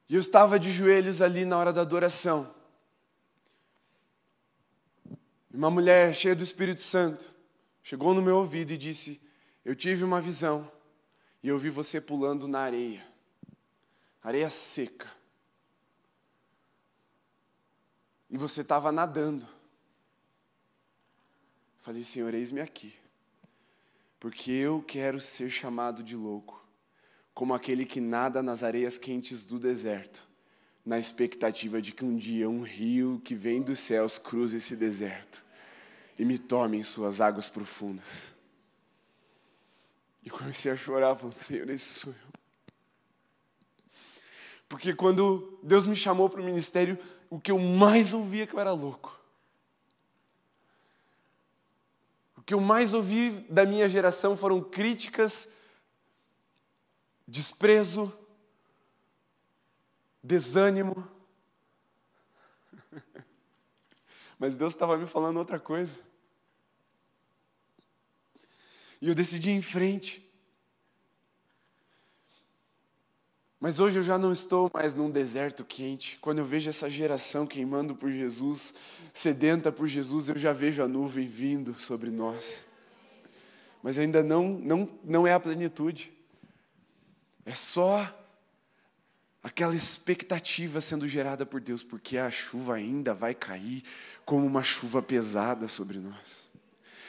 E 0.09 0.17
eu 0.17 0.21
estava 0.21 0.59
de 0.59 0.73
joelhos 0.73 1.23
ali 1.23 1.45
na 1.45 1.57
hora 1.57 1.73
da 1.73 1.83
adoração. 1.83 2.56
Uma 5.57 5.71
mulher 5.71 6.15
cheia 6.15 6.37
do 6.37 6.45
Espírito 6.45 6.83
Santo 6.83 7.35
chegou 7.83 8.13
no 8.13 8.21
meu 8.21 8.37
ouvido 8.37 8.73
e 8.73 8.77
disse: 8.77 9.23
Eu 9.65 9.75
tive 9.75 10.05
uma 10.05 10.21
visão 10.21 10.71
e 11.43 11.49
eu 11.49 11.59
vi 11.59 11.71
você 11.71 11.99
pulando 11.99 12.47
na 12.47 12.61
areia, 12.61 13.07
areia 14.23 14.51
seca. 14.51 15.11
E 18.29 18.37
você 18.37 18.61
estava 18.61 18.93
nadando. 18.93 19.49
Falei, 21.79 22.05
Senhor, 22.05 22.35
eis-me 22.35 22.61
aqui, 22.61 22.93
porque 24.21 24.51
eu 24.51 24.83
quero 24.83 25.21
ser 25.21 25.49
chamado 25.49 26.03
de 26.03 26.17
louco, 26.17 26.63
como 27.33 27.55
aquele 27.55 27.87
que 27.87 28.01
nada 28.01 28.43
nas 28.43 28.63
areias 28.63 28.99
quentes 28.99 29.47
do 29.47 29.59
deserto, 29.59 30.29
na 30.85 30.99
expectativa 30.99 31.81
de 31.81 31.93
que 31.93 32.05
um 32.05 32.17
dia 32.17 32.51
um 32.51 32.63
rio 32.63 33.23
que 33.25 33.35
vem 33.35 33.63
dos 33.63 33.79
céus 33.79 34.19
cruze 34.19 34.59
esse 34.59 34.77
deserto 34.77 35.46
e 36.19 36.25
me 36.25 36.39
tome 36.39 36.79
em 36.79 36.83
suas 36.83 37.21
águas 37.21 37.49
profundas. 37.49 38.31
E 40.23 40.31
comecei 40.31 40.73
a 40.73 40.77
chorar, 40.77 41.14
falando, 41.14 41.37
Senhor, 41.37 41.69
esse 41.71 42.01
sou 42.01 42.12
eu. 42.12 42.27
Porque 44.69 44.93
quando 44.93 45.59
Deus 45.62 45.87
me 45.87 45.95
chamou 45.95 46.29
para 46.29 46.41
o 46.41 46.45
ministério, 46.45 46.99
o 47.31 47.41
que 47.41 47.51
eu 47.53 47.59
mais 47.59 48.12
ouvia 48.12 48.43
é 48.43 48.47
que 48.47 48.55
eu 48.55 48.61
era 48.61 48.73
louco. 48.73 49.17
O 52.37 52.43
que 52.43 52.53
eu 52.55 52.61
mais 52.61 52.93
ouvi 52.93 53.31
da 53.49 53.64
minha 53.64 53.89
geração 53.89 54.37
foram 54.37 54.61
críticas, 54.61 55.53
desprezo, 57.27 58.12
desânimo. 60.23 61.09
Mas 64.39 64.57
Deus 64.57 64.73
estava 64.73 64.97
me 64.97 65.07
falando 65.07 65.37
outra 65.37 65.61
coisa. 65.61 66.06
E 69.01 69.09
eu 69.09 69.15
decidi 69.15 69.51
ir 69.51 69.55
em 69.55 69.63
frente. 69.63 70.27
Mas 73.59 73.81
hoje 73.81 73.99
eu 73.99 74.03
já 74.03 74.19
não 74.19 74.33
estou 74.33 74.71
mais 74.73 74.95
num 74.95 75.11
deserto 75.11 75.65
quente. 75.65 76.19
Quando 76.21 76.39
eu 76.39 76.47
vejo 76.47 76.69
essa 76.69 76.89
geração 76.91 77.47
queimando 77.47 77.95
por 77.95 78.11
Jesus, 78.11 78.75
sedenta 79.13 79.73
por 79.73 79.89
Jesus, 79.89 80.29
eu 80.29 80.37
já 80.37 80.53
vejo 80.53 80.83
a 80.83 80.89
nuvem 80.89 81.27
vindo 81.27 81.79
sobre 81.81 82.11
nós. 82.11 82.69
Mas 83.83 83.99
ainda 83.99 84.23
não, 84.23 84.49
não, 84.49 84.89
não 85.03 85.27
é 85.27 85.33
a 85.33 85.41
plenitude. 85.41 86.13
É 87.45 87.55
só 87.55 88.13
aquela 89.43 89.75
expectativa 89.75 90.81
sendo 90.81 91.07
gerada 91.09 91.47
por 91.47 91.61
Deus, 91.61 91.83
porque 91.83 92.19
a 92.19 92.31
chuva 92.31 92.75
ainda 92.75 93.15
vai 93.15 93.35
cair 93.35 93.85
como 94.25 94.45
uma 94.45 94.63
chuva 94.63 95.01
pesada 95.01 95.69
sobre 95.69 95.99
nós. 95.99 96.53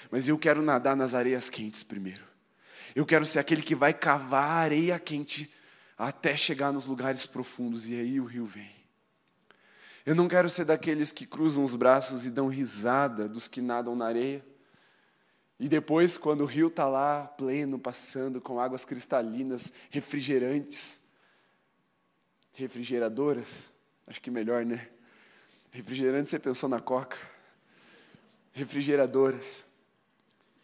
Mas 0.10 0.28
eu 0.28 0.38
quero 0.38 0.62
nadar 0.62 0.96
nas 0.96 1.14
areias 1.14 1.50
quentes 1.50 1.84
primeiro. 1.84 2.24
Eu 2.96 3.06
quero 3.06 3.26
ser 3.26 3.40
aquele 3.40 3.62
que 3.62 3.76
vai 3.76 3.94
cavar 3.94 4.50
a 4.50 4.62
areia 4.62 5.00
quente 5.00 5.54
até 5.98 6.36
chegar 6.36 6.72
nos 6.72 6.86
lugares 6.86 7.26
profundos 7.26 7.88
e 7.90 7.96
aí 7.96 8.20
o 8.20 8.26
rio 8.26 8.46
vem. 8.46 8.72
Eu 10.06 10.16
não 10.16 10.28
quero 10.28 10.50
ser 10.50 10.64
daqueles 10.64 11.12
que 11.12 11.26
cruzam 11.26 11.66
os 11.66 11.76
braços 11.76 12.26
e 12.26 12.30
dão 12.30 12.48
risada 12.48 13.28
dos 13.28 13.48
que 13.48 13.60
nadam 13.60 13.96
na 13.96 14.06
areia. 14.06 14.44
E 15.60 15.68
depois, 15.68 16.18
quando 16.18 16.42
o 16.42 16.46
rio 16.46 16.68
está 16.68 16.88
lá, 16.88 17.28
pleno, 17.28 17.78
passando, 17.78 18.40
com 18.40 18.60
águas 18.60 18.86
cristalinas, 18.86 19.74
refrigerantes, 19.90 21.02
refrigeradoras, 22.54 23.68
acho 24.08 24.22
que 24.22 24.32
melhor, 24.32 24.66
né? 24.66 24.88
Refrigerante, 25.72 26.30
você 26.30 26.40
pensou 26.40 26.70
na 26.70 26.80
coca. 26.80 27.18
refrigeradoras. 28.54 29.67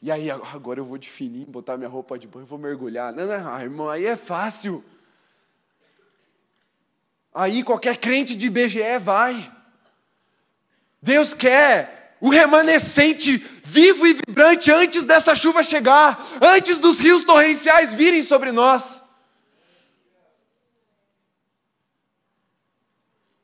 E 0.03 0.11
aí, 0.11 0.29
agora 0.29 0.81
eu 0.81 0.83
vou 0.83 0.97
definir, 0.97 1.45
botar 1.45 1.77
minha 1.77 1.87
roupa 1.87 2.19
de 2.19 2.27
banho, 2.27 2.45
vou 2.45 2.59
mergulhar. 2.59 3.13
Não, 3.13 3.25
não, 3.25 3.61
irmão, 3.61 3.89
aí 3.89 4.05
é 4.05 4.17
fácil. 4.17 4.83
Aí 7.33 7.63
qualquer 7.63 7.95
crente 7.95 8.35
de 8.35 8.47
IBGE 8.47 8.99
vai. 9.01 9.49
Deus 11.01 11.33
quer 11.33 12.17
o 12.19 12.29
remanescente 12.29 13.37
vivo 13.63 14.05
e 14.05 14.15
vibrante 14.15 14.69
antes 14.69 15.05
dessa 15.05 15.33
chuva 15.33 15.63
chegar, 15.63 16.21
antes 16.41 16.79
dos 16.79 16.99
rios 16.99 17.23
torrenciais 17.23 17.93
virem 17.93 18.23
sobre 18.23 18.51
nós. 18.51 19.05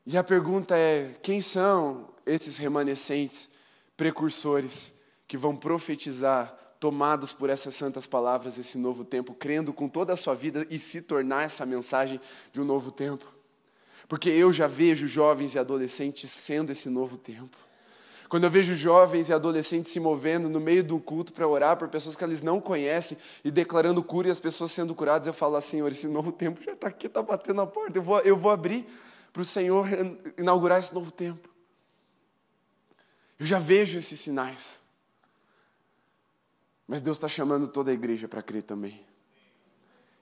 E 0.04 0.14
a 0.14 0.22
pergunta 0.22 0.76
é: 0.76 1.14
quem 1.22 1.40
são 1.40 2.10
esses 2.26 2.58
remanescentes 2.58 3.48
precursores? 3.96 4.99
Que 5.30 5.38
vão 5.38 5.54
profetizar, 5.54 6.52
tomados 6.80 7.32
por 7.32 7.50
essas 7.50 7.76
santas 7.76 8.04
palavras, 8.04 8.58
esse 8.58 8.76
novo 8.76 9.04
tempo, 9.04 9.32
crendo 9.32 9.72
com 9.72 9.88
toda 9.88 10.12
a 10.12 10.16
sua 10.16 10.34
vida 10.34 10.66
e 10.68 10.76
se 10.76 11.02
tornar 11.02 11.44
essa 11.44 11.64
mensagem 11.64 12.20
de 12.52 12.60
um 12.60 12.64
novo 12.64 12.90
tempo. 12.90 13.24
Porque 14.08 14.28
eu 14.28 14.52
já 14.52 14.66
vejo 14.66 15.06
jovens 15.06 15.54
e 15.54 15.58
adolescentes 15.60 16.28
sendo 16.32 16.72
esse 16.72 16.90
novo 16.90 17.16
tempo. 17.16 17.56
Quando 18.28 18.42
eu 18.42 18.50
vejo 18.50 18.74
jovens 18.74 19.28
e 19.28 19.32
adolescentes 19.32 19.92
se 19.92 20.00
movendo 20.00 20.48
no 20.48 20.58
meio 20.58 20.82
do 20.82 20.98
culto 20.98 21.32
para 21.32 21.46
orar 21.46 21.76
por 21.76 21.86
pessoas 21.86 22.16
que 22.16 22.24
eles 22.24 22.42
não 22.42 22.60
conhecem 22.60 23.16
e 23.44 23.52
declarando 23.52 24.02
cura 24.02 24.26
e 24.26 24.32
as 24.32 24.40
pessoas 24.40 24.72
sendo 24.72 24.96
curadas, 24.96 25.28
eu 25.28 25.32
falo 25.32 25.60
Senhor, 25.60 25.92
esse 25.92 26.08
novo 26.08 26.32
tempo 26.32 26.60
já 26.60 26.72
está 26.72 26.88
aqui, 26.88 27.06
está 27.06 27.22
batendo 27.22 27.60
a 27.60 27.68
porta, 27.68 27.96
eu 27.96 28.02
vou, 28.02 28.18
eu 28.22 28.36
vou 28.36 28.50
abrir 28.50 28.84
para 29.32 29.42
o 29.42 29.44
Senhor 29.44 29.86
inaugurar 30.36 30.80
esse 30.80 30.92
novo 30.92 31.12
tempo. 31.12 31.48
Eu 33.38 33.46
já 33.46 33.60
vejo 33.60 33.96
esses 33.96 34.18
sinais. 34.18 34.89
Mas 36.90 37.00
Deus 37.00 37.18
está 37.18 37.28
chamando 37.28 37.68
toda 37.68 37.92
a 37.92 37.94
igreja 37.94 38.26
para 38.26 38.42
crer 38.42 38.64
também. 38.64 39.00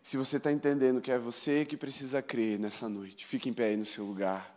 Se 0.02 0.18
você 0.18 0.36
está 0.36 0.52
entendendo 0.52 1.00
que 1.00 1.10
é 1.10 1.18
você 1.18 1.64
que 1.64 1.78
precisa 1.78 2.20
crer 2.20 2.58
nessa 2.58 2.90
noite, 2.90 3.24
fique 3.24 3.48
em 3.48 3.54
pé 3.54 3.68
aí 3.68 3.76
no 3.78 3.86
seu 3.86 4.04
lugar. 4.04 4.54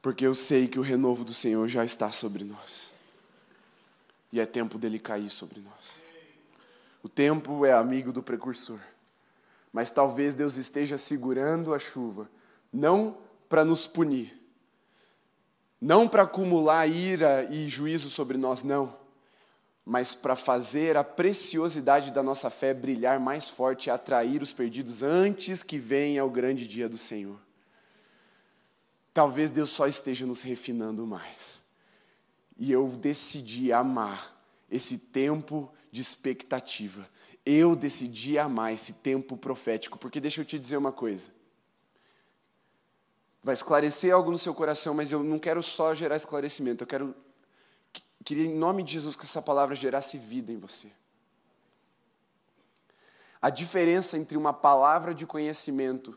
Porque 0.00 0.26
eu 0.26 0.34
sei 0.34 0.66
que 0.66 0.78
o 0.78 0.82
renovo 0.82 1.24
do 1.24 1.34
Senhor 1.34 1.68
já 1.68 1.84
está 1.84 2.10
sobre 2.10 2.42
nós. 2.42 2.90
E 4.32 4.40
é 4.40 4.46
tempo 4.46 4.78
dele 4.78 4.98
cair 4.98 5.28
sobre 5.28 5.60
nós. 5.60 6.00
O 7.02 7.08
tempo 7.08 7.66
é 7.66 7.74
amigo 7.74 8.10
do 8.10 8.22
precursor. 8.22 8.80
Mas 9.70 9.90
talvez 9.90 10.34
Deus 10.34 10.56
esteja 10.56 10.96
segurando 10.96 11.74
a 11.74 11.78
chuva, 11.78 12.30
não 12.72 13.18
para 13.46 13.62
nos 13.62 13.86
punir, 13.86 14.34
não 15.78 16.08
para 16.08 16.22
acumular 16.22 16.86
ira 16.86 17.44
e 17.52 17.68
juízo 17.68 18.08
sobre 18.08 18.38
nós, 18.38 18.64
não 18.64 19.01
mas 19.84 20.14
para 20.14 20.36
fazer 20.36 20.96
a 20.96 21.02
preciosidade 21.02 22.12
da 22.12 22.22
nossa 22.22 22.50
fé 22.50 22.72
brilhar 22.72 23.18
mais 23.18 23.48
forte 23.48 23.86
e 23.86 23.90
atrair 23.90 24.40
os 24.40 24.52
perdidos 24.52 25.02
antes 25.02 25.62
que 25.62 25.78
venha 25.78 26.24
o 26.24 26.30
grande 26.30 26.68
dia 26.68 26.88
do 26.88 26.96
Senhor. 26.96 27.38
Talvez 29.12 29.50
Deus 29.50 29.70
só 29.70 29.86
esteja 29.86 30.24
nos 30.24 30.40
refinando 30.40 31.06
mais. 31.06 31.62
E 32.56 32.70
eu 32.70 32.88
decidi 32.88 33.72
amar 33.72 34.40
esse 34.70 34.98
tempo 34.98 35.72
de 35.90 36.00
expectativa. 36.00 37.08
Eu 37.44 37.74
decidi 37.74 38.38
amar 38.38 38.72
esse 38.72 38.94
tempo 38.94 39.36
profético, 39.36 39.98
porque 39.98 40.20
deixa 40.20 40.40
eu 40.40 40.44
te 40.44 40.58
dizer 40.58 40.76
uma 40.76 40.92
coisa. 40.92 41.30
Vai 43.42 43.54
esclarecer 43.54 44.14
algo 44.14 44.30
no 44.30 44.38
seu 44.38 44.54
coração, 44.54 44.94
mas 44.94 45.10
eu 45.10 45.24
não 45.24 45.38
quero 45.38 45.60
só 45.62 45.92
gerar 45.92 46.14
esclarecimento, 46.14 46.84
eu 46.84 46.86
quero 46.86 47.14
Queria, 48.22 48.46
em 48.46 48.54
nome 48.54 48.82
de 48.82 48.92
Jesus, 48.92 49.16
que 49.16 49.24
essa 49.24 49.42
palavra 49.42 49.74
gerasse 49.74 50.16
vida 50.16 50.52
em 50.52 50.58
você. 50.58 50.90
A 53.40 53.50
diferença 53.50 54.16
entre 54.16 54.38
uma 54.38 54.52
palavra 54.52 55.12
de 55.12 55.26
conhecimento 55.26 56.16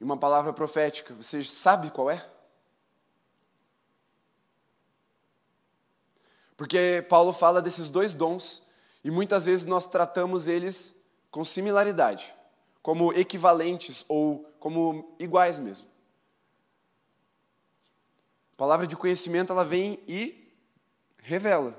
e 0.00 0.04
uma 0.04 0.16
palavra 0.16 0.52
profética, 0.52 1.12
você 1.14 1.42
sabe 1.42 1.90
qual 1.90 2.08
é? 2.08 2.28
Porque 6.56 7.04
Paulo 7.08 7.32
fala 7.32 7.60
desses 7.60 7.88
dois 7.88 8.14
dons 8.14 8.62
e 9.02 9.10
muitas 9.10 9.46
vezes 9.46 9.66
nós 9.66 9.88
tratamos 9.88 10.46
eles 10.46 10.94
com 11.30 11.44
similaridade, 11.44 12.34
como 12.82 13.12
equivalentes 13.12 14.04
ou 14.08 14.44
como 14.60 15.16
iguais 15.18 15.58
mesmo. 15.58 15.88
A 18.52 18.56
palavra 18.56 18.86
de 18.86 18.96
conhecimento 18.96 19.52
ela 19.52 19.64
vem 19.64 19.98
e 20.06 20.39
revela, 21.22 21.76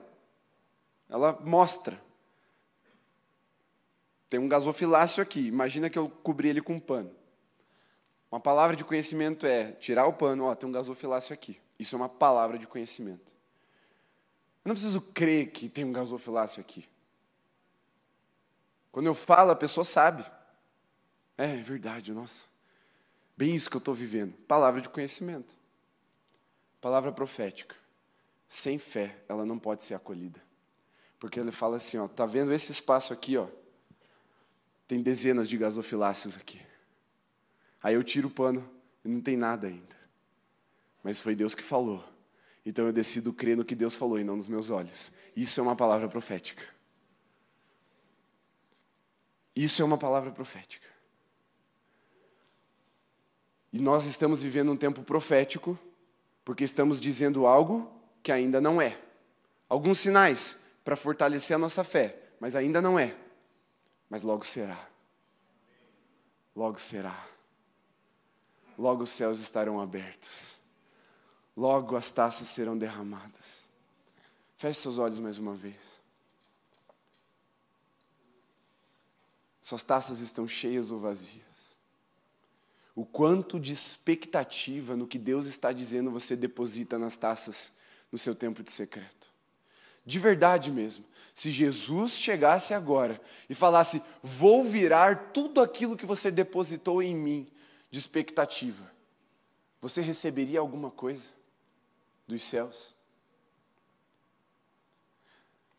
ela 1.09 1.37
mostra. 1.41 2.01
Tem 4.29 4.39
um 4.39 4.47
gasofilácio 4.47 5.21
aqui, 5.21 5.47
imagina 5.47 5.89
que 5.89 5.99
eu 5.99 6.09
cobri 6.09 6.47
ele 6.47 6.61
com 6.61 6.73
um 6.73 6.79
pano. 6.79 7.13
Uma 8.31 8.39
palavra 8.39 8.77
de 8.77 8.85
conhecimento 8.85 9.45
é 9.45 9.73
tirar 9.73 10.05
o 10.05 10.13
pano, 10.13 10.45
ó, 10.45 10.55
tem 10.55 10.69
um 10.69 10.71
gasofilácio 10.71 11.33
aqui. 11.33 11.59
Isso 11.77 11.95
é 11.95 11.97
uma 11.97 12.07
palavra 12.07 12.57
de 12.57 12.65
conhecimento. 12.65 13.33
Eu 14.63 14.69
não 14.69 14.75
preciso 14.75 15.01
crer 15.01 15.51
que 15.51 15.67
tem 15.67 15.83
um 15.83 15.91
gasofilácio 15.91 16.61
aqui. 16.61 16.87
Quando 18.91 19.07
eu 19.07 19.15
falo, 19.15 19.51
a 19.51 19.55
pessoa 19.55 19.83
sabe. 19.83 20.23
É, 21.37 21.45
é 21.45 21.57
verdade, 21.57 22.13
nossa. 22.13 22.47
Bem 23.35 23.53
isso 23.55 23.69
que 23.69 23.75
eu 23.75 23.79
estou 23.79 23.93
vivendo. 23.93 24.33
Palavra 24.47 24.79
de 24.79 24.87
conhecimento. 24.87 25.57
Palavra 26.79 27.11
profética 27.11 27.80
sem 28.51 28.77
fé, 28.77 29.15
ela 29.29 29.45
não 29.45 29.57
pode 29.57 29.81
ser 29.81 29.93
acolhida. 29.93 30.43
Porque 31.17 31.39
ele 31.39 31.53
fala 31.53 31.77
assim, 31.77 31.97
ó, 31.97 32.05
tá 32.05 32.25
vendo 32.25 32.51
esse 32.51 32.69
espaço 32.69 33.13
aqui, 33.13 33.37
ó? 33.37 33.47
Tem 34.85 35.01
dezenas 35.01 35.47
de 35.47 35.57
gasofiláceos 35.57 36.35
aqui. 36.35 36.61
Aí 37.81 37.95
eu 37.95 38.03
tiro 38.03 38.27
o 38.27 38.31
pano 38.31 38.69
e 39.05 39.07
não 39.07 39.21
tem 39.21 39.37
nada 39.37 39.67
ainda. 39.67 39.95
Mas 41.01 41.21
foi 41.21 41.33
Deus 41.33 41.55
que 41.55 41.63
falou. 41.63 42.03
Então 42.65 42.85
eu 42.85 42.91
decido 42.91 43.31
crer 43.31 43.55
no 43.55 43.63
que 43.63 43.73
Deus 43.73 43.95
falou 43.95 44.19
e 44.19 44.23
não 44.25 44.35
nos 44.35 44.49
meus 44.49 44.69
olhos. 44.69 45.13
Isso 45.33 45.57
é 45.61 45.63
uma 45.63 45.75
palavra 45.75 46.09
profética. 46.09 46.61
Isso 49.55 49.81
é 49.81 49.85
uma 49.85 49.97
palavra 49.97 50.29
profética. 50.29 50.89
E 53.71 53.79
nós 53.79 54.05
estamos 54.07 54.41
vivendo 54.41 54.73
um 54.73 54.77
tempo 54.77 55.03
profético 55.03 55.79
porque 56.43 56.65
estamos 56.65 56.99
dizendo 56.99 57.47
algo 57.47 58.00
que 58.23 58.31
ainda 58.31 58.61
não 58.61 58.81
é. 58.81 58.99
Alguns 59.67 59.99
sinais 59.99 60.59
para 60.83 60.95
fortalecer 60.95 61.55
a 61.55 61.59
nossa 61.59 61.83
fé, 61.83 62.17
mas 62.39 62.55
ainda 62.55 62.81
não 62.81 62.97
é. 62.97 63.15
Mas 64.09 64.23
logo 64.23 64.43
será. 64.43 64.89
Logo 66.55 66.79
será. 66.79 67.27
Logo 68.77 69.03
os 69.03 69.09
céus 69.09 69.39
estarão 69.39 69.79
abertos. 69.79 70.57
Logo 71.55 71.95
as 71.95 72.11
taças 72.11 72.47
serão 72.47 72.77
derramadas. 72.77 73.69
Feche 74.57 74.81
seus 74.81 74.97
olhos 74.97 75.19
mais 75.19 75.37
uma 75.37 75.53
vez. 75.53 76.01
Suas 79.61 79.83
taças 79.83 80.19
estão 80.19 80.47
cheias 80.47 80.91
ou 80.91 80.99
vazias? 80.99 81.75
O 82.93 83.05
quanto 83.05 83.59
de 83.59 83.71
expectativa 83.71 84.95
no 84.95 85.07
que 85.07 85.17
Deus 85.17 85.45
está 85.45 85.71
dizendo 85.71 86.11
você 86.11 86.35
deposita 86.35 86.99
nas 86.99 87.15
taças 87.15 87.73
no 88.11 88.17
seu 88.17 88.35
tempo 88.35 88.61
de 88.61 88.71
secreto. 88.71 89.29
De 90.05 90.19
verdade 90.19 90.71
mesmo. 90.71 91.05
Se 91.33 91.49
Jesus 91.49 92.13
chegasse 92.13 92.73
agora 92.73 93.19
e 93.49 93.55
falasse: 93.55 94.01
Vou 94.21 94.63
virar 94.63 95.31
tudo 95.31 95.61
aquilo 95.61 95.95
que 95.95 96.05
você 96.05 96.29
depositou 96.29 97.01
em 97.01 97.15
mim 97.15 97.47
de 97.89 97.99
expectativa, 97.99 98.91
você 99.79 100.01
receberia 100.01 100.59
alguma 100.59 100.91
coisa 100.91 101.29
dos 102.27 102.43
céus? 102.43 102.95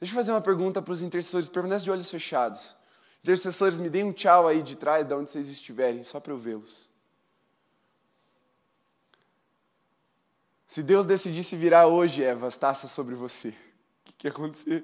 Deixa 0.01 0.15
eu 0.15 0.17
fazer 0.17 0.33
uma 0.33 0.41
pergunta 0.41 0.83
para 0.83 0.93
os 0.93 1.03
intercessores, 1.03 1.49
permanece 1.49 1.85
de 1.85 1.91
olhos 1.91 2.11
fechados. 2.11 2.75
Intercessores, 3.23 3.79
me 3.79 3.89
deem 3.89 4.03
um 4.03 4.13
tchau 4.13 4.49
aí 4.49 4.61
de 4.61 4.75
trás, 4.75 5.07
de 5.07 5.15
onde 5.15 5.31
vocês 5.31 5.49
estiverem, 5.49 6.03
só 6.03 6.19
para 6.19 6.33
eu 6.33 6.39
vê-los. 6.39 6.91
Se 10.73 10.83
Deus 10.83 11.05
decidisse 11.05 11.55
virar 11.55 11.87
hoje, 11.87 12.25
Eva, 12.25 12.47
as 12.47 12.57
taças 12.57 12.91
sobre 12.91 13.15
você, 13.15 13.51
o 13.51 13.55
que, 14.05 14.13
que 14.15 14.27
ia 14.27 14.31
acontecer? 14.31 14.83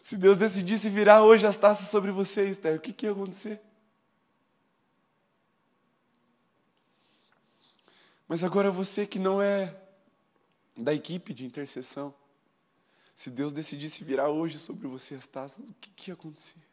Se 0.00 0.16
Deus 0.16 0.36
decidisse 0.36 0.88
virar 0.88 1.24
hoje 1.24 1.44
as 1.44 1.58
taças 1.58 1.88
sobre 1.88 2.12
você, 2.12 2.48
Esther, 2.48 2.76
o 2.76 2.80
que, 2.80 2.92
que 2.92 3.06
ia 3.06 3.10
acontecer? 3.10 3.60
Mas 8.28 8.44
agora 8.44 8.70
você 8.70 9.04
que 9.04 9.18
não 9.18 9.42
é 9.42 9.76
da 10.76 10.94
equipe 10.94 11.34
de 11.34 11.44
intercessão, 11.44 12.14
se 13.16 13.32
Deus 13.32 13.52
decidisse 13.52 14.04
virar 14.04 14.28
hoje 14.28 14.60
sobre 14.60 14.86
você 14.86 15.16
as 15.16 15.26
taças, 15.26 15.58
o 15.58 15.74
que, 15.80 15.90
que 15.90 16.10
ia 16.12 16.14
acontecer? 16.14 16.65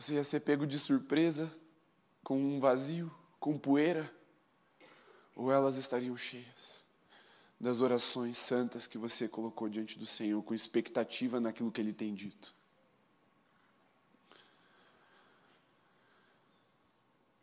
Você 0.00 0.14
ia 0.14 0.24
ser 0.24 0.40
pego 0.40 0.66
de 0.66 0.78
surpresa 0.78 1.54
com 2.24 2.38
um 2.38 2.58
vazio, 2.58 3.14
com 3.38 3.58
poeira, 3.58 4.10
ou 5.36 5.52
elas 5.52 5.76
estariam 5.76 6.16
cheias 6.16 6.86
das 7.60 7.82
orações 7.82 8.38
santas 8.38 8.86
que 8.86 8.96
você 8.96 9.28
colocou 9.28 9.68
diante 9.68 9.98
do 9.98 10.06
Senhor, 10.06 10.42
com 10.42 10.54
expectativa 10.54 11.38
naquilo 11.38 11.70
que 11.70 11.82
Ele 11.82 11.92
tem 11.92 12.14
dito? 12.14 12.54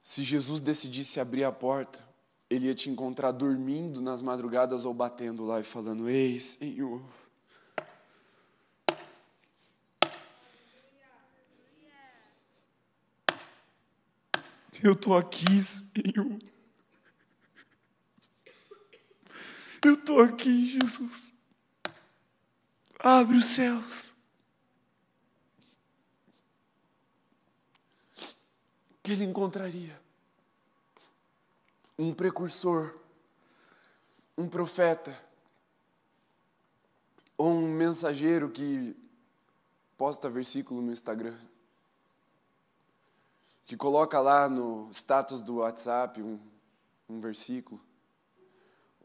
Se 0.02 0.24
Jesus 0.24 0.60
decidisse 0.60 1.20
abrir 1.20 1.44
a 1.44 1.52
porta, 1.52 2.04
ele 2.50 2.66
ia 2.66 2.74
te 2.74 2.90
encontrar 2.90 3.34
dormindo 3.34 4.02
nas 4.02 4.20
madrugadas 4.20 4.84
ou 4.84 4.96
batendo 4.96 5.46
lá 5.46 5.60
e 5.60 5.64
falando: 5.64 6.10
Ei, 6.10 6.40
Senhor. 6.40 7.04
Eu 14.84 14.94
estou 14.94 15.18
aqui, 15.18 15.64
Senhor. 15.64 16.40
Eu 19.84 19.94
estou 19.94 20.22
aqui, 20.22 20.66
Jesus. 20.80 21.34
Abre 23.00 23.38
os 23.38 23.46
céus. 23.46 24.08
que 29.08 29.14
ele 29.14 29.24
encontraria? 29.24 29.98
Um 31.98 32.14
precursor, 32.14 32.94
um 34.38 34.50
profeta, 34.50 35.18
ou 37.38 37.54
um 37.54 37.74
mensageiro 37.74 38.50
que 38.50 38.94
posta 39.98 40.30
versículo 40.30 40.82
no 40.82 40.92
Instagram, 40.92 41.38
que 43.68 43.76
coloca 43.76 44.20
lá 44.22 44.48
no 44.48 44.90
status 44.94 45.42
do 45.42 45.58
WhatsApp 45.58 46.22
um, 46.22 46.40
um 47.10 47.20
versículo, 47.20 47.82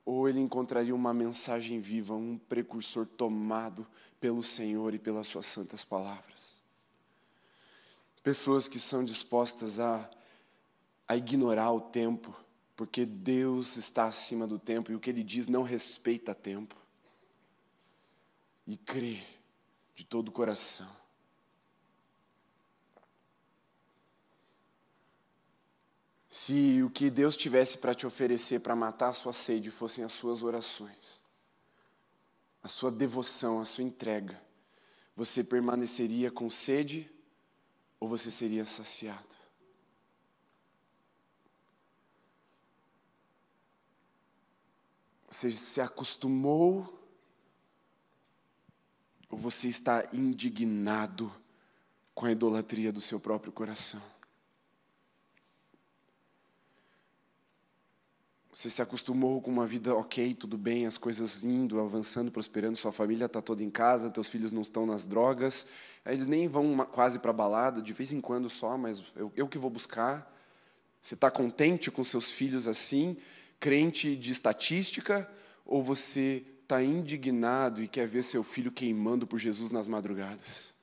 ou 0.05 0.29
ele 0.29 0.39
encontraria 0.39 0.95
uma 0.95 1.13
mensagem 1.13 1.81
viva, 1.81 2.15
um 2.15 2.39
precursor 2.39 3.05
tomado 3.05 3.85
pelo 4.21 4.41
Senhor 4.43 4.95
e 4.95 5.01
pelas 5.01 5.27
suas 5.27 5.47
santas 5.47 5.85
palavras. 5.85 6.63
Pessoas 8.23 8.69
que 8.69 8.79
são 8.79 9.05
dispostas 9.05 9.81
a, 9.81 10.09
a 11.09 11.17
ignorar 11.17 11.73
o 11.73 11.81
tempo, 11.81 12.33
porque 12.77 13.05
Deus 13.05 13.77
está 13.77 14.05
acima 14.05 14.47
do 14.47 14.61
tempo 14.61 14.93
e 14.93 14.95
o 14.95 15.01
que 15.01 15.11
Ele 15.11 15.25
diz 15.25 15.49
não 15.49 15.65
respeita 15.65 16.37
tempo. 16.37 16.77
E 18.65 18.77
crê 18.77 19.21
de 19.97 20.05
todo 20.05 20.29
o 20.29 20.33
coração. 20.33 21.02
Se 26.35 26.83
o 26.83 26.89
que 26.89 27.11
Deus 27.11 27.37
tivesse 27.37 27.77
para 27.77 27.95
te 27.95 28.07
oferecer 28.07 28.61
para 28.61 28.75
matar 28.75 29.11
a 29.11 29.13
sua 29.13 29.35
sede 29.35 29.71
fossem 29.71 30.03
as 30.03 30.15
suas 30.15 30.43
orações, 30.43 31.23
a 32.63 32.71
sua 32.71 32.91
devoção, 32.91 33.61
a 33.61 33.67
sua 33.67 33.85
entrega, 33.85 34.43
você 35.15 35.45
permaneceria 35.45 36.31
com 36.31 36.49
sede 36.49 37.07
ou 38.01 38.09
você 38.09 38.31
seria 38.31 38.65
saciado? 38.65 39.37
Você 45.31 45.53
se 45.53 45.83
acostumou 45.83 46.99
ou 49.29 49.37
você 49.37 49.69
está 49.69 50.09
indignado 50.15 51.31
com 52.15 52.25
a 52.25 52.33
idolatria 52.33 52.91
do 52.91 53.03
seu 53.03 53.21
próprio 53.21 53.53
coração? 53.53 54.12
Você 58.55 58.69
se 58.69 58.83
acostumou 58.83 59.41
com 59.41 59.51
uma 59.51 59.67
vida 59.67 59.95
ok, 59.95 60.35
tudo 60.35 60.59
bem, 60.59 60.87
as 60.87 60.99
coisas 60.99 61.43
indo, 61.43 61.81
avançando, 61.81 62.31
prosperando, 62.31 62.77
sua 62.77 62.93
família 62.93 63.25
está 63.25 63.41
toda 63.41 63.63
em 63.63 63.71
casa, 63.71 64.11
teus 64.11 64.29
filhos 64.29 64.53
não 64.53 64.61
estão 64.61 64.85
nas 64.85 65.07
drogas, 65.07 65.67
eles 66.05 66.27
nem 66.27 66.47
vão 66.49 66.77
quase 66.85 67.19
para 67.19 67.31
a 67.31 67.35
balada, 67.35 67.81
de 67.81 67.95
vez 67.95 68.13
em 68.13 68.21
quando 68.21 68.51
só, 68.51 68.77
mas 68.77 69.03
eu, 69.17 69.33
eu 69.35 69.49
que 69.49 69.57
vou 69.57 69.71
buscar. 69.71 70.31
Você 71.01 71.15
está 71.15 71.31
contente 71.31 71.91
com 71.91 72.05
seus 72.05 72.31
filhos 72.31 72.69
assim, 72.69 73.17
crente 73.59 74.15
de 74.15 74.31
estatística, 74.31 75.27
ou 75.65 75.83
você 75.83 76.45
está 76.63 76.83
indignado 76.83 77.83
e 77.83 77.89
quer 77.89 78.07
ver 78.07 78.23
seu 78.23 78.45
filho 78.45 78.71
queimando 78.71 79.27
por 79.27 79.39
Jesus 79.39 79.71
nas 79.71 79.89
madrugadas? 79.89 80.75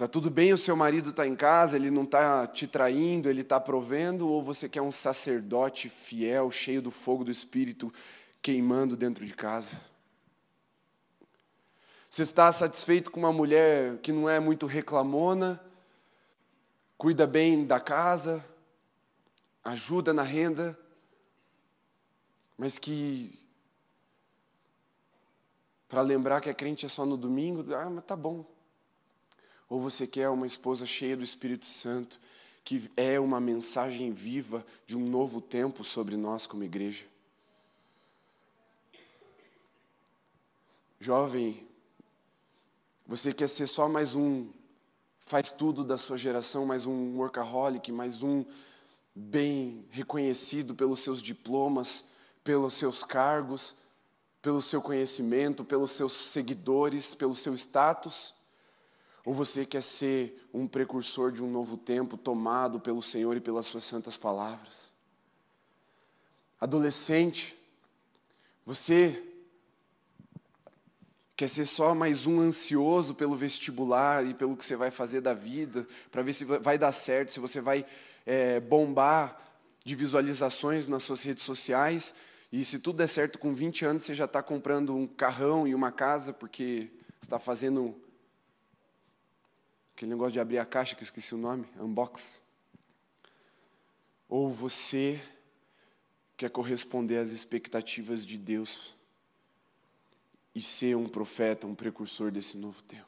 Tá 0.00 0.08
tudo 0.08 0.30
bem 0.30 0.50
o 0.50 0.56
seu 0.56 0.74
marido 0.74 1.10
está 1.10 1.26
em 1.26 1.36
casa, 1.36 1.76
ele 1.76 1.90
não 1.90 2.04
está 2.04 2.46
te 2.46 2.66
traindo, 2.66 3.28
ele 3.28 3.42
está 3.42 3.60
provendo, 3.60 4.26
ou 4.30 4.42
você 4.42 4.66
quer 4.66 4.80
um 4.80 4.90
sacerdote 4.90 5.90
fiel, 5.90 6.50
cheio 6.50 6.80
do 6.80 6.90
fogo 6.90 7.22
do 7.22 7.30
Espírito, 7.30 7.92
queimando 8.40 8.96
dentro 8.96 9.26
de 9.26 9.34
casa? 9.34 9.78
Você 12.08 12.22
está 12.22 12.50
satisfeito 12.50 13.10
com 13.10 13.20
uma 13.20 13.30
mulher 13.30 13.98
que 13.98 14.10
não 14.10 14.26
é 14.26 14.40
muito 14.40 14.64
reclamona, 14.64 15.62
cuida 16.96 17.26
bem 17.26 17.66
da 17.66 17.78
casa, 17.78 18.42
ajuda 19.62 20.14
na 20.14 20.22
renda, 20.22 20.78
mas 22.56 22.78
que 22.78 23.38
para 25.90 26.00
lembrar 26.00 26.40
que 26.40 26.48
é 26.48 26.54
crente 26.54 26.86
é 26.86 26.88
só 26.88 27.04
no 27.04 27.18
domingo, 27.18 27.74
ah, 27.74 27.90
mas 27.90 28.04
tá 28.06 28.16
bom, 28.16 28.46
ou 29.70 29.80
você 29.80 30.04
quer 30.04 30.28
uma 30.28 30.48
esposa 30.48 30.84
cheia 30.84 31.16
do 31.16 31.22
Espírito 31.22 31.64
Santo, 31.64 32.20
que 32.64 32.90
é 32.96 33.20
uma 33.20 33.40
mensagem 33.40 34.12
viva 34.12 34.66
de 34.84 34.96
um 34.96 35.08
novo 35.08 35.40
tempo 35.40 35.84
sobre 35.84 36.16
nós 36.16 36.44
como 36.44 36.64
igreja? 36.64 37.06
Jovem, 40.98 41.64
você 43.06 43.32
quer 43.32 43.48
ser 43.48 43.68
só 43.68 43.88
mais 43.88 44.16
um 44.16 44.48
faz 45.20 45.52
tudo 45.52 45.84
da 45.84 45.96
sua 45.96 46.18
geração, 46.18 46.66
mais 46.66 46.84
um 46.84 47.16
workaholic, 47.16 47.92
mais 47.92 48.24
um 48.24 48.44
bem 49.14 49.86
reconhecido 49.90 50.74
pelos 50.74 50.98
seus 50.98 51.22
diplomas, 51.22 52.06
pelos 52.42 52.74
seus 52.74 53.04
cargos, 53.04 53.76
pelo 54.42 54.60
seu 54.60 54.82
conhecimento, 54.82 55.64
pelos 55.64 55.92
seus 55.92 56.12
seguidores, 56.12 57.14
pelo 57.14 57.36
seu 57.36 57.54
status? 57.54 58.34
Ou 59.30 59.34
você 59.34 59.64
quer 59.64 59.80
ser 59.80 60.44
um 60.52 60.66
precursor 60.66 61.30
de 61.30 61.40
um 61.40 61.48
novo 61.48 61.76
tempo 61.76 62.16
tomado 62.16 62.80
pelo 62.80 63.00
Senhor 63.00 63.36
e 63.36 63.40
pelas 63.40 63.64
suas 63.66 63.84
santas 63.84 64.16
palavras? 64.16 64.92
Adolescente, 66.60 67.56
você 68.66 69.22
quer 71.36 71.48
ser 71.48 71.64
só 71.66 71.94
mais 71.94 72.26
um 72.26 72.40
ansioso 72.40 73.14
pelo 73.14 73.36
vestibular 73.36 74.26
e 74.26 74.34
pelo 74.34 74.56
que 74.56 74.64
você 74.64 74.74
vai 74.74 74.90
fazer 74.90 75.20
da 75.20 75.32
vida, 75.32 75.86
para 76.10 76.22
ver 76.22 76.32
se 76.32 76.44
vai 76.44 76.76
dar 76.76 76.90
certo, 76.90 77.30
se 77.30 77.38
você 77.38 77.60
vai 77.60 77.86
é, 78.26 78.58
bombar 78.58 79.40
de 79.84 79.94
visualizações 79.94 80.88
nas 80.88 81.04
suas 81.04 81.22
redes 81.22 81.44
sociais, 81.44 82.16
e 82.50 82.64
se 82.64 82.80
tudo 82.80 82.96
der 82.96 83.08
certo 83.08 83.38
com 83.38 83.54
20 83.54 83.84
anos, 83.84 84.02
você 84.02 84.12
já 84.12 84.24
está 84.24 84.42
comprando 84.42 84.92
um 84.92 85.06
carrão 85.06 85.68
e 85.68 85.74
uma 85.76 85.92
casa, 85.92 86.32
porque 86.32 86.90
está 87.22 87.38
fazendo 87.38 87.94
Aquele 90.00 90.12
negócio 90.12 90.32
de 90.32 90.40
abrir 90.40 90.56
a 90.56 90.64
caixa 90.64 90.94
que 90.94 91.02
eu 91.02 91.04
esqueci 91.04 91.34
o 91.34 91.36
nome, 91.36 91.66
unbox. 91.78 92.40
Ou 94.26 94.50
você 94.50 95.20
quer 96.38 96.48
corresponder 96.48 97.18
às 97.18 97.32
expectativas 97.32 98.24
de 98.24 98.38
Deus 98.38 98.94
e 100.54 100.62
ser 100.62 100.96
um 100.96 101.06
profeta, 101.06 101.66
um 101.66 101.74
precursor 101.74 102.30
desse 102.30 102.56
novo 102.56 102.80
tempo? 102.84 103.04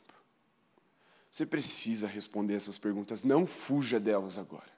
Você 1.31 1.47
precisa 1.47 2.07
responder 2.07 2.57
essas 2.57 2.77
perguntas, 2.77 3.25
não 3.25 3.47
fuja 3.47 3.99
delas 3.99 4.37
agora. 4.37 4.71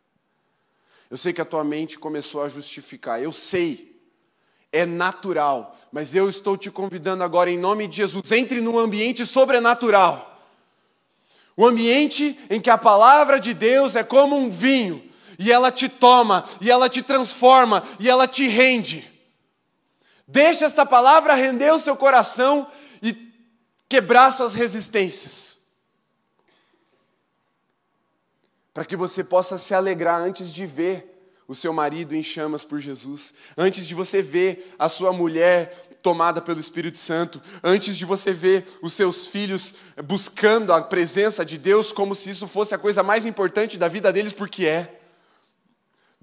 Eu 1.10 1.16
sei 1.16 1.32
que 1.32 1.40
a 1.40 1.44
tua 1.44 1.64
mente 1.64 1.98
começou 1.98 2.44
a 2.44 2.48
justificar, 2.48 3.20
eu 3.20 3.32
sei, 3.32 4.00
é 4.70 4.86
natural, 4.86 5.76
mas 5.90 6.14
eu 6.14 6.30
estou 6.30 6.56
te 6.56 6.70
convidando 6.70 7.24
agora, 7.24 7.50
em 7.50 7.58
nome 7.58 7.88
de 7.88 7.96
Jesus, 7.96 8.30
entre 8.30 8.60
num 8.60 8.78
ambiente 8.78 9.26
sobrenatural 9.26 10.32
o 11.56 11.66
ambiente 11.66 12.38
em 12.50 12.60
que 12.60 12.70
a 12.70 12.78
palavra 12.78 13.38
de 13.38 13.54
Deus 13.54 13.96
é 13.96 14.02
como 14.02 14.36
um 14.36 14.50
vinho, 14.50 15.02
e 15.38 15.50
ela 15.50 15.70
te 15.70 15.88
toma, 15.88 16.44
e 16.60 16.70
ela 16.70 16.88
te 16.88 17.02
transforma, 17.02 17.86
e 17.98 18.08
ela 18.08 18.26
te 18.26 18.46
rende. 18.46 19.10
Deixa 20.26 20.64
essa 20.66 20.86
palavra 20.86 21.34
render 21.34 21.72
o 21.72 21.80
seu 21.80 21.96
coração 21.96 22.66
e 23.02 23.14
quebrar 23.88 24.32
suas 24.32 24.54
resistências. 24.54 25.58
Para 28.72 28.84
que 28.84 28.96
você 28.96 29.22
possa 29.22 29.56
se 29.56 29.74
alegrar 29.74 30.20
antes 30.20 30.52
de 30.52 30.66
ver 30.66 31.14
o 31.46 31.54
seu 31.54 31.72
marido 31.72 32.14
em 32.14 32.22
chamas 32.22 32.64
por 32.64 32.80
Jesus, 32.80 33.34
antes 33.56 33.86
de 33.86 33.94
você 33.94 34.22
ver 34.22 34.74
a 34.78 34.88
sua 34.88 35.12
mulher 35.12 35.93
tomada 36.04 36.42
pelo 36.42 36.60
Espírito 36.60 36.98
Santo, 36.98 37.40
antes 37.62 37.96
de 37.96 38.04
você 38.04 38.30
ver 38.30 38.66
os 38.82 38.92
seus 38.92 39.26
filhos 39.26 39.74
buscando 40.04 40.70
a 40.70 40.82
presença 40.82 41.42
de 41.46 41.56
Deus 41.56 41.92
como 41.92 42.14
se 42.14 42.28
isso 42.28 42.46
fosse 42.46 42.74
a 42.74 42.78
coisa 42.78 43.02
mais 43.02 43.24
importante 43.24 43.78
da 43.78 43.88
vida 43.88 44.12
deles, 44.12 44.34
porque 44.34 44.66
é. 44.66 45.00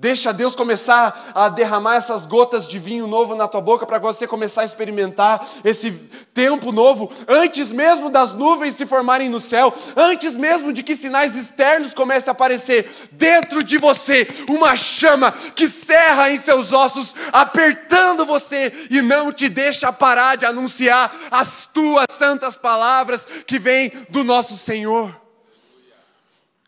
Deixa 0.01 0.33
Deus 0.33 0.55
começar 0.55 1.31
a 1.35 1.47
derramar 1.47 1.93
essas 1.93 2.25
gotas 2.25 2.67
de 2.67 2.79
vinho 2.79 3.05
novo 3.05 3.35
na 3.35 3.47
tua 3.47 3.61
boca 3.61 3.85
para 3.85 3.99
você 3.99 4.25
começar 4.25 4.63
a 4.63 4.65
experimentar 4.65 5.47
esse 5.63 5.91
tempo 6.33 6.71
novo, 6.71 7.11
antes 7.27 7.71
mesmo 7.71 8.09
das 8.09 8.33
nuvens 8.33 8.73
se 8.73 8.87
formarem 8.87 9.29
no 9.29 9.39
céu, 9.39 9.71
antes 9.95 10.35
mesmo 10.35 10.73
de 10.73 10.81
que 10.81 10.95
sinais 10.95 11.35
externos 11.35 11.93
comecem 11.93 12.29
a 12.29 12.31
aparecer 12.31 12.89
dentro 13.11 13.63
de 13.63 13.77
você, 13.77 14.27
uma 14.49 14.75
chama 14.75 15.31
que 15.31 15.67
serra 15.69 16.31
em 16.31 16.37
seus 16.37 16.73
ossos, 16.73 17.13
apertando 17.31 18.25
você 18.25 18.87
e 18.89 19.03
não 19.03 19.31
te 19.31 19.47
deixa 19.47 19.93
parar 19.93 20.35
de 20.35 20.47
anunciar 20.47 21.15
as 21.29 21.67
tuas 21.67 22.07
santas 22.17 22.55
palavras 22.55 23.27
que 23.45 23.59
vêm 23.59 23.91
do 24.09 24.23
nosso 24.23 24.57
Senhor. 24.57 25.15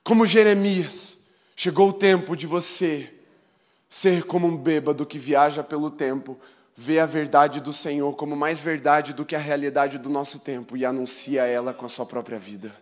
Como 0.03 0.27
Jeremias, 0.27 1.17
chegou 1.55 1.89
o 1.89 1.93
tempo 1.93 2.36
de 2.36 2.45
você 2.45 3.11
ser 3.93 4.23
como 4.23 4.47
um 4.47 4.57
bêbado 4.57 5.05
que 5.05 5.19
viaja 5.19 5.63
pelo 5.63 5.91
tempo, 5.91 6.35
vê 6.75 6.99
a 6.99 7.05
verdade 7.05 7.59
do 7.59 7.71
Senhor 7.71 8.15
como 8.15 8.35
mais 8.35 8.59
verdade 8.59 9.13
do 9.13 9.23
que 9.23 9.35
a 9.35 9.39
realidade 9.39 9.99
do 9.99 10.09
nosso 10.09 10.39
tempo 10.39 10.75
e 10.75 10.83
anuncia 10.83 11.45
ela 11.45 11.75
com 11.75 11.85
a 11.85 11.89
sua 11.89 12.03
própria 12.03 12.39
vida. 12.39 12.75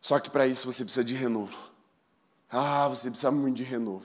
Só 0.00 0.18
que 0.18 0.28
para 0.28 0.48
isso 0.48 0.66
você 0.66 0.82
precisa 0.82 1.04
de 1.04 1.14
renovo. 1.14 1.56
Ah, 2.50 2.88
você 2.88 3.08
precisa 3.08 3.30
muito 3.30 3.56
de 3.56 3.62
renovo. 3.62 4.04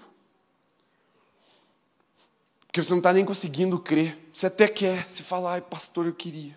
Porque 2.67 2.83
você 2.83 2.91
não 2.91 2.99
está 2.99 3.11
nem 3.11 3.25
conseguindo 3.25 3.79
crer. 3.79 4.29
Você 4.31 4.45
até 4.45 4.67
quer, 4.67 5.09
você 5.09 5.23
fala, 5.23 5.53
ai, 5.53 5.61
pastor, 5.61 6.05
eu 6.05 6.13
queria. 6.13 6.55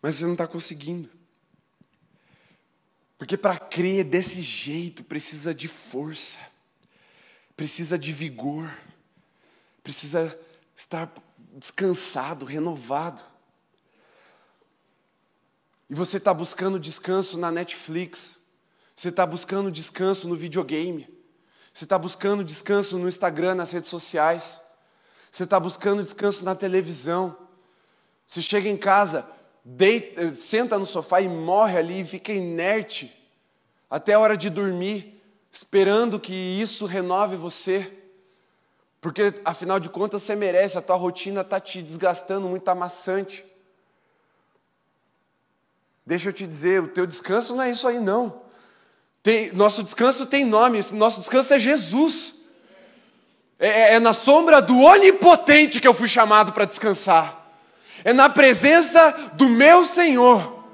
Mas 0.00 0.16
você 0.16 0.24
não 0.24 0.32
está 0.32 0.46
conseguindo. 0.46 1.10
Porque 3.16 3.36
para 3.36 3.58
crer 3.58 4.04
desse 4.04 4.40
jeito 4.42 5.02
precisa 5.02 5.54
de 5.54 5.66
força, 5.66 6.38
precisa 7.56 7.98
de 7.98 8.12
vigor, 8.12 8.72
precisa 9.82 10.38
estar 10.76 11.12
descansado, 11.54 12.46
renovado. 12.46 13.22
E 15.90 15.94
você 15.94 16.18
está 16.18 16.32
buscando 16.32 16.78
descanso 16.78 17.36
na 17.38 17.50
Netflix, 17.50 18.38
você 18.94 19.08
está 19.08 19.26
buscando 19.26 19.70
descanso 19.70 20.28
no 20.28 20.36
videogame, 20.36 21.08
você 21.72 21.84
está 21.84 21.98
buscando 21.98 22.44
descanso 22.44 22.98
no 22.98 23.08
Instagram, 23.08 23.56
nas 23.56 23.72
redes 23.72 23.90
sociais, 23.90 24.60
você 25.30 25.44
está 25.44 25.58
buscando 25.58 26.02
descanso 26.02 26.44
na 26.44 26.54
televisão. 26.54 27.36
Você 28.26 28.42
chega 28.42 28.68
em 28.68 28.76
casa, 28.76 29.28
deita, 29.68 30.34
senta 30.34 30.78
no 30.78 30.86
sofá 30.86 31.20
e 31.20 31.28
morre 31.28 31.76
ali 31.76 32.00
e 32.00 32.06
fica 32.06 32.32
inerte 32.32 33.14
até 33.90 34.14
a 34.14 34.18
hora 34.18 34.36
de 34.36 34.48
dormir, 34.48 35.22
esperando 35.50 36.18
que 36.18 36.34
isso 36.34 36.86
renove 36.86 37.36
você. 37.36 37.92
Porque 39.00 39.34
afinal 39.44 39.78
de 39.78 39.88
contas 39.88 40.22
você 40.22 40.34
merece, 40.34 40.78
a 40.78 40.82
tua 40.82 40.96
rotina 40.96 41.42
está 41.42 41.60
te 41.60 41.82
desgastando, 41.82 42.48
muito 42.48 42.68
amassante. 42.68 43.44
Deixa 46.04 46.30
eu 46.30 46.32
te 46.32 46.46
dizer, 46.46 46.82
o 46.82 46.88
teu 46.88 47.06
descanso 47.06 47.54
não 47.54 47.62
é 47.62 47.70
isso 47.70 47.86
aí, 47.86 48.00
não. 48.00 48.40
Tem, 49.22 49.52
nosso 49.52 49.82
descanso 49.82 50.26
tem 50.26 50.44
nome, 50.44 50.80
nosso 50.94 51.20
descanso 51.20 51.52
é 51.52 51.58
Jesus. 51.58 52.36
É, 53.58 53.68
é, 53.68 53.94
é 53.94 54.00
na 54.00 54.14
sombra 54.14 54.62
do 54.62 54.78
onipotente 54.78 55.80
que 55.80 55.88
eu 55.88 55.94
fui 55.94 56.08
chamado 56.08 56.52
para 56.52 56.64
descansar 56.64 57.37
é 58.04 58.12
na 58.12 58.28
presença 58.28 59.32
do 59.34 59.48
meu 59.48 59.84
Senhor. 59.84 60.64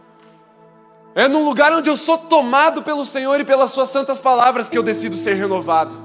É 1.15 1.29
no 1.29 1.45
lugar 1.45 1.73
onde 1.73 1.89
eu 1.89 1.97
sou 1.97 2.19
tomado 2.19 2.83
pelo 2.83 3.05
Senhor 3.05 3.39
e 3.41 3.45
pelas 3.45 3.71
Suas 3.71 3.89
santas 3.89 4.19
palavras 4.19 4.69
que 4.69 4.77
eu 4.77 4.83
decido 4.83 5.17
ser 5.17 5.35
renovado. 5.35 5.97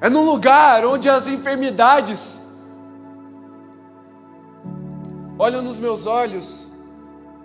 É 0.00 0.08
num 0.08 0.24
lugar 0.24 0.84
onde 0.84 1.08
as 1.08 1.26
enfermidades 1.26 2.40
olham 5.38 5.62
nos 5.62 5.78
meus 5.78 6.06
olhos 6.06 6.66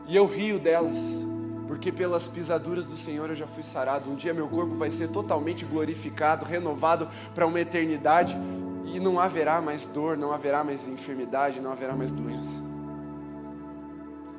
e 0.07 0.15
eu 0.15 0.25
rio 0.25 0.59
delas 0.59 1.32
porque 1.73 1.91
pelas 1.91 2.27
pisaduras 2.27 2.85
do 2.85 2.95
Senhor 2.95 3.31
eu 3.31 3.35
já 3.35 3.47
fui 3.47 3.63
sarado. 3.63 4.07
Um 4.07 4.13
dia 4.13 4.31
meu 4.31 4.47
corpo 4.47 4.75
vai 4.75 4.91
ser 4.91 5.07
totalmente 5.07 5.65
glorificado, 5.65 6.45
renovado 6.45 7.09
para 7.33 7.47
uma 7.47 7.59
eternidade 7.59 8.37
e 8.85 8.99
não 8.99 9.19
haverá 9.19 9.59
mais 9.59 9.87
dor, 9.87 10.15
não 10.15 10.31
haverá 10.31 10.63
mais 10.63 10.87
enfermidade, 10.87 11.59
não 11.59 11.71
haverá 11.71 11.95
mais 11.95 12.11
doença. 12.11 12.61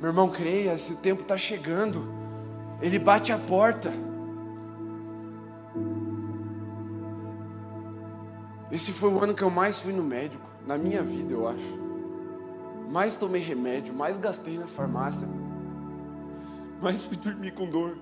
Meu 0.01 0.11
irmão, 0.11 0.29
creia, 0.31 0.75
esse 0.75 0.95
tempo 0.99 1.23
está 1.23 1.37
chegando, 1.37 2.07
ele 2.81 3.01
bate 3.01 3.33
a 3.33 3.39
porta. 3.39 3.93
Esse 8.71 8.93
foi 8.93 9.11
o 9.11 9.21
ano 9.21 9.35
que 9.35 9.43
eu 9.43 9.51
mais 9.51 9.81
fui 9.81 9.93
no 9.93 10.05
médico, 10.05 10.47
na 10.65 10.79
minha 10.79 11.03
vida, 11.03 11.35
eu 11.35 11.49
acho. 11.49 11.81
Mais 12.89 13.17
tomei 13.17 13.43
remédio, 13.43 13.93
mais 13.93 14.17
gastei 14.17 14.57
na 14.57 14.69
farmácia 14.69 15.27
mas 16.85 17.03
fui 17.03 17.17
dormir 17.17 17.55
com 17.55 17.65
dor. 17.65 17.97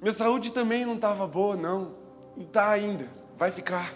Minha 0.00 0.12
saúde 0.12 0.52
também 0.52 0.86
não 0.86 0.94
estava 0.94 1.26
boa, 1.26 1.56
não. 1.56 1.96
Não 2.36 2.44
está 2.44 2.70
ainda, 2.70 3.08
vai 3.36 3.50
ficar. 3.50 3.92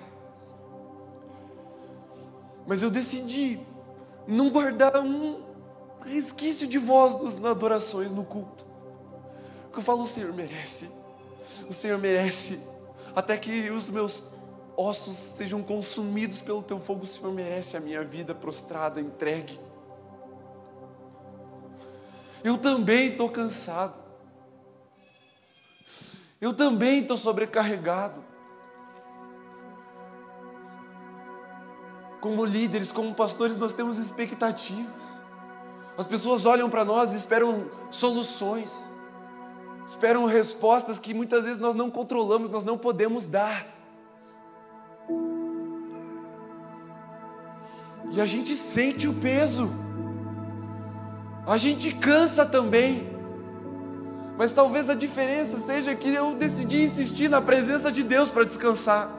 Mas 2.66 2.82
eu 2.82 2.90
decidi 2.90 3.61
não 4.26 4.51
guardar 4.51 4.97
um 4.97 5.40
resquício 6.05 6.66
de 6.66 6.76
voz 6.76 7.22
nas 7.22 7.44
adorações, 7.44 8.11
no 8.11 8.24
culto. 8.24 8.66
Porque 9.62 9.78
eu 9.78 9.82
falo, 9.82 10.03
o 10.03 10.09
Senhor 10.09 10.32
merece. 10.32 10.90
O 11.68 11.72
Senhor 11.72 11.99
merece. 11.99 12.61
Até 13.14 13.36
que 13.36 13.70
os 13.70 13.88
meus 13.88 14.24
ossos 14.76 15.16
sejam 15.16 15.62
consumidos 15.62 16.40
pelo 16.40 16.64
teu 16.64 16.80
fogo, 16.80 17.05
o 17.05 17.07
Senhor 17.07 17.32
merece 17.32 17.76
a 17.76 17.80
minha 17.80 18.03
vida 18.03 18.34
prostrada, 18.34 19.01
entregue. 19.01 19.57
Eu 22.47 22.57
também 22.57 23.09
estou 23.09 23.28
cansado. 23.28 23.99
Eu 26.40 26.55
também 26.55 27.01
estou 27.01 27.16
sobrecarregado. 27.16 28.22
Como 32.20 32.44
líderes, 32.44 32.92
como 32.92 33.12
pastores, 33.16 33.57
nós 33.57 33.74
temos 33.74 33.99
expectativas. 33.99 35.20
As 35.99 36.07
pessoas 36.07 36.47
olham 36.47 36.70
para 36.70 36.84
nós 36.84 37.14
e 37.14 37.16
esperam 37.16 37.68
soluções, 37.90 38.88
esperam 39.84 40.24
respostas 40.24 41.01
que 41.01 41.12
muitas 41.12 41.47
vezes 41.47 41.59
nós 41.59 41.74
não 41.74 41.90
controlamos, 41.90 42.49
nós 42.49 42.64
não 42.64 42.78
podemos 42.78 43.26
dar. 43.26 43.66
E 48.12 48.20
a 48.20 48.24
gente 48.24 48.57
sente 48.57 49.09
o 49.09 49.14
peso. 49.14 49.86
A 51.47 51.57
gente 51.57 51.92
cansa 51.92 52.44
também. 52.44 53.09
Mas 54.36 54.53
talvez 54.53 54.90
a 54.90 54.94
diferença 54.94 55.59
seja 55.59 55.94
que 55.94 56.12
eu 56.12 56.34
decidi 56.34 56.82
insistir 56.82 57.28
na 57.28 57.40
presença 57.40 57.90
de 57.90 58.03
Deus 58.03 58.30
para 58.30 58.44
descansar. 58.44 59.11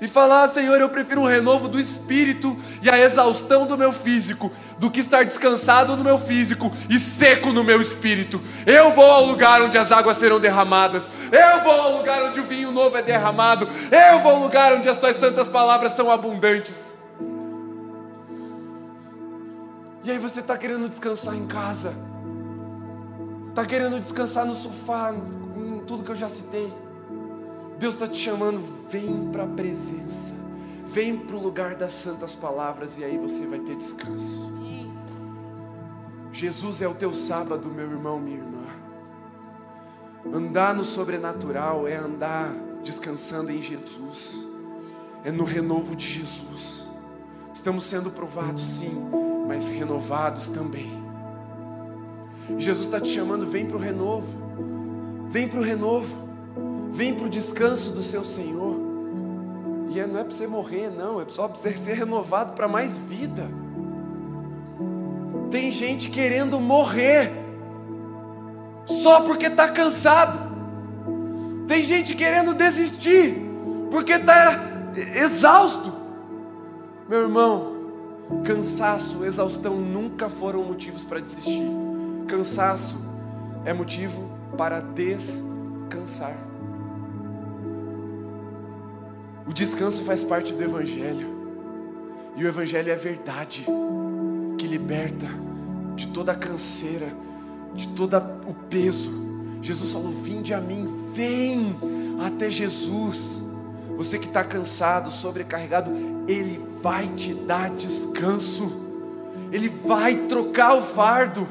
E 0.00 0.08
falar, 0.08 0.48
Senhor, 0.48 0.80
eu 0.80 0.88
prefiro 0.88 1.20
um 1.20 1.26
renovo 1.26 1.68
do 1.68 1.78
espírito 1.78 2.56
e 2.82 2.88
a 2.88 2.98
exaustão 2.98 3.66
do 3.66 3.76
meu 3.76 3.92
físico, 3.92 4.50
do 4.78 4.90
que 4.90 5.00
estar 5.00 5.24
descansado 5.24 5.96
no 5.96 6.04
meu 6.04 6.18
físico 6.18 6.72
e 6.88 6.98
seco 6.98 7.52
no 7.52 7.64
meu 7.64 7.82
espírito. 7.82 8.40
Eu 8.64 8.92
vou 8.92 9.10
ao 9.10 9.24
lugar 9.24 9.60
onde 9.60 9.76
as 9.76 9.90
águas 9.92 10.16
serão 10.16 10.40
derramadas. 10.40 11.10
Eu 11.30 11.62
vou 11.62 11.72
ao 11.72 11.98
lugar 11.98 12.22
onde 12.24 12.40
o 12.40 12.44
vinho 12.44 12.70
novo 12.70 12.96
é 12.96 13.02
derramado. 13.02 13.68
Eu 13.90 14.20
vou 14.20 14.32
ao 14.32 14.42
lugar 14.42 14.72
onde 14.72 14.88
as 14.88 14.98
tuas 14.98 15.16
santas 15.16 15.48
palavras 15.48 15.92
são 15.92 16.10
abundantes. 16.10 16.97
E 20.08 20.10
aí 20.10 20.18
você 20.18 20.40
está 20.40 20.56
querendo 20.56 20.88
descansar 20.88 21.36
em 21.36 21.46
casa, 21.46 21.94
está 23.50 23.66
querendo 23.66 24.00
descansar 24.00 24.46
no 24.46 24.54
sofá, 24.54 25.14
em 25.14 25.84
tudo 25.84 26.02
que 26.02 26.10
eu 26.10 26.16
já 26.16 26.30
citei. 26.30 26.72
Deus 27.78 27.92
está 27.92 28.08
te 28.08 28.16
chamando, 28.16 28.58
vem 28.88 29.28
para 29.30 29.44
a 29.44 29.46
presença, 29.46 30.32
vem 30.86 31.18
para 31.18 31.36
o 31.36 31.38
lugar 31.38 31.74
das 31.74 31.92
santas 31.92 32.34
palavras 32.34 32.96
e 32.96 33.04
aí 33.04 33.18
você 33.18 33.46
vai 33.46 33.58
ter 33.58 33.76
descanso. 33.76 34.50
Jesus 36.32 36.80
é 36.80 36.88
o 36.88 36.94
teu 36.94 37.12
sábado, 37.12 37.68
meu 37.68 37.90
irmão, 37.90 38.18
minha 38.18 38.38
irmã. 38.38 38.64
Andar 40.32 40.74
no 40.74 40.86
sobrenatural 40.86 41.86
é 41.86 41.96
andar 41.96 42.54
descansando 42.82 43.52
em 43.52 43.60
Jesus, 43.60 44.42
é 45.22 45.30
no 45.30 45.44
renovo 45.44 45.94
de 45.94 46.06
Jesus. 46.06 46.88
Estamos 47.52 47.84
sendo 47.84 48.10
provados, 48.10 48.64
sim 48.64 49.28
mas 49.58 49.70
renovados 49.70 50.46
também. 50.46 50.88
Jesus 52.56 52.86
está 52.86 53.00
te 53.00 53.08
chamando, 53.08 53.44
vem 53.44 53.66
para 53.66 53.76
o 53.76 53.80
renovo. 53.80 54.28
Vem 55.28 55.48
para 55.48 55.58
o 55.58 55.62
renovo. 55.64 56.16
Vem 56.92 57.12
para 57.12 57.26
o 57.26 57.28
descanso 57.28 57.90
do 57.90 58.00
seu 58.00 58.24
Senhor. 58.24 58.76
E 59.90 59.98
é, 59.98 60.06
não 60.06 60.20
é 60.20 60.22
para 60.24 60.32
você 60.32 60.46
morrer, 60.46 60.90
não, 60.90 61.20
é 61.20 61.24
só 61.26 61.48
para 61.48 61.58
você 61.58 61.76
ser 61.76 61.94
renovado 61.94 62.52
para 62.52 62.68
mais 62.68 62.96
vida. 62.98 63.50
Tem 65.50 65.72
gente 65.72 66.08
querendo 66.08 66.60
morrer 66.60 67.32
só 68.86 69.22
porque 69.22 69.46
está 69.46 69.66
cansado. 69.68 70.38
Tem 71.66 71.82
gente 71.82 72.14
querendo 72.14 72.54
desistir 72.54 73.42
porque 73.90 74.12
está 74.12 74.68
exausto. 75.16 75.92
Meu 77.08 77.22
irmão, 77.22 77.77
cansaço, 78.44 79.24
exaustão 79.24 79.76
nunca 79.76 80.28
foram 80.28 80.62
motivos 80.64 81.04
para 81.04 81.20
desistir. 81.20 81.62
Cansaço 82.26 82.96
é 83.64 83.72
motivo 83.72 84.28
para 84.56 84.80
descansar. 84.80 86.36
O 89.46 89.52
descanso 89.52 90.04
faz 90.04 90.22
parte 90.22 90.52
do 90.52 90.62
Evangelho. 90.62 91.38
E 92.36 92.44
o 92.44 92.46
Evangelho 92.46 92.92
é 92.92 92.96
verdade 92.96 93.66
que 94.58 94.66
liberta 94.66 95.26
de 95.96 96.08
toda 96.08 96.32
a 96.32 96.34
canseira, 96.34 97.08
de 97.74 97.88
todo 97.88 98.16
o 98.46 98.54
peso. 98.68 99.10
Jesus 99.62 99.92
falou: 99.92 100.12
Vinde 100.12 100.52
a 100.52 100.60
mim, 100.60 100.88
vem 101.14 101.76
até 102.24 102.50
Jesus. 102.50 103.42
Você 103.96 104.18
que 104.18 104.26
está 104.26 104.44
cansado, 104.44 105.10
sobrecarregado, 105.10 105.90
Ele 106.28 106.62
vai 106.82 107.08
te 107.08 107.32
dar 107.32 107.70
descanso, 107.70 108.70
Ele 109.50 109.68
vai 109.68 110.26
trocar 110.28 110.74
o 110.74 110.82
fardo. 110.82 111.48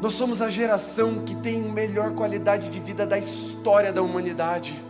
Nós 0.00 0.14
somos 0.14 0.40
a 0.40 0.48
geração 0.48 1.24
que 1.24 1.34
tem 1.36 1.64
a 1.64 1.72
melhor 1.72 2.12
qualidade 2.12 2.70
de 2.70 2.80
vida 2.80 3.04
da 3.04 3.18
história 3.18 3.92
da 3.92 4.02
humanidade. 4.02 4.80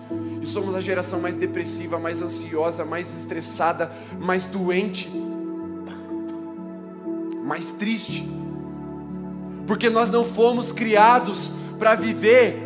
E 0.40 0.46
somos 0.46 0.74
a 0.74 0.80
geração 0.80 1.20
mais 1.20 1.36
depressiva, 1.36 1.98
mais 1.98 2.22
ansiosa, 2.22 2.84
mais 2.84 3.14
estressada, 3.14 3.92
mais 4.18 4.44
doente, 4.44 5.10
mais 7.44 7.72
triste. 7.72 8.28
Porque 9.66 9.88
nós 9.90 10.10
não 10.10 10.24
fomos 10.24 10.72
criados 10.72 11.52
para 11.78 11.94
viver 11.94 12.61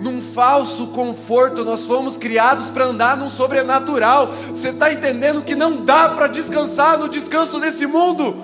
num 0.00 0.22
falso 0.22 0.86
conforto, 0.88 1.62
nós 1.62 1.84
fomos 1.84 2.16
criados 2.16 2.70
para 2.70 2.86
andar 2.86 3.18
num 3.18 3.28
sobrenatural. 3.28 4.28
Você 4.48 4.70
está 4.70 4.90
entendendo 4.90 5.42
que 5.42 5.54
não 5.54 5.84
dá 5.84 6.08
para 6.08 6.26
descansar 6.26 6.98
no 6.98 7.06
descanso 7.06 7.60
desse 7.60 7.86
mundo? 7.86 8.34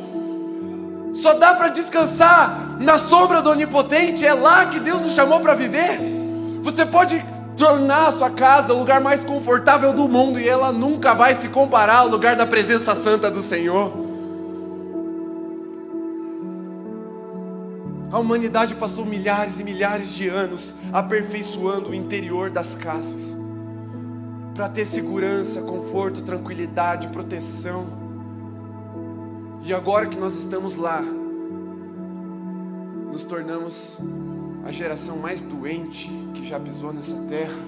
Só 1.15 1.33
dá 1.33 1.55
para 1.55 1.69
descansar 1.69 2.77
na 2.79 2.99
sombra 2.99 3.41
do 3.41 3.49
Onipotente, 3.49 4.25
é 4.25 4.35
lá 4.35 4.67
que 4.67 4.79
Deus 4.79 5.01
nos 5.01 5.13
chamou 5.13 5.41
para 5.41 5.55
viver. 5.55 5.99
Você 6.61 6.85
pode 6.85 7.25
tornar 7.57 8.09
a 8.09 8.13
sua 8.13 8.29
casa 8.29 8.75
o 8.75 8.79
lugar 8.79 9.01
mais 9.01 9.25
confortável 9.25 9.95
do 9.95 10.07
mundo 10.07 10.39
e 10.39 10.47
ela 10.47 10.71
nunca 10.71 11.15
vai 11.15 11.35
se 11.35 11.49
comparar 11.49 12.01
ao 12.01 12.09
lugar 12.09 12.37
da 12.37 12.45
presença 12.45 12.95
santa 12.95 13.31
do 13.31 13.41
Senhor. 13.41 14.06
A 18.11 18.19
humanidade 18.19 18.75
passou 18.75 19.05
milhares 19.05 19.59
e 19.59 19.65
milhares 19.65 20.11
de 20.11 20.29
anos 20.29 20.77
aperfeiçoando 20.93 21.91
o 21.91 21.95
interior 21.95 22.51
das 22.51 22.75
casas 22.75 23.37
para 24.55 24.69
ter 24.69 24.87
segurança, 24.87 25.61
conforto, 25.63 26.23
tranquilidade, 26.23 27.09
proteção. 27.09 27.87
E 29.63 29.75
agora 29.75 30.07
que 30.07 30.17
nós 30.17 30.35
estamos 30.35 30.77
lá, 30.77 31.03
nos 33.13 33.25
tornamos 33.25 34.01
a 34.65 34.73
geração 34.73 35.19
mais 35.19 35.41
doente 35.41 36.11
que 36.35 36.47
já 36.47 36.59
pisou 36.59 36.93
nessa 36.93 37.17
terra. 37.29 37.59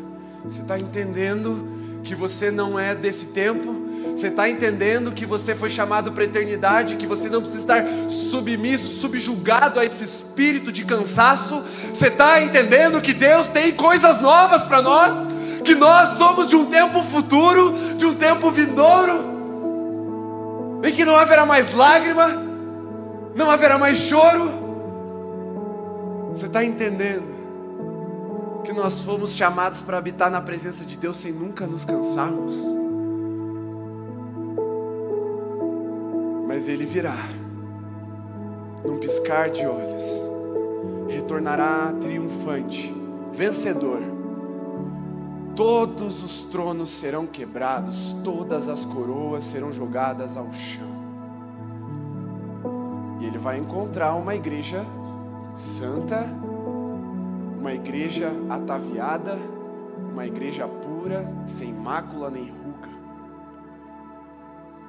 Você 0.44 0.62
está 0.62 0.78
entendendo 0.78 1.77
que 2.02 2.14
você 2.14 2.50
não 2.50 2.78
é 2.78 2.94
desse 2.94 3.26
tempo? 3.28 3.86
Você 4.14 4.28
está 4.28 4.48
entendendo 4.48 5.12
que 5.12 5.24
você 5.24 5.54
foi 5.54 5.70
chamado 5.70 6.12
para 6.12 6.22
a 6.22 6.26
eternidade, 6.26 6.96
que 6.96 7.06
você 7.06 7.28
não 7.28 7.40
precisa 7.40 7.62
estar 7.62 7.84
submisso, 8.08 9.00
subjugado 9.00 9.78
a 9.78 9.84
esse 9.84 10.04
espírito 10.04 10.72
de 10.72 10.84
cansaço? 10.84 11.62
Você 11.92 12.08
está 12.08 12.40
entendendo 12.42 13.00
que 13.00 13.12
Deus 13.12 13.48
tem 13.48 13.72
coisas 13.72 14.20
novas 14.20 14.64
para 14.64 14.82
nós? 14.82 15.28
Que 15.62 15.74
nós 15.74 16.18
somos 16.18 16.48
de 16.48 16.56
um 16.56 16.66
tempo 16.66 17.02
futuro, 17.02 17.74
de 17.96 18.06
um 18.06 18.14
tempo 18.14 18.50
vindouro? 18.50 19.38
em 20.82 20.92
que 20.94 21.04
não 21.04 21.16
haverá 21.16 21.44
mais 21.44 21.72
lágrima, 21.74 22.28
não 23.34 23.50
haverá 23.50 23.78
mais 23.78 23.98
choro. 23.98 24.52
Você 26.30 26.46
está 26.46 26.64
entendendo 26.64 27.37
que 28.64 28.72
nós 28.72 29.02
fomos 29.02 29.32
chamados 29.32 29.82
para 29.82 29.98
habitar 29.98 30.30
na 30.30 30.40
presença 30.40 30.84
de 30.84 30.96
Deus 30.96 31.16
sem 31.16 31.32
nunca 31.32 31.66
nos 31.66 31.84
cansarmos? 31.84 32.56
Mas 36.46 36.68
Ele 36.68 36.84
virá, 36.84 37.16
num 38.84 38.98
piscar 38.98 39.50
de 39.50 39.66
olhos, 39.66 40.04
retornará 41.08 41.92
triunfante, 42.00 42.94
vencedor 43.32 44.18
todos 45.58 46.22
os 46.22 46.44
tronos 46.44 46.88
serão 46.88 47.26
quebrados, 47.26 48.12
todas 48.22 48.68
as 48.68 48.84
coroas 48.84 49.44
serão 49.44 49.72
jogadas 49.72 50.36
ao 50.36 50.52
chão. 50.52 50.86
E 53.18 53.24
ele 53.24 53.38
vai 53.38 53.58
encontrar 53.58 54.14
uma 54.14 54.36
igreja 54.36 54.86
santa, 55.56 56.28
uma 57.58 57.74
igreja 57.74 58.30
ataviada, 58.48 59.36
uma 60.12 60.24
igreja 60.26 60.66
pura, 60.68 61.26
sem 61.44 61.72
mácula 61.72 62.30
nem 62.30 62.48
ruga. 62.48 62.88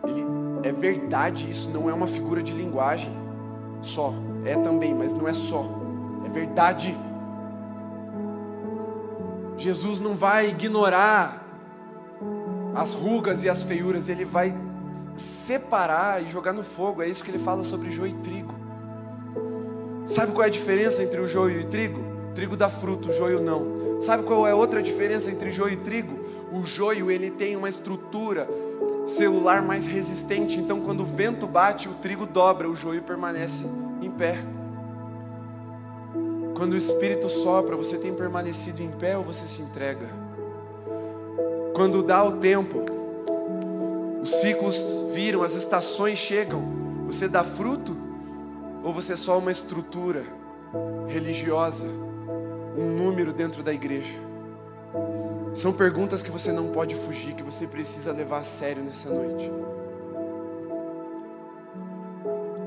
Ele, 0.07 0.26
é 0.63 0.72
verdade, 0.72 1.49
isso 1.49 1.70
não 1.72 1.89
é 1.89 1.93
uma 1.93 2.07
figura 2.07 2.43
de 2.43 2.53
linguagem 2.53 3.11
só, 3.82 4.13
é 4.45 4.55
também, 4.55 4.93
mas 4.93 5.13
não 5.13 5.28
é 5.28 5.34
só, 5.34 5.65
é 6.26 6.30
verdade. 6.30 6.95
Jesus 9.57 9.99
não 9.99 10.13
vai 10.13 10.49
ignorar 10.49 11.43
as 12.76 12.93
rugas 12.93 13.43
e 13.43 13.49
as 13.49 13.63
feiuras, 13.63 14.07
ele 14.07 14.24
vai 14.24 14.55
separar 15.15 16.24
e 16.24 16.30
jogar 16.30 16.53
no 16.53 16.63
fogo. 16.63 17.01
É 17.01 17.07
isso 17.07 17.24
que 17.24 17.32
ele 17.32 17.39
fala 17.39 17.63
sobre 17.63 17.89
joio 17.89 18.11
e 18.11 18.22
trigo. 18.22 18.53
Sabe 20.05 20.32
qual 20.32 20.43
é 20.43 20.47
a 20.47 20.51
diferença 20.51 21.03
entre 21.03 21.20
o 21.20 21.28
joio 21.28 21.61
e 21.61 21.63
o 21.65 21.67
trigo? 21.67 22.09
Trigo 22.39 22.55
dá 22.55 22.69
fruto, 22.69 23.09
o 23.09 23.11
joio 23.11 23.41
não. 23.41 23.99
Sabe 23.99 24.23
qual 24.23 24.47
é 24.47 24.51
a 24.51 24.55
outra 24.55 24.81
diferença 24.81 25.29
entre 25.29 25.51
joio 25.51 25.73
e 25.73 25.77
trigo? 25.77 26.17
O 26.53 26.63
joio 26.63 27.11
ele 27.11 27.29
tem 27.29 27.57
uma 27.57 27.67
estrutura 27.67 28.47
celular 29.05 29.61
mais 29.61 29.85
resistente, 29.85 30.57
então 30.57 30.79
quando 30.79 31.01
o 31.01 31.03
vento 31.03 31.45
bate, 31.45 31.89
o 31.89 31.95
trigo 31.95 32.25
dobra, 32.25 32.69
o 32.69 32.73
joio 32.73 33.03
permanece 33.03 33.65
em 34.01 34.09
pé. 34.09 34.39
Quando 36.55 36.71
o 36.71 36.77
Espírito 36.77 37.27
sopra, 37.27 37.75
você 37.75 37.97
tem 37.97 38.13
permanecido 38.13 38.81
em 38.81 38.89
pé 38.89 39.17
ou 39.17 39.23
você 39.25 39.45
se 39.45 39.61
entrega? 39.61 40.07
Quando 41.73 42.01
dá 42.01 42.23
o 42.23 42.37
tempo, 42.37 42.85
os 44.23 44.33
ciclos 44.35 44.81
viram, 45.11 45.43
as 45.43 45.55
estações 45.55 46.17
chegam, 46.17 46.63
você 47.05 47.27
dá 47.27 47.43
fruto 47.43 47.97
ou 48.81 48.93
você 48.93 49.11
é 49.11 49.17
só 49.17 49.37
uma 49.37 49.51
estrutura 49.51 50.23
religiosa, 51.09 52.09
um 52.80 52.95
número 52.95 53.34
dentro 53.34 53.61
da 53.61 53.73
igreja? 53.73 54.17
São 55.53 55.73
perguntas 55.73 56.23
que 56.23 56.32
você 56.32 56.51
não 56.51 56.69
pode 56.69 56.95
fugir, 56.95 57.34
que 57.34 57.43
você 57.43 57.67
precisa 57.67 58.11
levar 58.11 58.39
a 58.39 58.43
sério 58.43 58.84
nessa 58.84 59.09
noite. 59.09 59.51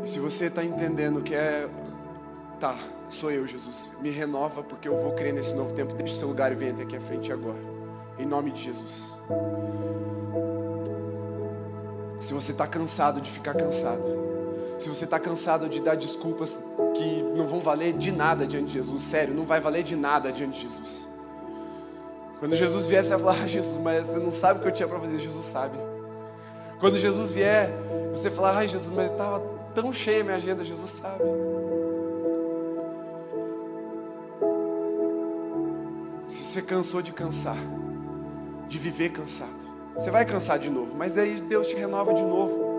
E 0.04 0.08
se 0.08 0.18
você 0.18 0.46
está 0.46 0.64
entendendo 0.64 1.22
que 1.22 1.34
é, 1.34 1.68
tá, 2.58 2.76
Sou 3.12 3.30
eu, 3.30 3.46
Jesus. 3.46 3.90
Me 4.00 4.08
renova 4.08 4.62
porque 4.62 4.88
eu 4.88 4.96
vou 4.96 5.12
crer 5.12 5.34
nesse 5.34 5.52
novo 5.52 5.74
tempo. 5.74 5.92
Deixe 5.92 6.14
seu 6.14 6.28
lugar 6.28 6.50
e 6.50 6.54
venha 6.54 6.72
até 6.72 6.82
aqui 6.82 6.96
à 6.96 7.00
frente 7.00 7.30
agora. 7.30 7.60
Em 8.18 8.24
nome 8.24 8.50
de 8.50 8.62
Jesus. 8.62 9.18
Se 12.18 12.32
você 12.32 12.52
está 12.52 12.66
cansado 12.66 13.20
de 13.20 13.30
ficar 13.30 13.54
cansado, 13.54 14.02
se 14.82 14.88
você 14.88 15.04
está 15.04 15.18
cansado 15.18 15.68
de 15.68 15.80
dar 15.80 15.96
desculpas 15.96 16.58
que 16.94 17.22
não 17.36 17.46
vão 17.46 17.60
valer 17.60 17.92
de 17.92 18.10
nada 18.10 18.46
diante 18.46 18.66
de 18.66 18.72
Jesus, 18.74 19.02
sério, 19.02 19.34
não 19.34 19.44
vai 19.44 19.60
valer 19.60 19.82
de 19.82 19.94
nada 19.94 20.32
diante 20.32 20.58
de 20.58 20.66
Jesus. 20.66 21.08
Quando 22.38 22.56
Jesus 22.56 22.86
vier, 22.86 23.04
você 23.04 23.10
vai 23.10 23.18
falar, 23.20 23.44
ah, 23.44 23.46
Jesus, 23.46 23.80
mas 23.80 24.08
você 24.08 24.18
não 24.18 24.32
sabe 24.32 24.58
o 24.58 24.62
que 24.62 24.68
eu 24.68 24.72
tinha 24.72 24.88
para 24.88 24.98
fazer, 24.98 25.18
Jesus 25.18 25.46
sabe. 25.46 25.78
Quando 26.80 26.98
Jesus 26.98 27.30
vier, 27.30 27.70
você 28.10 28.30
falar, 28.30 28.56
ai 28.56 28.68
Jesus, 28.68 28.92
mas 28.94 29.10
estava 29.10 29.40
tão 29.72 29.92
cheia 29.92 30.22
a 30.22 30.24
minha 30.24 30.36
agenda, 30.36 30.64
Jesus 30.64 30.90
sabe. 30.90 31.22
você 36.52 36.60
cansou 36.60 37.00
de 37.00 37.12
cansar, 37.12 37.56
de 38.68 38.78
viver 38.78 39.08
cansado. 39.10 39.72
Você 39.94 40.10
vai 40.10 40.26
cansar 40.26 40.58
de 40.58 40.68
novo, 40.68 40.94
mas 40.94 41.16
aí 41.16 41.40
Deus 41.40 41.66
te 41.66 41.74
renova 41.74 42.12
de 42.12 42.22
novo. 42.22 42.71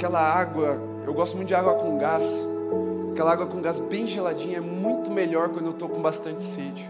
Aquela 0.00 0.20
água, 0.20 0.78
eu 1.06 1.12
gosto 1.12 1.36
muito 1.36 1.48
de 1.48 1.54
água 1.54 1.74
com 1.74 1.98
gás. 1.98 2.48
Aquela 3.12 3.32
água 3.32 3.46
com 3.46 3.60
gás 3.60 3.78
bem 3.78 4.06
geladinha 4.06 4.56
é 4.56 4.60
muito 4.60 5.10
melhor 5.10 5.50
quando 5.50 5.66
eu 5.66 5.72
estou 5.72 5.90
com 5.90 6.00
bastante 6.00 6.42
sede. 6.42 6.88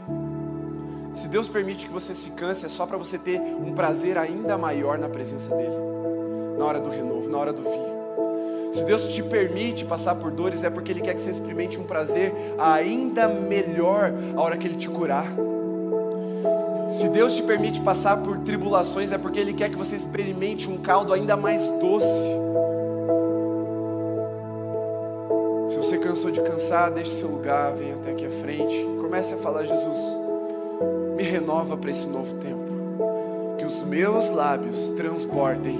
Se 1.12 1.26
Deus 1.26 1.48
permite 1.48 1.86
que 1.86 1.92
você 1.92 2.14
se 2.14 2.30
canse, 2.30 2.66
é 2.66 2.68
só 2.68 2.86
para 2.86 2.96
você 2.96 3.18
ter 3.18 3.40
um 3.40 3.72
prazer 3.72 4.16
ainda 4.16 4.56
maior 4.56 4.96
na 4.96 5.08
presença 5.08 5.52
dEle, 5.56 5.74
na 6.56 6.64
hora 6.64 6.78
do 6.78 6.88
renovo, 6.88 7.28
na 7.28 7.36
hora 7.36 7.52
do 7.52 7.62
vinho. 7.62 7.90
Se 8.72 8.84
Deus 8.84 9.08
te 9.08 9.24
permite 9.24 9.84
passar 9.84 10.14
por 10.14 10.30
dores, 10.30 10.62
é 10.62 10.70
porque 10.70 10.92
Ele 10.92 11.00
quer 11.00 11.14
que 11.14 11.20
você 11.20 11.30
experimente 11.30 11.80
um 11.80 11.82
prazer 11.82 12.32
ainda 12.60 13.26
melhor 13.26 14.12
a 14.36 14.40
hora 14.40 14.56
que 14.56 14.68
Ele 14.68 14.76
te 14.76 14.88
curar. 14.88 15.26
Se 16.88 17.08
Deus 17.08 17.34
te 17.34 17.42
permite 17.42 17.80
passar 17.80 18.18
por 18.18 18.38
tribulações, 18.38 19.10
é 19.10 19.18
porque 19.18 19.40
Ele 19.40 19.52
quer 19.52 19.68
que 19.68 19.76
você 19.76 19.96
experimente 19.96 20.70
um 20.70 20.78
caldo 20.78 21.12
ainda 21.12 21.36
mais 21.36 21.68
doce. 21.80 22.38
Cansou 26.20 26.30
de 26.30 26.42
cansar, 26.42 26.90
deixe 26.90 27.12
seu 27.12 27.28
lugar, 27.28 27.72
venha 27.72 27.94
até 27.94 28.10
aqui 28.10 28.26
à 28.26 28.30
frente. 28.30 28.74
Comece 29.00 29.32
a 29.32 29.38
falar, 29.38 29.64
Jesus, 29.64 29.98
me 31.16 31.22
renova 31.22 31.78
para 31.78 31.90
esse 31.90 32.06
novo 32.06 32.34
tempo. 32.34 33.56
Que 33.56 33.64
os 33.64 33.82
meus 33.82 34.28
lábios 34.28 34.90
transbordem 34.90 35.78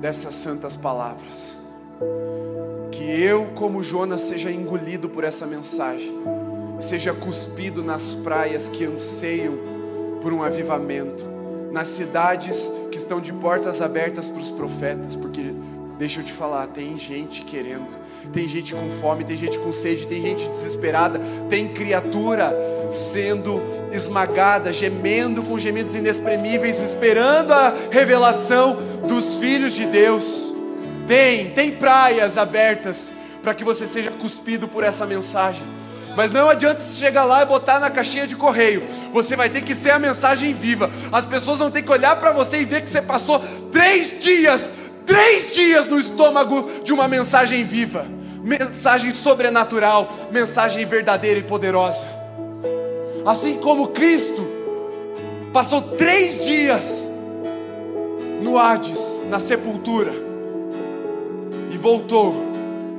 dessas 0.00 0.34
santas 0.34 0.76
palavras. 0.76 1.56
Que 2.92 3.20
eu, 3.20 3.46
como 3.56 3.82
Jonas, 3.82 4.20
seja 4.20 4.48
engolido 4.48 5.08
por 5.08 5.24
essa 5.24 5.44
mensagem, 5.44 6.14
seja 6.78 7.12
cuspido 7.12 7.82
nas 7.82 8.14
praias 8.14 8.68
que 8.68 8.84
anseiam 8.84 9.54
por 10.20 10.32
um 10.32 10.40
avivamento, 10.40 11.24
nas 11.72 11.88
cidades 11.88 12.72
que 12.92 12.96
estão 12.98 13.20
de 13.20 13.32
portas 13.32 13.82
abertas 13.82 14.28
para 14.28 14.40
os 14.40 14.50
profetas, 14.50 15.16
porque 15.16 15.52
deixa 16.02 16.18
eu 16.18 16.24
te 16.24 16.32
falar, 16.32 16.66
tem 16.66 16.98
gente 16.98 17.42
querendo, 17.42 17.86
tem 18.32 18.48
gente 18.48 18.74
com 18.74 18.90
fome, 18.90 19.22
tem 19.22 19.36
gente 19.36 19.56
com 19.56 19.70
sede, 19.70 20.04
tem 20.08 20.20
gente 20.20 20.48
desesperada, 20.48 21.20
tem 21.48 21.68
criatura 21.68 22.52
sendo 22.90 23.62
esmagada, 23.92 24.72
gemendo 24.72 25.44
com 25.44 25.56
gemidos 25.56 25.94
inexprimíveis, 25.94 26.80
esperando 26.80 27.52
a 27.52 27.72
revelação 27.88 28.76
dos 29.06 29.36
filhos 29.36 29.74
de 29.74 29.86
Deus. 29.86 30.52
Tem, 31.06 31.50
tem 31.50 31.70
praias 31.70 32.36
abertas 32.36 33.14
para 33.40 33.54
que 33.54 33.62
você 33.62 33.86
seja 33.86 34.10
cuspido 34.10 34.66
por 34.66 34.82
essa 34.82 35.06
mensagem. 35.06 35.62
Mas 36.16 36.32
não 36.32 36.48
adianta 36.48 36.80
você 36.80 36.98
chegar 36.98 37.22
lá 37.22 37.42
e 37.42 37.46
botar 37.46 37.78
na 37.78 37.90
caixinha 37.90 38.26
de 38.26 38.34
correio. 38.34 38.82
Você 39.12 39.36
vai 39.36 39.48
ter 39.48 39.62
que 39.62 39.74
ser 39.74 39.92
a 39.92 40.00
mensagem 40.00 40.52
viva. 40.52 40.90
As 41.12 41.26
pessoas 41.26 41.60
vão 41.60 41.70
ter 41.70 41.82
que 41.82 41.92
olhar 41.92 42.16
para 42.16 42.32
você 42.32 42.60
e 42.60 42.64
ver 42.64 42.82
que 42.82 42.90
você 42.90 43.00
passou 43.00 43.40
três 43.70 44.18
dias, 44.18 44.74
três 45.06 45.52
dias 45.52 45.86
no 45.86 45.98
estômago 45.98 46.68
de 46.82 46.92
uma 46.92 47.08
mensagem 47.08 47.64
viva, 47.64 48.06
mensagem 48.42 49.14
sobrenatural, 49.14 50.28
mensagem 50.30 50.84
verdadeira 50.84 51.38
e 51.38 51.42
poderosa. 51.42 52.06
Assim 53.24 53.58
como 53.58 53.88
Cristo 53.88 54.44
passou 55.52 55.82
três 55.82 56.44
dias 56.44 57.10
no 58.42 58.58
Hades, 58.58 59.22
na 59.28 59.38
sepultura, 59.38 60.12
e 61.70 61.76
voltou. 61.76 62.50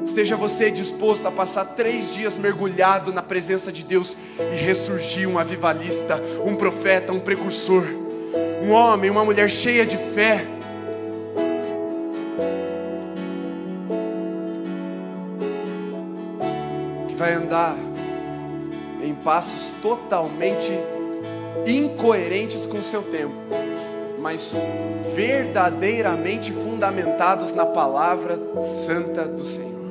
Esteja 0.06 0.36
você 0.36 0.70
disposto 0.70 1.26
a 1.28 1.32
passar 1.32 1.66
três 1.66 2.14
dias 2.14 2.38
mergulhado 2.38 3.14
na 3.14 3.22
presença 3.22 3.72
de 3.72 3.84
Deus 3.84 4.18
e 4.38 4.56
ressurgir 4.56 5.28
um 5.28 5.40
avivalista, 5.40 6.22
um 6.46 6.56
profeta, 6.56 7.14
um 7.14 7.20
precursor, 7.20 7.86
um 8.62 8.72
homem, 8.72 9.10
uma 9.10 9.24
mulher 9.24 9.50
cheia 9.50 9.86
de 9.86 9.98
fé. 9.98 10.46
Que 17.14 17.20
vai 17.20 17.34
andar 17.34 17.78
em 19.04 19.14
passos 19.14 19.76
totalmente 19.84 20.72
incoerentes 21.68 22.66
com 22.66 22.80
o 22.80 22.84
seu 22.84 23.04
tempo 23.04 23.36
mas 24.24 24.70
verdadeiramente 25.14 26.54
fundamentados 26.54 27.54
na 27.54 27.66
palavra 27.66 28.40
santa 28.86 29.26
do 29.26 29.44
Senhor. 29.44 29.84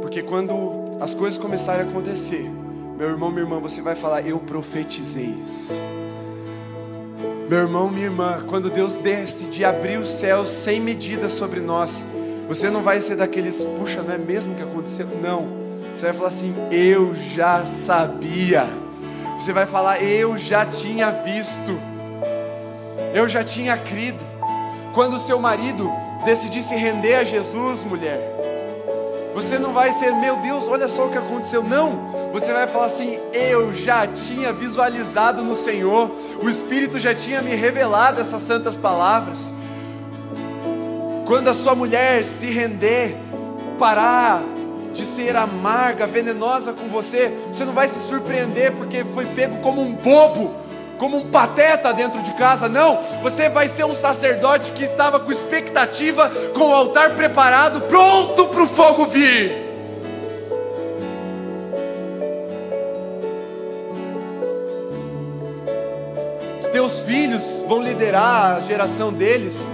Porque 0.00 0.22
quando 0.22 0.96
as 1.00 1.12
coisas 1.12 1.36
começarem 1.36 1.84
a 1.84 1.90
acontecer, 1.90 2.48
meu 2.96 3.08
irmão, 3.08 3.30
minha 3.30 3.42
irmã, 3.42 3.58
você 3.58 3.82
vai 3.82 3.96
falar: 3.96 4.24
Eu 4.24 4.38
profetizei 4.38 5.34
isso. 5.44 5.72
Meu 7.48 7.58
irmão, 7.58 7.90
minha 7.90 8.04
irmã, 8.04 8.44
quando 8.46 8.70
Deus 8.70 8.94
decide 8.94 9.64
abrir 9.64 9.98
os 9.98 10.08
céus 10.08 10.48
sem 10.48 10.80
medida 10.80 11.28
sobre 11.28 11.58
nós, 11.58 12.04
você 12.46 12.70
não 12.70 12.80
vai 12.80 13.00
ser 13.00 13.16
daqueles, 13.16 13.64
puxa, 13.64 14.02
não 14.02 14.14
é 14.14 14.18
mesmo 14.18 14.54
que 14.54 14.62
aconteceu? 14.62 15.08
Não. 15.20 15.59
Você 15.94 16.06
vai 16.06 16.14
falar 16.14 16.28
assim: 16.28 16.54
Eu 16.70 17.14
já 17.14 17.64
sabia. 17.64 18.68
Você 19.38 19.52
vai 19.52 19.66
falar: 19.66 20.02
Eu 20.02 20.36
já 20.36 20.66
tinha 20.66 21.10
visto 21.10 21.90
eu 23.14 23.28
já 23.28 23.42
tinha 23.42 23.76
crido. 23.76 24.24
Quando 24.94 25.18
seu 25.18 25.38
marido 25.38 25.90
decidir 26.24 26.62
se 26.62 26.74
render 26.74 27.14
a 27.14 27.24
Jesus, 27.24 27.84
mulher, 27.84 28.20
você 29.34 29.58
não 29.58 29.72
vai 29.72 29.92
ser, 29.92 30.12
meu 30.12 30.36
Deus, 30.38 30.66
olha 30.68 30.88
só 30.88 31.06
o 31.06 31.10
que 31.10 31.18
aconteceu. 31.18 31.62
Não, 31.62 32.30
você 32.32 32.52
vai 32.52 32.66
falar 32.66 32.86
assim: 32.86 33.18
eu 33.32 33.72
já 33.72 34.06
tinha 34.06 34.52
visualizado 34.52 35.42
no 35.44 35.54
Senhor, 35.54 36.10
o 36.42 36.48
Espírito 36.48 36.98
já 36.98 37.14
tinha 37.14 37.40
me 37.40 37.54
revelado 37.54 38.20
essas 38.20 38.42
santas 38.42 38.76
palavras. 38.76 39.54
Quando 41.26 41.48
a 41.48 41.54
sua 41.54 41.76
mulher 41.76 42.24
se 42.24 42.46
render, 42.46 43.16
parar 43.78 44.42
de 44.92 45.06
ser 45.06 45.36
amarga, 45.36 46.06
venenosa 46.06 46.72
com 46.72 46.88
você, 46.88 47.32
você 47.52 47.64
não 47.64 47.72
vai 47.72 47.88
se 47.88 48.08
surpreender 48.08 48.72
porque 48.72 49.04
foi 49.04 49.26
pego 49.26 49.58
como 49.58 49.80
um 49.80 49.94
bobo 49.94 50.54
como 51.00 51.16
um 51.16 51.30
pateta 51.30 51.94
dentro 51.94 52.22
de 52.22 52.30
casa, 52.34 52.68
não. 52.68 53.00
Você 53.22 53.48
vai 53.48 53.66
ser 53.68 53.84
um 53.84 53.94
sacerdote 53.94 54.70
que 54.72 54.84
estava 54.84 55.18
com 55.18 55.32
expectativa, 55.32 56.30
com 56.52 56.68
o 56.68 56.74
altar 56.74 57.14
preparado, 57.16 57.80
pronto 57.88 58.48
para 58.48 58.62
o 58.62 58.66
fogo 58.66 59.06
vir. 59.06 59.66
Os 66.58 66.68
teus 66.68 67.00
filhos 67.00 67.64
vão 67.66 67.82
liderar 67.82 68.56
a 68.56 68.60
geração 68.60 69.10
deles. 69.10 69.66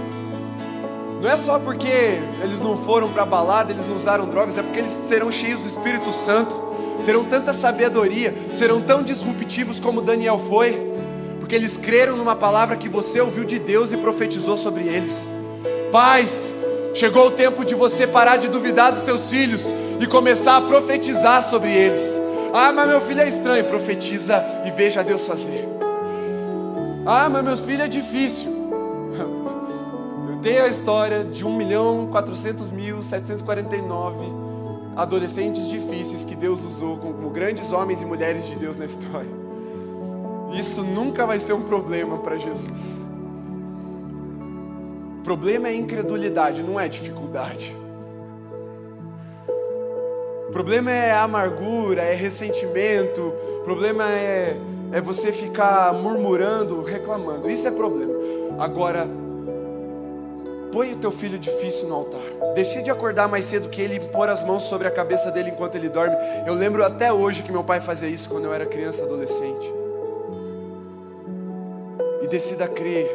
Não 1.21 1.29
é 1.29 1.37
só 1.37 1.57
porque 1.59 1.87
eles 2.43 2.59
não 2.59 2.77
foram 2.77 3.09
para 3.09 3.23
a 3.23 3.25
balada, 3.25 3.71
eles 3.71 3.87
não 3.87 3.95
usaram 3.95 4.25
drogas, 4.27 4.57
é 4.57 4.61
porque 4.61 4.79
eles 4.79 4.91
serão 4.91 5.31
cheios 5.31 5.59
do 5.59 5.67
Espírito 5.67 6.11
Santo, 6.11 6.55
terão 7.05 7.23
tanta 7.23 7.53
sabedoria, 7.53 8.33
serão 8.51 8.81
tão 8.81 9.01
disruptivos 9.01 9.79
como 9.79 10.01
Daniel 10.01 10.37
foi 10.37 10.97
porque 11.47 11.55
eles 11.55 11.77
creram 11.77 12.17
numa 12.17 12.35
palavra 12.35 12.75
que 12.75 12.89
você 12.89 13.21
ouviu 13.21 13.45
de 13.45 13.57
Deus 13.57 13.93
e 13.93 13.97
profetizou 13.97 14.57
sobre 14.57 14.83
eles. 14.83 15.29
Pais, 15.93 16.53
chegou 16.93 17.27
o 17.27 17.31
tempo 17.31 17.63
de 17.63 17.73
você 17.73 18.05
parar 18.05 18.35
de 18.35 18.49
duvidar 18.49 18.91
dos 18.91 19.03
seus 19.03 19.29
filhos 19.29 19.73
e 19.97 20.05
começar 20.05 20.57
a 20.57 20.61
profetizar 20.61 21.41
sobre 21.41 21.71
eles. 21.71 22.21
Ah, 22.53 22.73
mas 22.73 22.89
meu 22.89 22.99
filho 22.99 23.21
é 23.21 23.29
estranho. 23.29 23.63
Profetiza 23.63 24.43
e 24.65 24.71
veja 24.71 25.01
Deus 25.01 25.25
fazer. 25.25 25.65
Ah, 27.05 27.29
mas 27.29 27.45
meu 27.45 27.55
filho 27.55 27.83
é 27.83 27.87
difícil. 27.87 28.56
Tenho 30.47 30.63
a 30.63 30.69
história 30.69 31.25
de 31.25 31.43
1 31.43 31.57
milhão 31.57 32.07
400 32.09 32.69
mil 32.71 33.03
749 33.03 34.27
adolescentes 34.95 35.67
difíceis 35.67 36.23
que 36.23 36.37
Deus 36.37 36.63
usou 36.63 36.97
como 36.97 37.29
grandes 37.29 37.73
homens 37.73 38.01
e 38.01 38.05
mulheres 38.05 38.47
de 38.47 38.55
Deus 38.55 38.77
na 38.77 38.85
história. 38.85 39.29
Isso 40.53 40.83
nunca 40.83 41.25
vai 41.25 41.37
ser 41.37 41.51
um 41.51 41.63
problema 41.63 42.19
para 42.19 42.37
Jesus. 42.37 43.05
O 45.19 45.23
problema 45.25 45.67
é 45.67 45.75
incredulidade, 45.75 46.63
não 46.63 46.79
é 46.79 46.87
dificuldade. 46.87 47.75
O 50.47 50.51
problema 50.53 50.91
é 50.91 51.11
amargura, 51.11 52.03
é 52.03 52.15
ressentimento, 52.15 53.33
o 53.59 53.63
problema 53.65 54.09
é, 54.09 54.55
é 54.93 55.01
você 55.01 55.33
ficar 55.33 55.93
murmurando, 55.93 56.83
reclamando. 56.83 57.49
Isso 57.49 57.67
é 57.67 57.71
problema. 57.71 58.13
Agora, 58.57 59.26
põe 60.71 60.93
o 60.93 60.97
teu 60.97 61.11
filho 61.11 61.37
difícil 61.37 61.87
no 61.87 61.95
altar. 61.95 62.53
Decide 62.55 62.89
acordar 62.89 63.27
mais 63.27 63.45
cedo 63.45 63.69
que 63.69 63.81
ele 63.81 63.95
e 63.95 63.99
pôr 63.99 64.29
as 64.29 64.43
mãos 64.43 64.63
sobre 64.63 64.87
a 64.87 64.91
cabeça 64.91 65.31
dele 65.31 65.51
enquanto 65.51 65.75
ele 65.75 65.89
dorme. 65.89 66.15
Eu 66.45 66.53
lembro 66.53 66.83
até 66.83 67.11
hoje 67.11 67.43
que 67.43 67.51
meu 67.51 67.63
pai 67.63 67.79
fazia 67.79 68.09
isso 68.09 68.29
quando 68.29 68.45
eu 68.45 68.53
era 68.53 68.65
criança, 68.65 69.03
adolescente 69.03 69.77
e 72.27 72.29
decida 72.29 72.67
crer 72.67 73.09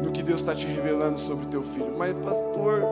no 0.00 0.12
que 0.12 0.22
Deus 0.22 0.40
está 0.40 0.54
te 0.54 0.64
revelando 0.64 1.18
sobre 1.18 1.46
o 1.46 1.48
teu 1.48 1.62
filho. 1.62 1.92
Mas, 1.98 2.14
pastor, 2.24 2.82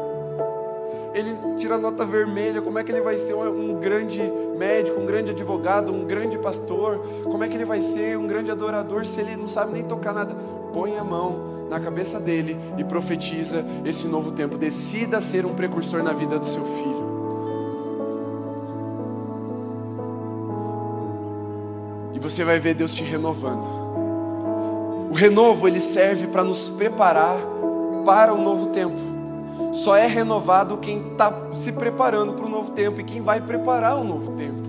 ele 1.14 1.36
tira 1.56 1.78
nota 1.78 2.04
vermelha? 2.04 2.60
Como 2.60 2.78
é 2.78 2.84
que 2.84 2.92
ele 2.92 3.00
vai 3.00 3.16
ser 3.16 3.34
um, 3.34 3.78
grande 3.80 4.20
médico, 4.56 5.00
um 5.00 5.06
grande 5.06 5.30
advogado, 5.30 5.92
um 5.92 6.04
grande 6.04 6.38
pastor? 6.38 6.98
Como 7.24 7.42
é 7.42 7.48
que 7.48 7.54
ele 7.54 7.64
vai 7.64 7.80
ser 7.80 8.18
um 8.18 8.26
grande 8.26 8.50
adorador 8.50 9.04
se 9.04 9.20
ele 9.20 9.36
não 9.36 9.48
sabe 9.48 9.72
nem 9.72 9.84
tocar 9.84 10.12
nada? 10.12 10.34
Põe 10.72 10.96
a 10.96 11.04
mão 11.04 11.66
na 11.70 11.78
cabeça 11.78 12.18
dele 12.18 12.56
e 12.76 12.84
profetiza 12.84 13.64
esse 13.84 14.06
novo 14.06 14.32
tempo. 14.32 14.56
Decida 14.56 15.20
ser 15.20 15.44
um 15.44 15.54
precursor 15.54 16.02
na 16.02 16.12
vida 16.12 16.38
do 16.38 16.44
seu 16.44 16.64
filho. 16.64 17.08
E 22.14 22.18
você 22.18 22.44
vai 22.44 22.58
ver 22.58 22.74
Deus 22.74 22.94
te 22.94 23.02
renovando. 23.02 23.66
O 25.10 25.14
renovo 25.14 25.66
ele 25.66 25.80
serve 25.80 26.26
para 26.26 26.44
nos 26.44 26.68
preparar 26.68 27.38
para 28.04 28.34
o 28.34 28.42
novo 28.42 28.66
tempo. 28.66 29.17
Só 29.72 29.96
é 29.96 30.06
renovado 30.06 30.78
quem 30.78 31.12
está 31.12 31.32
se 31.54 31.72
preparando 31.72 32.32
para 32.32 32.46
o 32.46 32.48
novo 32.48 32.70
tempo 32.72 33.00
e 33.00 33.04
quem 33.04 33.20
vai 33.20 33.40
preparar 33.40 33.96
o 33.96 34.04
novo 34.04 34.32
tempo. 34.32 34.68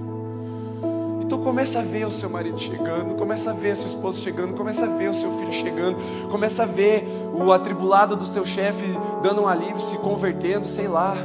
Então 1.22 1.44
começa 1.44 1.80
a 1.80 1.84
ver 1.84 2.08
o 2.08 2.12
seu 2.12 2.28
marido 2.28 2.60
chegando, 2.60 3.14
começa 3.14 3.52
a 3.52 3.54
ver 3.54 3.72
a 3.72 3.76
sua 3.76 3.90
esposa 3.90 4.20
chegando, 4.20 4.56
começa 4.56 4.86
a 4.86 4.90
ver 4.90 5.10
o 5.10 5.14
seu 5.14 5.32
filho 5.38 5.52
chegando, 5.52 5.98
começa 6.28 6.64
a 6.64 6.66
ver 6.66 7.08
o 7.34 7.52
atribulado 7.52 8.16
do 8.16 8.26
seu 8.26 8.44
chefe 8.44 8.84
dando 9.22 9.44
um 9.44 9.48
alívio, 9.48 9.80
se 9.80 9.96
convertendo, 9.98 10.66
sei 10.66 10.88
lá. 10.88 11.16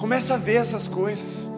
Começa 0.00 0.34
a 0.34 0.36
ver 0.36 0.56
essas 0.56 0.88
coisas. 0.88 1.48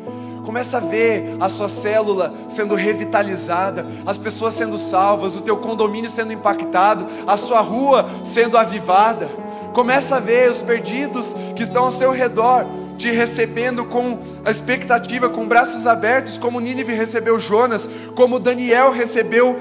Começa 0.44 0.78
a 0.78 0.80
ver 0.80 1.36
a 1.40 1.48
sua 1.48 1.68
célula 1.68 2.34
sendo 2.48 2.74
revitalizada, 2.74 3.86
as 4.04 4.18
pessoas 4.18 4.52
sendo 4.52 4.76
salvas, 4.76 5.36
o 5.36 5.40
teu 5.40 5.56
condomínio 5.58 6.10
sendo 6.10 6.32
impactado, 6.32 7.06
a 7.26 7.36
sua 7.36 7.60
rua 7.60 8.06
sendo 8.24 8.58
avivada. 8.58 9.30
Começa 9.72 10.16
a 10.16 10.20
ver 10.20 10.50
os 10.50 10.62
perdidos 10.62 11.34
que 11.54 11.62
estão 11.62 11.84
ao 11.84 11.92
seu 11.92 12.10
redor 12.10 12.66
te 12.98 13.10
recebendo 13.10 13.86
com 13.86 14.18
a 14.44 14.50
expectativa, 14.50 15.30
com 15.30 15.48
braços 15.48 15.86
abertos, 15.86 16.36
como 16.36 16.60
Nínive 16.60 16.92
recebeu 16.92 17.38
Jonas, 17.38 17.88
como 18.14 18.38
Daniel 18.38 18.92
recebeu 18.92 19.56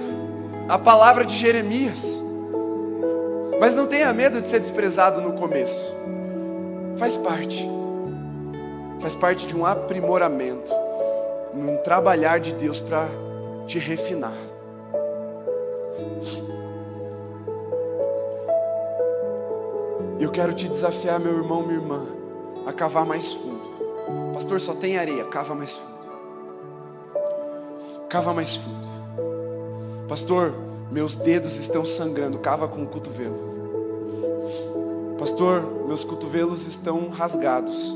a 0.68 0.78
palavra 0.78 1.24
de 1.24 1.38
Jeremias. 1.38 2.22
Mas 3.60 3.76
não 3.76 3.88
tenha 3.88 4.12
medo 4.14 4.42
de 4.42 4.48
ser 4.48 4.60
desprezado 4.60 5.22
no 5.22 5.34
começo. 5.34 5.96
Faz 6.98 7.16
parte 7.16 7.80
faz 9.00 9.16
parte 9.16 9.48
de 9.48 9.56
um 9.56 9.66
aprimoramento, 9.66 10.72
num 11.54 11.78
trabalhar 11.78 12.40
de 12.40 12.54
Deus 12.54 12.80
para 12.80 13.08
te 13.66 13.80
refinar. 13.80 14.34
Eu 20.20 20.30
quero 20.30 20.54
te 20.54 20.68
desafiar, 20.68 21.18
meu 21.18 21.38
irmão, 21.38 21.62
minha 21.62 21.80
irmã, 21.80 22.06
a 22.66 22.74
cavar 22.74 23.06
mais 23.06 23.32
fundo. 23.32 23.62
Pastor, 24.34 24.60
só 24.60 24.74
tem 24.74 24.98
areia, 24.98 25.24
cava 25.24 25.56
mais 25.56 25.78
fundo. 25.78 26.00
Cava 28.10 28.34
mais 28.34 28.58
fundo. 28.58 28.90
Pastor, 30.10 30.54
meus 30.92 31.16
dedos 31.16 31.58
estão 31.58 31.86
sangrando, 31.86 32.38
cava 32.40 32.68
com 32.68 32.84
o 32.84 32.88
cotovelo. 32.88 33.48
Pastor, 35.18 35.62
meus 35.88 36.04
cotovelos 36.04 36.66
estão 36.68 37.10
rasgados. 37.10 37.96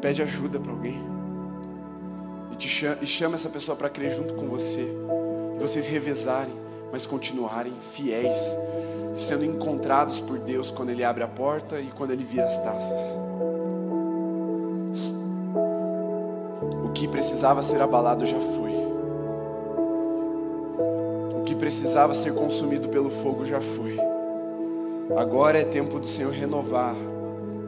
Pede 0.00 0.22
ajuda 0.22 0.60
para 0.60 0.72
alguém. 0.72 1.00
E, 2.52 2.56
te 2.56 2.68
chama, 2.68 2.98
e 3.00 3.06
chama 3.06 3.34
essa 3.36 3.48
pessoa 3.48 3.76
para 3.76 3.88
crer 3.88 4.10
junto 4.10 4.34
com 4.34 4.46
você. 4.46 4.86
E 5.56 5.58
vocês 5.58 5.86
revezarem, 5.86 6.54
mas 6.92 7.06
continuarem 7.06 7.72
fiéis, 7.92 8.58
sendo 9.16 9.44
encontrados 9.44 10.20
por 10.20 10.38
Deus 10.38 10.70
quando 10.70 10.90
Ele 10.90 11.02
abre 11.02 11.24
a 11.24 11.28
porta 11.28 11.80
e 11.80 11.86
quando 11.86 12.12
Ele 12.12 12.24
vira 12.24 12.46
as 12.46 12.60
taças. 12.60 13.18
O 16.84 16.90
que 16.92 17.08
precisava 17.08 17.62
ser 17.62 17.80
abalado 17.80 18.26
já 18.26 18.38
foi. 18.38 18.72
O 21.40 21.44
que 21.44 21.54
precisava 21.54 22.14
ser 22.14 22.34
consumido 22.34 22.88
pelo 22.88 23.10
fogo 23.10 23.44
já 23.44 23.60
foi. 23.60 23.98
Agora 25.16 25.58
é 25.58 25.64
tempo 25.64 25.98
do 25.98 26.06
Senhor 26.06 26.32
renovar 26.32 26.94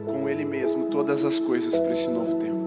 com 0.05 0.29
Ele 0.29 0.45
mesmo 0.45 0.85
todas 0.85 1.25
as 1.25 1.39
coisas 1.39 1.79
para 1.79 1.91
esse 1.91 2.09
novo 2.09 2.35
tempo. 2.35 2.58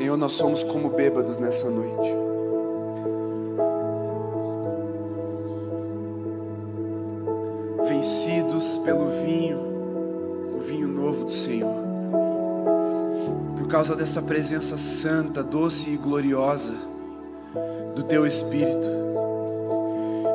Senhor, 0.00 0.16
nós 0.16 0.32
somos 0.32 0.62
como 0.62 0.88
bêbados 0.88 1.38
nessa 1.38 1.68
noite. 1.68 2.08
Vencidos 7.86 8.78
pelo 8.78 9.10
vinho, 9.22 9.58
o 10.56 10.58
vinho 10.58 10.88
novo 10.88 11.24
do 11.26 11.30
Senhor. 11.30 11.74
Por 13.58 13.68
causa 13.68 13.94
dessa 13.94 14.22
presença 14.22 14.78
santa, 14.78 15.42
doce 15.42 15.90
e 15.90 15.96
gloriosa 15.98 16.72
do 17.94 18.02
Teu 18.02 18.26
Espírito 18.26 18.88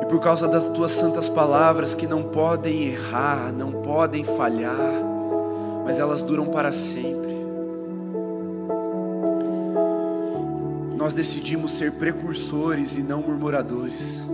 e 0.00 0.06
por 0.06 0.20
causa 0.20 0.46
das 0.46 0.68
tuas 0.68 0.92
santas 0.92 1.28
palavras 1.28 1.92
que 1.92 2.06
não 2.06 2.22
podem 2.22 2.84
errar, 2.84 3.52
não 3.52 3.72
podem 3.82 4.22
falhar, 4.22 5.02
mas 5.84 5.98
elas 5.98 6.22
duram 6.22 6.46
para 6.46 6.70
sempre. 6.70 7.25
Nós 11.06 11.14
decidimos 11.14 11.70
ser 11.70 11.92
precursores 11.92 12.96
e 12.96 13.00
não 13.00 13.22
murmuradores. 13.22 14.26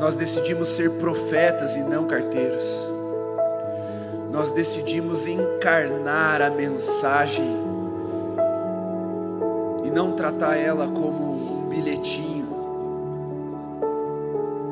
Nós 0.00 0.16
decidimos 0.16 0.70
ser 0.70 0.90
profetas 0.94 1.76
e 1.76 1.78
não 1.78 2.08
carteiros. 2.08 2.66
Nós 4.32 4.50
decidimos 4.50 5.28
encarnar 5.28 6.42
a 6.42 6.50
mensagem 6.50 7.56
e 9.84 9.90
não 9.92 10.16
tratar 10.16 10.56
ela 10.56 10.88
como 10.88 11.62
um 11.62 11.68
bilhetinho 11.68 12.48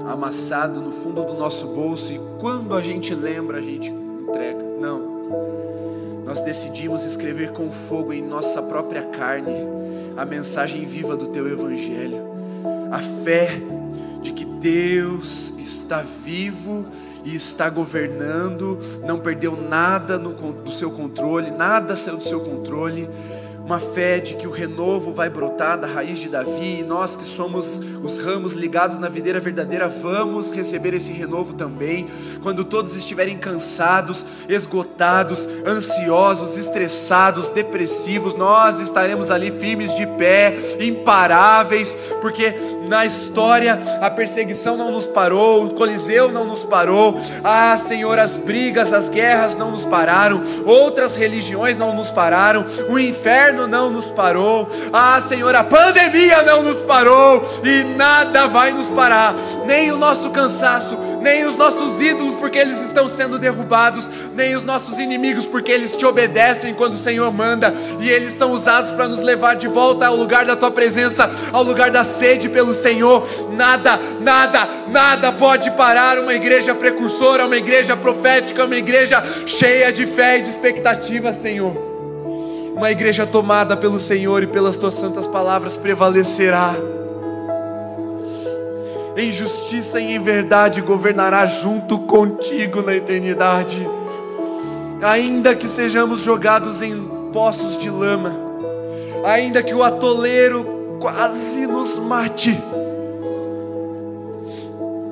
amassado 0.08 0.80
no 0.80 0.90
fundo 0.90 1.22
do 1.22 1.34
nosso 1.34 1.68
bolso 1.68 2.12
e 2.12 2.20
quando 2.40 2.74
a 2.74 2.82
gente 2.82 3.14
lembra, 3.14 3.58
a 3.58 3.62
gente 3.62 3.88
entrega. 3.88 4.64
Não. 4.80 5.83
Nós 6.24 6.40
decidimos 6.40 7.04
escrever 7.04 7.52
com 7.52 7.70
fogo 7.70 8.12
em 8.12 8.22
nossa 8.22 8.62
própria 8.62 9.02
carne 9.02 9.54
a 10.16 10.24
mensagem 10.24 10.86
viva 10.86 11.16
do 11.16 11.28
teu 11.28 11.46
evangelho. 11.46 12.18
A 12.90 12.98
fé 12.98 13.60
de 14.22 14.32
que 14.32 14.44
Deus 14.44 15.52
está 15.58 16.02
vivo 16.02 16.86
e 17.24 17.34
está 17.34 17.68
governando, 17.68 18.78
não 19.06 19.18
perdeu 19.18 19.56
nada 19.56 20.18
no, 20.18 20.32
do 20.32 20.70
seu 20.70 20.90
controle, 20.90 21.50
nada 21.50 21.96
saiu 21.96 22.18
do 22.18 22.24
seu 22.24 22.40
controle 22.40 23.08
uma 23.64 23.80
fé 23.80 24.20
de 24.20 24.34
que 24.34 24.46
o 24.46 24.50
renovo 24.50 25.10
vai 25.10 25.30
brotar 25.30 25.78
da 25.78 25.86
raiz 25.86 26.18
de 26.18 26.28
Davi, 26.28 26.80
e 26.80 26.82
nós 26.82 27.16
que 27.16 27.24
somos 27.24 27.80
os 28.02 28.18
ramos 28.18 28.52
ligados 28.52 28.98
na 28.98 29.08
videira 29.08 29.40
verdadeira, 29.40 29.88
vamos 29.88 30.52
receber 30.52 30.92
esse 30.92 31.12
renovo 31.12 31.54
também. 31.54 32.06
Quando 32.42 32.62
todos 32.62 32.94
estiverem 32.94 33.38
cansados, 33.38 34.26
esgotados, 34.50 35.48
ansiosos, 35.66 36.58
estressados, 36.58 37.50
depressivos, 37.50 38.34
nós 38.34 38.80
estaremos 38.80 39.30
ali 39.30 39.50
firmes 39.50 39.94
de 39.94 40.06
pé, 40.06 40.54
imparáveis, 40.78 41.96
porque 42.20 42.54
na 42.88 43.04
história 43.06 43.78
a 44.00 44.10
perseguição 44.10 44.76
não 44.76 44.90
nos 44.90 45.06
parou, 45.06 45.64
o 45.64 45.70
Coliseu 45.74 46.30
não 46.30 46.44
nos 46.44 46.64
parou, 46.64 47.18
ah, 47.42 47.76
Senhor, 47.76 48.18
as 48.18 48.38
brigas, 48.38 48.92
as 48.92 49.08
guerras 49.08 49.56
não 49.56 49.70
nos 49.70 49.84
pararam, 49.84 50.42
outras 50.64 51.16
religiões 51.16 51.76
não 51.76 51.94
nos 51.94 52.10
pararam, 52.10 52.64
o 52.88 52.98
inferno 52.98 53.66
não 53.66 53.90
nos 53.90 54.10
parou. 54.10 54.68
Ah, 54.92 55.20
Senhor, 55.20 55.54
a 55.54 55.64
pandemia 55.64 56.42
não 56.42 56.62
nos 56.62 56.80
parou 56.82 57.44
e 57.62 57.84
nada 57.84 58.46
vai 58.46 58.72
nos 58.72 58.90
parar, 58.90 59.34
nem 59.64 59.92
o 59.92 59.96
nosso 59.96 60.30
cansaço, 60.30 60.96
nem 61.24 61.46
os 61.46 61.56
nossos 61.56 62.02
ídolos, 62.02 62.36
porque 62.36 62.58
eles 62.58 62.82
estão 62.82 63.08
sendo 63.08 63.38
derrubados, 63.38 64.10
nem 64.36 64.54
os 64.54 64.62
nossos 64.62 64.98
inimigos, 64.98 65.46
porque 65.46 65.72
eles 65.72 65.96
te 65.96 66.04
obedecem 66.04 66.74
quando 66.74 66.92
o 66.92 66.98
Senhor 66.98 67.32
manda, 67.32 67.74
e 67.98 68.10
eles 68.10 68.34
são 68.34 68.52
usados 68.52 68.92
para 68.92 69.08
nos 69.08 69.20
levar 69.20 69.56
de 69.56 69.66
volta 69.66 70.06
ao 70.06 70.14
lugar 70.14 70.44
da 70.44 70.54
tua 70.54 70.70
presença, 70.70 71.30
ao 71.50 71.62
lugar 71.62 71.90
da 71.90 72.04
sede 72.04 72.50
pelo 72.50 72.74
Senhor. 72.74 73.26
Nada, 73.52 73.98
nada, 74.20 74.68
nada 74.88 75.32
pode 75.32 75.70
parar 75.70 76.18
uma 76.18 76.34
igreja 76.34 76.74
precursora, 76.74 77.46
uma 77.46 77.56
igreja 77.56 77.96
profética, 77.96 78.66
uma 78.66 78.76
igreja 78.76 79.24
cheia 79.46 79.90
de 79.90 80.06
fé 80.06 80.38
e 80.38 80.42
de 80.42 80.50
expectativa, 80.50 81.32
Senhor 81.32 81.94
uma 82.74 82.90
igreja 82.90 83.24
tomada 83.24 83.76
pelo 83.76 84.00
Senhor 84.00 84.42
e 84.42 84.48
pelas 84.48 84.76
tuas 84.76 84.94
santas 84.94 85.28
palavras 85.28 85.76
prevalecerá. 85.76 86.74
Em 89.16 89.30
justiça 89.32 90.00
e 90.00 90.12
em 90.12 90.18
verdade 90.18 90.80
governará 90.80 91.46
junto 91.46 92.00
contigo 92.00 92.82
na 92.82 92.94
eternidade. 92.94 93.88
Ainda 95.02 95.54
que 95.54 95.68
sejamos 95.68 96.20
jogados 96.20 96.82
em 96.82 97.08
poços 97.32 97.78
de 97.78 97.88
lama, 97.90 98.32
ainda 99.24 99.62
que 99.62 99.74
o 99.74 99.82
atoleiro 99.82 100.98
quase 101.00 101.66
nos 101.66 101.98
mate, 101.98 102.58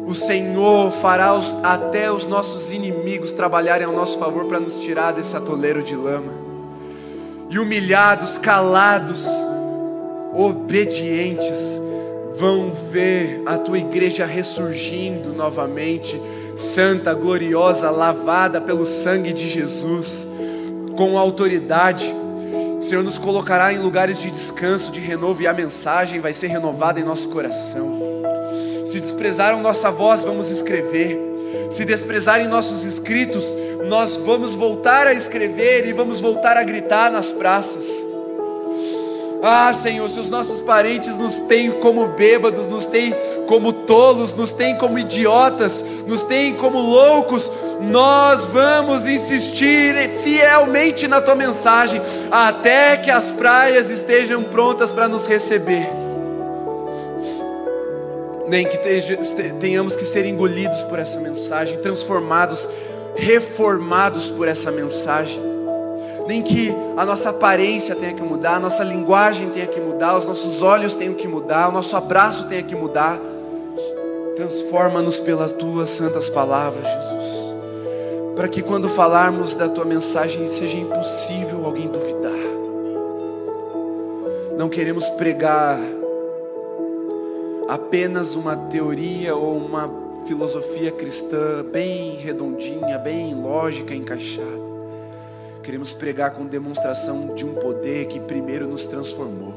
o 0.07 0.15
Senhor 0.15 0.91
fará 0.91 1.33
os, 1.33 1.57
até 1.63 2.11
os 2.13 2.27
nossos 2.27 2.71
inimigos 2.71 3.33
trabalharem 3.33 3.87
ao 3.87 3.95
nosso 3.95 4.19
favor 4.19 4.45
para 4.45 4.61
nos 4.61 4.79
tirar 4.81 5.13
desse 5.13 5.37
atoleiro 5.37 5.83
de 5.83 5.95
lama. 5.95 6.33
E 7.49 7.59
humilhados, 7.59 8.37
calados, 8.37 9.27
obedientes, 10.35 11.81
vão 12.37 12.73
ver 12.91 13.43
a 13.47 13.59
tua 13.59 13.79
igreja 13.79 14.25
ressurgindo 14.25 15.33
novamente, 15.33 16.21
santa, 16.57 17.15
gloriosa, 17.15 17.91
lavada 17.91 18.61
pelo 18.61 18.87
sangue 18.87 19.33
de 19.33 19.49
Jesus, 19.49 20.27
com 20.97 21.19
autoridade. 21.19 22.13
O 22.79 22.83
Senhor 22.83 23.05
nos 23.05 23.19
colocará 23.19 23.73
em 23.73 23.79
lugares 23.79 24.19
de 24.19 24.31
descanso, 24.31 24.91
de 24.91 25.01
renovo, 25.01 25.43
e 25.43 25.47
a 25.47 25.53
mensagem 25.53 26.21
vai 26.21 26.33
ser 26.33 26.49
renovada 26.49 26.99
em 26.99 27.05
nosso 27.05 27.29
coração. 27.29 28.01
Se 28.85 28.99
desprezaram 28.99 29.61
nossa 29.63 29.91
voz, 29.91 30.23
vamos 30.23 30.51
escrever. 30.51 31.19
Se 31.71 31.85
desprezarem 31.85 32.49
nossos 32.49 32.85
escritos, 32.85 33.57
nós 33.87 34.17
vamos 34.17 34.55
voltar 34.55 35.07
a 35.07 35.15
escrever 35.15 35.87
e 35.87 35.93
vamos 35.93 36.21
voltar 36.21 36.57
a 36.57 36.63
gritar 36.63 37.11
nas 37.11 37.31
praças. 37.31 38.12
Ah, 39.45 39.73
Senhor, 39.73 40.09
se 40.09 40.21
os 40.21 40.31
nossos 40.31 40.61
parentes 40.61 41.17
nos 41.17 41.41
têm 41.41 41.73
como 41.81 42.07
bêbados, 42.07 42.69
nos 42.69 42.87
têm 42.87 43.13
como 43.49 43.73
tolos, 43.73 44.35
nos 44.35 44.53
têm 44.53 44.79
como 44.79 44.97
idiotas, 44.97 45.85
nos 46.07 46.23
têm 46.23 46.55
como 46.55 46.79
loucos, 46.79 47.51
nós 47.81 48.45
vamos 48.45 49.09
insistir 49.09 50.09
fielmente 50.23 51.09
na 51.09 51.21
tua 51.21 51.35
mensagem, 51.35 52.01
até 52.31 52.97
que 52.99 53.11
as 53.11 53.33
praias 53.33 53.91
estejam 53.91 54.45
prontas 54.45 54.93
para 54.93 55.09
nos 55.09 55.27
receber. 55.27 55.91
Nem 58.47 58.65
que 58.65 58.79
tenhamos 59.59 59.97
que 59.97 60.05
ser 60.05 60.25
engolidos 60.25 60.85
por 60.85 61.01
essa 61.01 61.19
mensagem, 61.19 61.79
transformados, 61.79 62.71
reformados 63.17 64.31
por 64.31 64.47
essa 64.47 64.71
mensagem 64.71 65.52
nem 66.27 66.43
que 66.43 66.75
a 66.97 67.05
nossa 67.05 67.31
aparência 67.31 67.95
tenha 67.95 68.13
que 68.13 68.23
mudar, 68.23 68.57
a 68.57 68.61
nossa 68.61 68.85
linguagem 68.85 69.51
tenha 69.51 69.67
que 69.67 69.81
mudar, 69.81 70.17
os 70.19 70.25
nossos 70.25 70.63
olhos 70.63 70.95
tenham 70.95 71.15
que 71.15 71.27
mudar, 71.27 71.69
o 71.69 71.73
nosso 71.73 71.97
abraço 71.97 72.47
tenha 72.49 72.63
que 72.63 72.75
mudar. 72.75 73.19
Transforma-nos 74.37 75.21
pelas 75.21 75.53
tuas 75.53 75.91
santas 75.91 76.29
palavras, 76.29 76.87
Jesus, 76.87 77.55
para 78.35 78.49
que 78.49 78.63
quando 78.63 78.89
falarmos 78.89 79.55
da 79.55 79.69
tua 79.69 79.85
mensagem 79.85 80.47
seja 80.47 80.79
impossível 80.79 81.65
alguém 81.65 81.89
duvidar. 81.89 82.33
Não 84.57 84.69
queremos 84.69 85.09
pregar 85.11 85.79
apenas 87.69 88.35
uma 88.35 88.57
teoria 88.57 89.35
ou 89.35 89.57
uma 89.57 89.91
filosofia 90.27 90.93
cristã 90.93 91.65
bem 91.65 92.17
redondinha, 92.17 92.99
bem 92.99 93.35
lógica, 93.35 93.95
encaixada. 93.95 94.72
Queremos 95.63 95.93
pregar 95.93 96.33
com 96.33 96.45
demonstração 96.45 97.35
de 97.35 97.45
um 97.45 97.55
poder 97.55 98.07
que 98.07 98.19
primeiro 98.19 98.67
nos 98.67 98.85
transformou, 98.85 99.55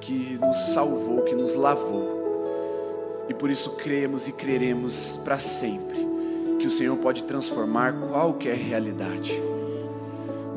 que 0.00 0.38
nos 0.40 0.56
salvou, 0.72 1.22
que 1.22 1.34
nos 1.34 1.54
lavou. 1.54 3.26
E 3.28 3.34
por 3.34 3.50
isso 3.50 3.70
cremos 3.72 4.28
e 4.28 4.32
creremos 4.32 5.18
para 5.24 5.38
sempre 5.38 6.06
que 6.60 6.66
o 6.66 6.70
Senhor 6.70 6.96
pode 6.98 7.24
transformar 7.24 7.92
qualquer 7.94 8.56
realidade. 8.56 9.42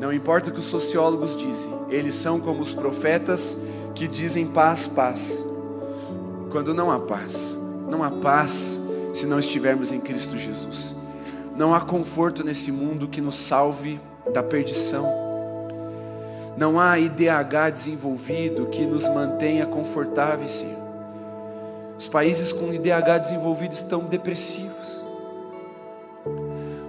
Não 0.00 0.12
importa 0.12 0.50
o 0.50 0.52
que 0.52 0.60
os 0.60 0.64
sociólogos 0.64 1.36
dizem, 1.36 1.72
eles 1.88 2.14
são 2.14 2.40
como 2.40 2.60
os 2.60 2.72
profetas 2.72 3.58
que 3.94 4.06
dizem 4.08 4.46
paz, 4.46 4.86
paz. 4.86 5.44
Quando 6.50 6.72
não 6.72 6.90
há 6.90 6.98
paz, 6.98 7.58
não 7.88 8.02
há 8.02 8.10
paz 8.10 8.80
se 9.12 9.26
não 9.26 9.38
estivermos 9.38 9.92
em 9.92 10.00
Cristo 10.00 10.36
Jesus. 10.36 10.96
Não 11.56 11.74
há 11.74 11.80
conforto 11.80 12.42
nesse 12.42 12.72
mundo 12.72 13.08
que 13.08 13.20
nos 13.20 13.36
salve 13.36 14.00
da 14.30 14.42
perdição. 14.42 15.06
Não 16.56 16.78
há 16.78 16.98
IDH 16.98 17.70
desenvolvido 17.72 18.66
que 18.66 18.84
nos 18.84 19.08
mantenha 19.08 19.66
confortáveis, 19.66 20.54
Senhor. 20.54 20.82
Os 21.98 22.08
países 22.08 22.52
com 22.52 22.72
IDH 22.72 23.18
desenvolvido 23.20 23.72
estão 23.72 24.00
depressivos. 24.00 25.04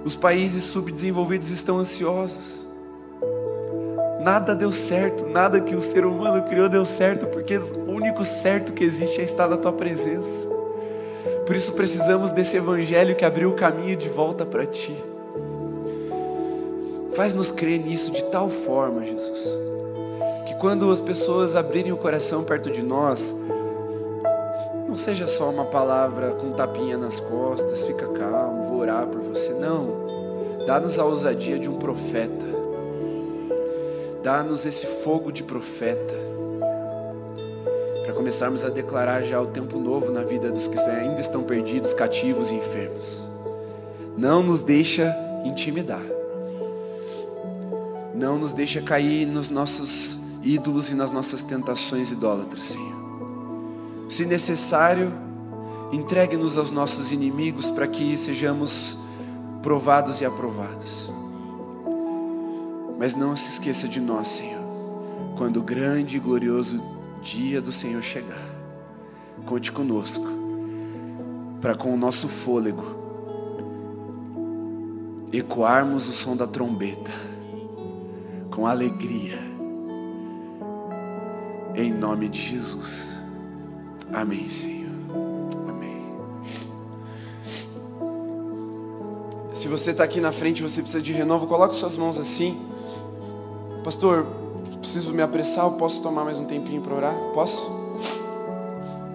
Os 0.04 0.16
países 0.16 0.66
subdesenvolvidos 0.66 1.50
estão 1.50 1.78
ansiosos. 1.78 2.68
Nada 4.22 4.56
deu 4.56 4.72
certo, 4.72 5.28
nada 5.28 5.62
que 5.62 5.76
o 5.76 5.82
ser 5.82 6.06
humano 6.06 6.44
criou 6.50 6.68
deu 6.68 6.86
certo, 6.86 7.28
porque 7.28 7.58
o 7.58 7.92
único 7.92 8.26
certo 8.26 8.74
que 8.74 8.84
existe 8.84 9.22
é 9.22 9.24
estar 9.24 9.48
na 9.48 9.58
tua 9.58 9.74
presença. 9.74 10.48
Por 11.46 11.56
isso 11.56 11.74
precisamos 11.74 12.32
desse 12.32 12.58
evangelho 12.58 13.16
que 13.16 13.26
abriu 13.26 13.50
o 13.50 13.56
caminho 13.56 13.96
de 13.96 14.10
volta 14.10 14.46
para 14.46 14.66
ti. 14.66 14.96
Faz-nos 17.16 17.52
crer 17.52 17.80
nisso 17.80 18.12
de 18.12 18.24
tal 18.24 18.50
forma, 18.50 19.06
Jesus, 19.06 19.60
que 20.48 20.56
quando 20.56 20.92
as 20.92 21.00
pessoas 21.00 21.56
abrirem 21.56 21.92
o 21.92 21.98
coração 21.98 22.44
perto 22.44 22.72
de 22.72 22.82
nós, 22.82 23.34
não 24.88 24.96
seja 24.96 25.28
só 25.28 25.50
uma 25.50 25.66
palavra 25.66 26.32
com 26.32 26.54
tapinha 26.54 26.98
nas 26.98 27.20
costas, 27.20 27.84
fica 27.84 28.08
calmo, 28.08 28.64
vou 28.64 28.80
orar 28.80 29.08
por 29.08 29.22
você. 29.22 29.52
Não. 29.54 30.04
Dá-nos 30.68 30.98
a 30.98 31.06
ousadia 31.06 31.60
de 31.60 31.70
um 31.70 31.78
profeta. 31.78 32.46
Dá-nos 34.24 34.66
esse 34.66 34.86
fogo 34.86 35.32
de 35.32 35.44
profeta. 35.44 36.14
Para 38.04 38.14
começarmos 38.14 38.64
a 38.64 38.70
declarar 38.70 39.24
já 39.24 39.42
o 39.42 39.48
tempo 39.48 39.80
novo 39.80 40.12
na 40.12 40.22
vida 40.22 40.52
dos 40.52 40.68
que 40.68 40.80
ainda 40.80 41.22
estão 41.22 41.44
perdidos, 41.44 41.94
cativos 41.94 42.52
e 42.52 42.56
enfermos. 42.56 43.28
Não 44.16 44.44
nos 44.44 44.62
deixa 44.62 45.16
intimidar. 45.44 46.13
Não 48.24 48.40
nos 48.40 48.54
deixa 48.54 48.82
cair 48.82 49.26
nos 49.26 49.50
nossos 49.50 50.18
ídolos 50.42 50.90
e 50.90 50.96
nas 50.96 51.12
nossas 51.12 51.44
tentações 51.44 52.10
idólatras, 52.10 52.68
Senhor. 52.68 52.96
Se 54.08 54.26
necessário, 54.26 55.12
entregue-nos 55.92 56.58
aos 56.58 56.72
nossos 56.72 57.12
inimigos 57.12 57.70
para 57.70 57.86
que 57.86 58.18
sejamos 58.18 58.98
provados 59.62 60.22
e 60.22 60.26
aprovados. 60.26 61.14
Mas 62.98 63.14
não 63.14 63.36
se 63.36 63.50
esqueça 63.50 63.90
de 63.90 64.00
nós, 64.00 64.30
Senhor, 64.30 64.64
quando 65.36 65.58
o 65.58 65.62
grande 65.62 66.16
e 66.16 66.20
glorioso 66.22 66.82
dia 67.22 67.62
do 67.62 67.74
Senhor 67.74 68.02
chegar. 68.02 68.48
Conte 69.46 69.70
conosco, 69.70 70.26
para 71.60 71.76
com 71.76 71.94
o 71.94 71.98
nosso 71.98 72.30
fôlego 72.30 72.86
ecoarmos 75.34 76.08
o 76.08 76.14
som 76.14 76.38
da 76.38 76.48
trombeta 76.48 77.33
com 78.54 78.68
alegria. 78.68 79.40
Em 81.76 81.92
nome 81.92 82.30
de 82.30 82.40
Jesus. 82.40 83.18
Amém, 84.14 84.48
Senhor. 84.48 84.92
Amém. 85.68 86.06
Se 89.54 89.68
você 89.68 89.90
está 89.90 90.04
aqui 90.04 90.22
na 90.22 90.32
frente, 90.32 90.62
você 90.62 90.82
precisa 90.82 91.02
de 91.02 91.12
renovo, 91.12 91.48
coloque 91.48 91.76
suas 91.76 91.98
mãos 91.98 92.20
assim. 92.20 92.62
Pastor, 93.84 94.28
preciso 94.80 95.12
me 95.14 95.24
apressar, 95.24 95.66
eu 95.66 95.72
posso 95.72 96.02
tomar 96.02 96.24
mais 96.24 96.38
um 96.38 96.46
tempinho 96.46 96.82
para 96.82 96.94
orar? 96.94 97.16
Posso? 97.34 97.72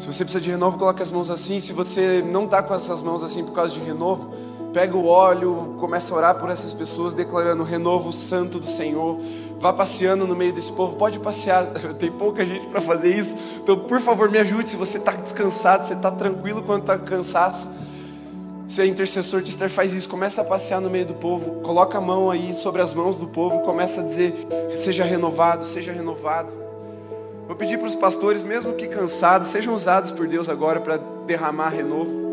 Se 0.01 0.07
você 0.07 0.25
precisa 0.25 0.41
de 0.41 0.51
renovo, 0.51 0.79
coloque 0.79 1.01
as 1.01 1.11
mãos 1.13 1.31
assim. 1.31 1.61
Se 1.61 1.73
você 1.73 2.23
não 2.23 2.45
está 2.45 2.61
com 2.61 2.75
essas 2.75 3.01
mãos 3.03 3.23
assim 3.23 3.45
por 3.45 3.53
causa 3.53 3.73
de 3.73 3.81
renovo, 3.81 4.35
pega 4.73 4.97
o 4.97 5.07
óleo, 5.07 5.75
começa 5.79 6.13
a 6.13 6.17
orar 6.17 6.35
por 6.37 6.51
essas 6.51 6.73
pessoas, 6.73 7.15
declarando 7.15 7.63
o 7.63 7.67
renovo 7.67 8.13
santo 8.13 8.59
do 8.59 8.67
Senhor. 8.67 9.19
Vá 9.61 9.73
passeando 9.73 10.27
no 10.27 10.37
meio 10.37 10.53
desse 10.53 10.71
povo, 10.71 10.97
pode 10.97 11.19
passear, 11.19 11.67
tem 11.99 12.11
pouca 12.11 12.47
gente 12.47 12.67
para 12.67 12.81
fazer 12.81 13.15
isso. 13.17 13.35
Então, 13.57 13.79
por 13.79 14.01
favor, 14.01 14.31
me 14.31 14.39
ajude. 14.39 14.69
Se 14.69 14.77
você 14.77 14.99
está 14.99 15.13
descansado, 15.13 15.85
você 15.85 15.95
está 15.95 16.11
tranquilo 16.11 16.63
quando 16.63 16.83
está 16.83 16.99
cansado. 16.99 17.67
Se 18.69 18.83
é 18.83 18.87
intercessor 18.87 19.41
de 19.41 19.49
Esther, 19.49 19.71
faz 19.71 19.95
isso, 19.95 20.09
começa 20.09 20.43
a 20.43 20.45
passear 20.45 20.79
no 20.79 20.91
meio 20.91 21.07
do 21.07 21.15
povo, 21.15 21.63
coloca 21.63 21.97
a 21.97 22.01
mão 22.03 22.31
aí 22.31 22.53
sobre 22.53 22.83
as 22.83 22.93
mãos 22.93 23.19
do 23.19 23.27
povo, 23.27 23.61
começa 23.61 24.03
a 24.03 24.05
dizer: 24.05 24.35
seja 24.77 25.05
renovado, 25.05 25.65
seja 25.65 25.91
renovado. 25.91 26.53
Vou 27.47 27.57
pedir 27.57 27.79
para 27.79 27.87
os 27.87 27.95
pastores, 27.95 28.45
mesmo 28.45 28.75
que 28.75 28.87
cansados, 28.87 29.49
sejam 29.49 29.75
usados 29.75 30.11
por 30.11 30.29
Deus 30.29 30.51
agora 30.51 30.81
para 30.81 30.99
derramar 31.27 31.71
renovo. 31.71 32.28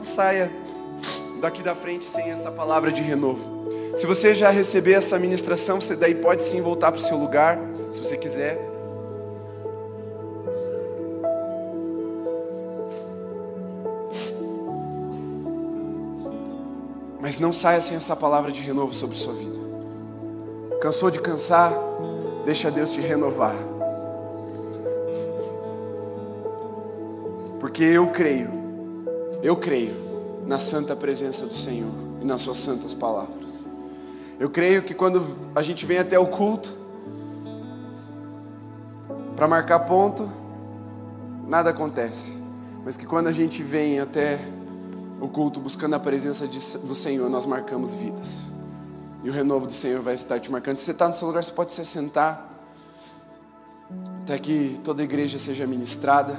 Não 0.00 0.04
saia 0.06 0.50
daqui 1.42 1.62
da 1.62 1.74
frente 1.74 2.06
sem 2.06 2.30
essa 2.30 2.50
palavra 2.50 2.90
de 2.90 3.02
renovo. 3.02 3.68
Se 3.94 4.06
você 4.06 4.34
já 4.34 4.48
receber 4.48 4.94
essa 4.94 5.18
ministração, 5.18 5.78
você 5.78 5.94
daí 5.94 6.14
pode 6.14 6.42
sim 6.42 6.62
voltar 6.62 6.90
para 6.90 6.98
o 6.98 7.02
seu 7.02 7.18
lugar, 7.18 7.58
se 7.92 8.00
você 8.00 8.16
quiser. 8.16 8.58
Mas 17.20 17.38
não 17.38 17.52
saia 17.52 17.82
sem 17.82 17.98
essa 17.98 18.16
palavra 18.16 18.50
de 18.50 18.62
renovo 18.62 18.94
sobre 18.94 19.18
sua 19.18 19.34
vida. 19.34 19.58
Cansou 20.80 21.10
de 21.10 21.20
cansar? 21.20 21.74
Deixa 22.46 22.70
Deus 22.70 22.90
te 22.90 23.02
renovar. 23.02 23.54
Porque 27.60 27.84
eu 27.84 28.06
creio, 28.06 28.59
eu 29.42 29.56
creio 29.56 29.94
na 30.46 30.58
santa 30.58 30.94
presença 30.94 31.46
do 31.46 31.54
Senhor 31.54 31.92
e 32.20 32.24
nas 32.24 32.40
suas 32.40 32.58
santas 32.58 32.94
palavras. 32.94 33.66
Eu 34.38 34.48
creio 34.50 34.82
que 34.82 34.94
quando 34.94 35.22
a 35.54 35.62
gente 35.62 35.84
vem 35.84 35.98
até 35.98 36.18
o 36.18 36.26
culto, 36.26 36.72
para 39.36 39.48
marcar 39.48 39.80
ponto, 39.80 40.30
nada 41.46 41.70
acontece. 41.70 42.36
Mas 42.84 42.96
que 42.96 43.06
quando 43.06 43.26
a 43.26 43.32
gente 43.32 43.62
vem 43.62 44.00
até 44.00 44.38
o 45.20 45.28
culto 45.28 45.60
buscando 45.60 45.94
a 45.94 45.98
presença 45.98 46.46
de, 46.46 46.58
do 46.78 46.94
Senhor, 46.94 47.28
nós 47.28 47.44
marcamos 47.46 47.94
vidas. 47.94 48.50
E 49.22 49.28
o 49.28 49.32
renovo 49.32 49.66
do 49.66 49.72
Senhor 49.72 50.00
vai 50.00 50.14
estar 50.14 50.40
te 50.40 50.50
marcando. 50.50 50.76
Se 50.78 50.84
você 50.84 50.92
está 50.92 51.06
no 51.06 51.14
seu 51.14 51.28
lugar, 51.28 51.44
você 51.44 51.52
pode 51.52 51.72
se 51.72 51.84
sentar. 51.84 52.48
Até 54.22 54.38
que 54.38 54.80
toda 54.82 55.02
a 55.02 55.04
igreja 55.04 55.38
seja 55.38 55.66
ministrada. 55.66 56.36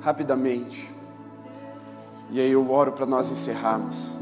Rapidamente. 0.00 0.95
E 2.30 2.40
aí 2.40 2.50
eu 2.50 2.70
oro 2.70 2.92
para 2.92 3.06
nós 3.06 3.30
encerrarmos. 3.30 4.18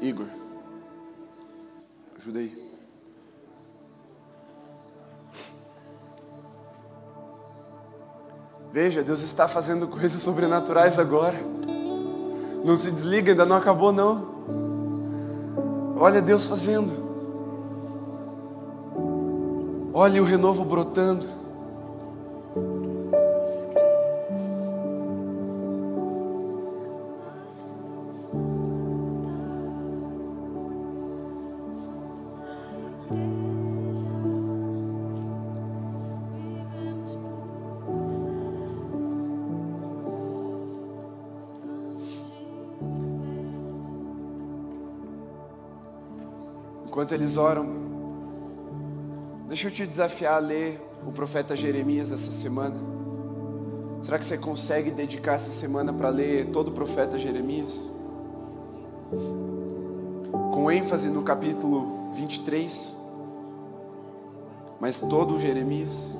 Igor, 0.00 0.26
ajuda 2.18 2.38
aí. 2.38 2.66
Veja, 8.72 9.02
Deus 9.02 9.22
está 9.22 9.48
fazendo 9.48 9.88
coisas 9.88 10.20
sobrenaturais 10.20 10.98
agora. 10.98 11.38
Não 12.66 12.76
se 12.76 12.90
desliga, 12.90 13.30
ainda 13.30 13.46
não 13.46 13.54
acabou 13.54 13.92
não. 13.92 14.26
Olha 15.96 16.20
Deus 16.20 16.48
fazendo. 16.48 16.92
Olha 19.94 20.20
o 20.20 20.24
renovo 20.24 20.64
brotando. 20.64 21.28
Enquanto 47.06 47.20
eles 47.20 47.36
oram, 47.36 47.64
deixa 49.46 49.68
eu 49.68 49.70
te 49.70 49.86
desafiar 49.86 50.34
a 50.34 50.38
ler 50.38 50.80
o 51.06 51.12
profeta 51.12 51.54
Jeremias 51.54 52.10
essa 52.10 52.32
semana. 52.32 52.74
Será 54.02 54.18
que 54.18 54.26
você 54.26 54.36
consegue 54.36 54.90
dedicar 54.90 55.34
essa 55.34 55.52
semana 55.52 55.92
para 55.92 56.08
ler 56.08 56.46
todo 56.46 56.66
o 56.66 56.72
profeta 56.72 57.16
Jeremias? 57.16 57.92
Com 60.52 60.68
ênfase 60.68 61.08
no 61.08 61.22
capítulo 61.22 62.10
23, 62.14 62.96
mas 64.80 65.00
todo 65.00 65.36
o 65.36 65.38
Jeremias. 65.38 66.18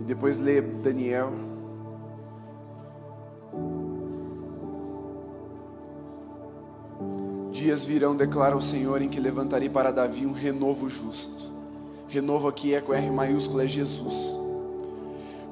E 0.00 0.02
depois 0.02 0.40
ler 0.40 0.62
Daniel. 0.82 1.47
Dias 7.68 7.84
virão, 7.84 8.16
declara 8.16 8.56
o 8.56 8.62
Senhor, 8.62 9.02
em 9.02 9.10
que 9.10 9.20
levantarei 9.20 9.68
para 9.68 9.90
Davi 9.90 10.24
um 10.24 10.32
renovo 10.32 10.88
justo. 10.88 11.52
Renovo 12.08 12.48
aqui 12.48 12.74
é 12.74 12.80
com 12.80 12.94
R 12.94 13.10
maiúsculo, 13.10 13.60
é 13.60 13.66
Jesus. 13.66 14.14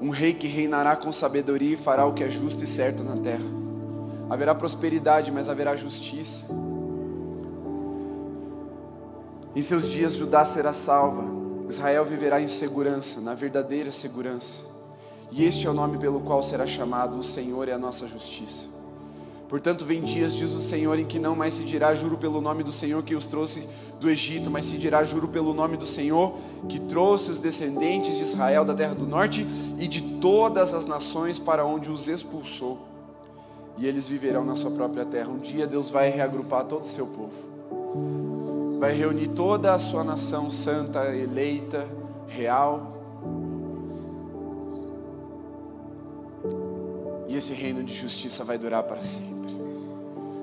Um 0.01 0.09
rei 0.09 0.33
que 0.33 0.47
reinará 0.47 0.97
com 0.97 1.13
sabedoria 1.13 1.75
e 1.75 1.77
fará 1.77 2.07
o 2.07 2.15
que 2.15 2.25
é 2.25 2.31
justo 2.31 2.65
e 2.65 2.67
certo 2.67 3.05
na 3.05 3.19
terra. 3.19 3.45
Haverá 4.31 4.55
prosperidade, 4.55 5.31
mas 5.31 5.51
haverá 5.51 5.77
justiça. 5.77 6.47
Em 9.55 9.61
seus 9.61 9.87
dias 9.87 10.15
Judá 10.15 10.43
será 10.43 10.73
salva, 10.73 11.23
Israel 11.69 12.07
viverá 12.07 12.41
em 12.41 12.49
segurança, 12.49 13.21
na 13.21 13.35
verdadeira 13.35 13.93
segurança. 13.93 14.63
E 15.31 15.45
este 15.45 15.67
é 15.67 15.71
o 15.71 15.75
nome 15.75 15.99
pelo 15.99 16.21
qual 16.21 16.43
será 16.43 16.67
chamado: 16.67 17.19
O 17.19 17.23
Senhor 17.23 17.69
é 17.69 17.73
a 17.73 17.79
nossa 17.79 18.09
justiça. 18.09 18.76
Portanto, 19.49 19.85
vem 19.85 20.03
dias, 20.03 20.35
diz 20.35 20.53
o 20.55 20.61
Senhor, 20.61 20.99
em 20.99 21.05
que 21.05 21.19
não 21.21 21.37
mais 21.37 21.55
se 21.55 21.63
dirá 21.63 21.95
juro 21.95 22.19
pelo 22.19 22.41
nome 22.41 22.65
do 22.65 22.73
Senhor 22.73 23.03
que 23.05 23.15
os 23.15 23.27
trouxe 23.27 23.67
do 24.01 24.11
Egito, 24.11 24.51
mas 24.51 24.65
se 24.65 24.77
dirá 24.77 25.05
juro 25.05 25.29
pelo 25.29 25.55
nome 25.55 25.77
do 25.77 25.87
Senhor 25.87 26.35
que 26.69 26.81
trouxe 26.81 27.31
os 27.31 27.39
descendentes 27.39 28.17
de 28.17 28.25
Israel 28.25 28.65
da 28.65 28.75
terra 28.75 28.95
do 28.95 29.07
norte 29.07 29.47
e 29.79 29.87
de 29.87 30.01
todas 30.21 30.75
as 30.75 30.87
nações 30.87 31.39
para 31.39 31.65
onde 31.65 31.91
os 31.91 32.09
expulsou. 32.09 32.79
E 33.79 33.87
eles 33.87 34.09
viverão 34.09 34.45
na 34.45 34.57
sua 34.57 34.71
própria 34.71 35.05
terra. 35.05 35.29
Um 35.29 35.39
dia 35.39 35.67
Deus 35.67 35.91
vai 35.91 36.11
reagrupar 36.11 36.65
todo 36.65 36.83
o 36.83 36.87
seu 36.87 37.07
povo, 37.07 38.79
vai 38.81 38.93
reunir 38.93 39.29
toda 39.29 39.73
a 39.75 39.79
sua 39.79 40.03
nação 40.03 40.51
santa, 40.51 41.15
eleita, 41.15 41.87
real. 42.27 43.05
E 47.29 47.37
esse 47.37 47.53
reino 47.53 47.85
de 47.85 47.95
justiça 47.95 48.43
vai 48.43 48.59
durar 48.59 48.83
para 48.83 49.03
sempre. 49.03 49.36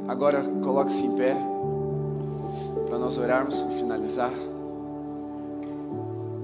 Agora 0.08 0.44
coloque-se 0.62 1.06
em 1.06 1.16
pé 1.16 1.36
para 2.88 2.98
nós 2.98 3.18
orarmos 3.18 3.62
e 3.62 3.74
finalizar. 3.76 4.32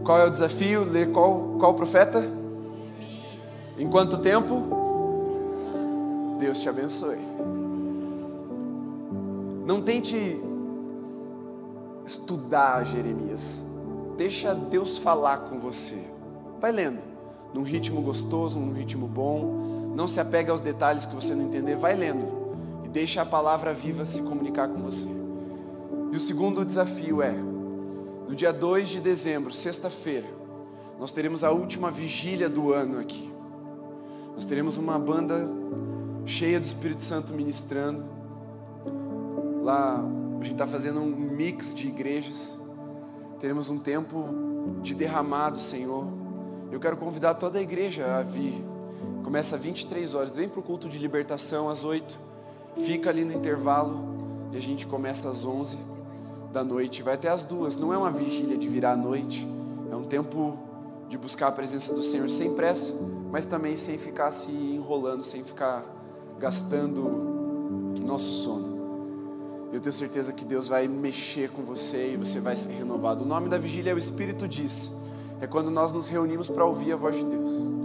Qual 0.04 0.18
é 0.18 0.26
o 0.26 0.30
desafio? 0.30 0.84
Ler 0.84 1.12
qual, 1.12 1.56
qual 1.60 1.74
profeta? 1.74 2.24
Em 3.78 3.88
quanto 3.88 4.18
tempo? 4.18 4.64
Deus 6.40 6.60
te 6.60 6.70
abençoe. 6.70 7.20
Não 9.66 9.82
tente 9.82 10.42
estudar 12.06 12.86
Jeremias. 12.86 13.68
Deixa 14.18 14.56
Deus 14.56 14.98
falar 14.98 15.50
com 15.50 15.60
você. 15.60 16.02
Vai 16.60 16.72
lendo, 16.72 17.04
num 17.54 17.62
ritmo 17.62 18.02
gostoso, 18.02 18.58
num 18.58 18.74
ritmo 18.74 19.06
bom. 19.06 19.92
Não 19.96 20.08
se 20.08 20.20
apegue 20.20 20.50
aos 20.50 20.62
detalhes 20.62 21.06
que 21.06 21.14
você 21.14 21.36
não 21.36 21.46
entender. 21.46 21.76
Vai 21.76 21.96
lendo 21.96 22.39
e 22.90 22.92
deixa 22.92 23.22
a 23.22 23.26
palavra 23.26 23.72
viva 23.72 24.04
se 24.04 24.20
comunicar 24.24 24.68
com 24.68 24.82
você. 24.82 25.08
E 26.12 26.18
o 26.18 26.20
segundo 26.20 26.66
desafio 26.66 27.22
é: 27.22 27.34
no 28.28 28.36
dia 28.36 28.52
2 28.52 28.90
de 28.90 29.00
dezembro, 29.00 29.54
sexta-feira, 29.54 30.28
nós 31.00 31.12
teremos 31.12 31.44
a 31.44 31.52
última 31.52 31.92
vigília 31.92 32.50
do 32.50 32.74
ano 32.74 33.00
aqui. 33.00 33.32
Nós 34.34 34.44
teremos 34.44 34.76
uma 34.76 34.98
banda 34.98 35.48
cheia 36.26 36.60
do 36.60 36.66
Espírito 36.66 37.04
Santo 37.04 37.32
ministrando. 37.32 38.04
Lá 39.62 40.00
a 40.00 40.44
gente 40.44 40.54
está 40.54 40.66
fazendo 40.66 41.00
um 41.00 41.12
mix 41.12 41.76
de 41.76 41.88
igrejas. 41.88 42.60
Teremos 43.40 43.70
um 43.70 43.78
tempo 43.78 44.26
de 44.82 44.96
derramado, 44.96 45.60
Senhor. 45.60 46.08
Eu 46.72 46.80
quero 46.80 46.98
convidar 46.98 47.36
toda 47.36 47.60
a 47.60 47.62
igreja 47.62 48.18
a 48.18 48.24
vir. 48.24 48.66
Começa 49.24 49.56
às 49.56 49.62
23 49.62 50.16
horas. 50.16 50.36
Vem 50.36 50.50
para 50.50 50.60
o 50.60 50.64
culto 50.64 50.90
de 50.90 50.98
libertação 50.98 51.70
às 51.70 51.84
8 51.84 52.29
fica 52.78 53.10
ali 53.10 53.24
no 53.24 53.34
intervalo 53.34 54.00
e 54.52 54.58
a 54.58 54.60
gente 54.60 54.88
começa 54.88 55.30
às 55.30 55.46
11 55.46 55.78
da 56.52 56.64
noite, 56.64 57.04
vai 57.04 57.16
até 57.16 57.30
às 57.30 57.44
duas. 57.44 57.78
Não 57.78 57.94
é 57.94 57.98
uma 57.98 58.12
vigília 58.12 58.58
de 58.58 58.68
virar 58.68 58.94
à 58.94 58.98
noite, 58.98 59.48
é 59.92 59.96
um 59.96 60.04
tempo 60.04 60.58
de 61.08 61.18
buscar 61.18 61.48
a 61.48 61.52
presença 61.52 61.94
do 61.94 62.04
Senhor 62.04 62.30
sem 62.30 62.54
pressa, 62.54 62.94
mas 63.32 63.46
também 63.46 63.76
sem 63.76 63.98
ficar 63.98 64.32
se 64.32 64.52
enrolando, 64.52 65.24
sem 65.24 65.44
ficar 65.44 65.84
gastando 66.40 67.92
nosso 68.04 68.32
sono. 68.32 68.80
Eu 69.72 69.80
tenho 69.80 69.94
certeza 69.94 70.34
que 70.34 70.44
Deus 70.44 70.68
vai 70.68 70.88
mexer 70.88 71.52
com 71.52 71.62
você 71.62 72.14
e 72.14 72.18
você 72.18 72.40
vai 72.40 72.56
ser 72.56 72.72
renovado. 72.72 73.24
O 73.24 73.28
nome 73.28 73.50
da 73.50 73.58
vigília 73.58 73.92
é 73.92 73.94
o 73.94 74.00
Espírito 74.00 74.48
diz. 74.48 74.92
É 75.40 75.46
quando 75.46 75.70
nós 75.70 75.94
nos 75.94 76.10
reunimos 76.10 76.48
para 76.48 76.66
ouvir 76.66 76.92
a 76.92 76.96
voz 76.96 77.16
de 77.16 77.24
Deus 77.24 77.79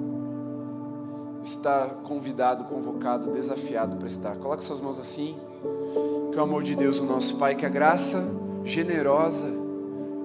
está 1.44 1.86
convidado, 2.04 2.64
convocado, 2.64 3.30
desafiado 3.30 3.96
para 3.96 4.08
estar. 4.08 4.36
Coloque 4.36 4.64
suas 4.64 4.80
mãos 4.80 4.98
assim. 4.98 5.36
Que 6.32 6.38
o 6.38 6.42
amor 6.42 6.62
de 6.62 6.74
Deus, 6.74 7.00
o 7.00 7.04
nosso 7.04 7.36
Pai, 7.36 7.54
que 7.54 7.64
a 7.64 7.68
graça 7.68 8.24
generosa 8.64 9.48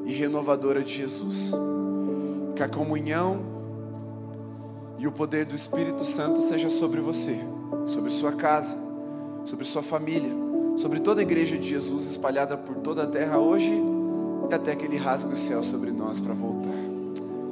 e 0.06 0.14
renovadora 0.14 0.84
de 0.84 0.94
Jesus, 0.94 1.52
que 2.56 2.64
a 2.64 2.68
comunhão 2.68 3.40
e 4.98 5.06
o 5.08 5.12
poder 5.12 5.46
do 5.46 5.56
Espírito 5.56 6.04
Santo 6.04 6.42
seja 6.42 6.70
sobre 6.70 7.00
você, 7.00 7.40
sobre 7.86 8.10
sua 8.10 8.32
casa, 8.32 8.76
sobre 9.46 9.66
sua 9.66 9.84
família, 9.84 10.32
sobre 10.78 11.00
toda 11.00 11.22
a 11.22 11.24
igreja 11.24 11.58
de 11.58 11.68
Jesus 11.68 12.06
espalhada 12.06 12.58
por 12.58 12.78
toda 12.78 13.04
a 13.04 13.08
terra 13.08 13.38
hoje 13.38 13.72
e 14.50 14.54
até 14.54 14.76
que 14.76 14.86
Ele 14.86 14.98
rasgue 14.98 15.34
o 15.34 15.38
céu 15.38 15.64
sobre 15.64 15.92
nós 15.92 16.20
para 16.20 16.34
voltar. 16.34 16.74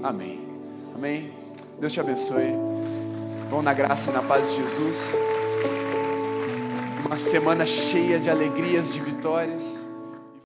Amém. 0.02 0.48
Amém. 0.96 1.32
Deus 1.80 1.94
te 1.94 2.00
abençoe. 2.00 2.77
Vão 3.50 3.62
na 3.62 3.74
graça 3.74 4.10
e 4.10 4.14
na 4.14 4.22
paz 4.22 4.52
de 4.52 4.58
Jesus. 4.58 5.16
Uma 7.06 7.18
semana 7.18 7.66
cheia 7.66 8.20
de 8.20 8.30
alegrias, 8.30 8.92
de 8.92 9.00
vitórias. 9.00 9.87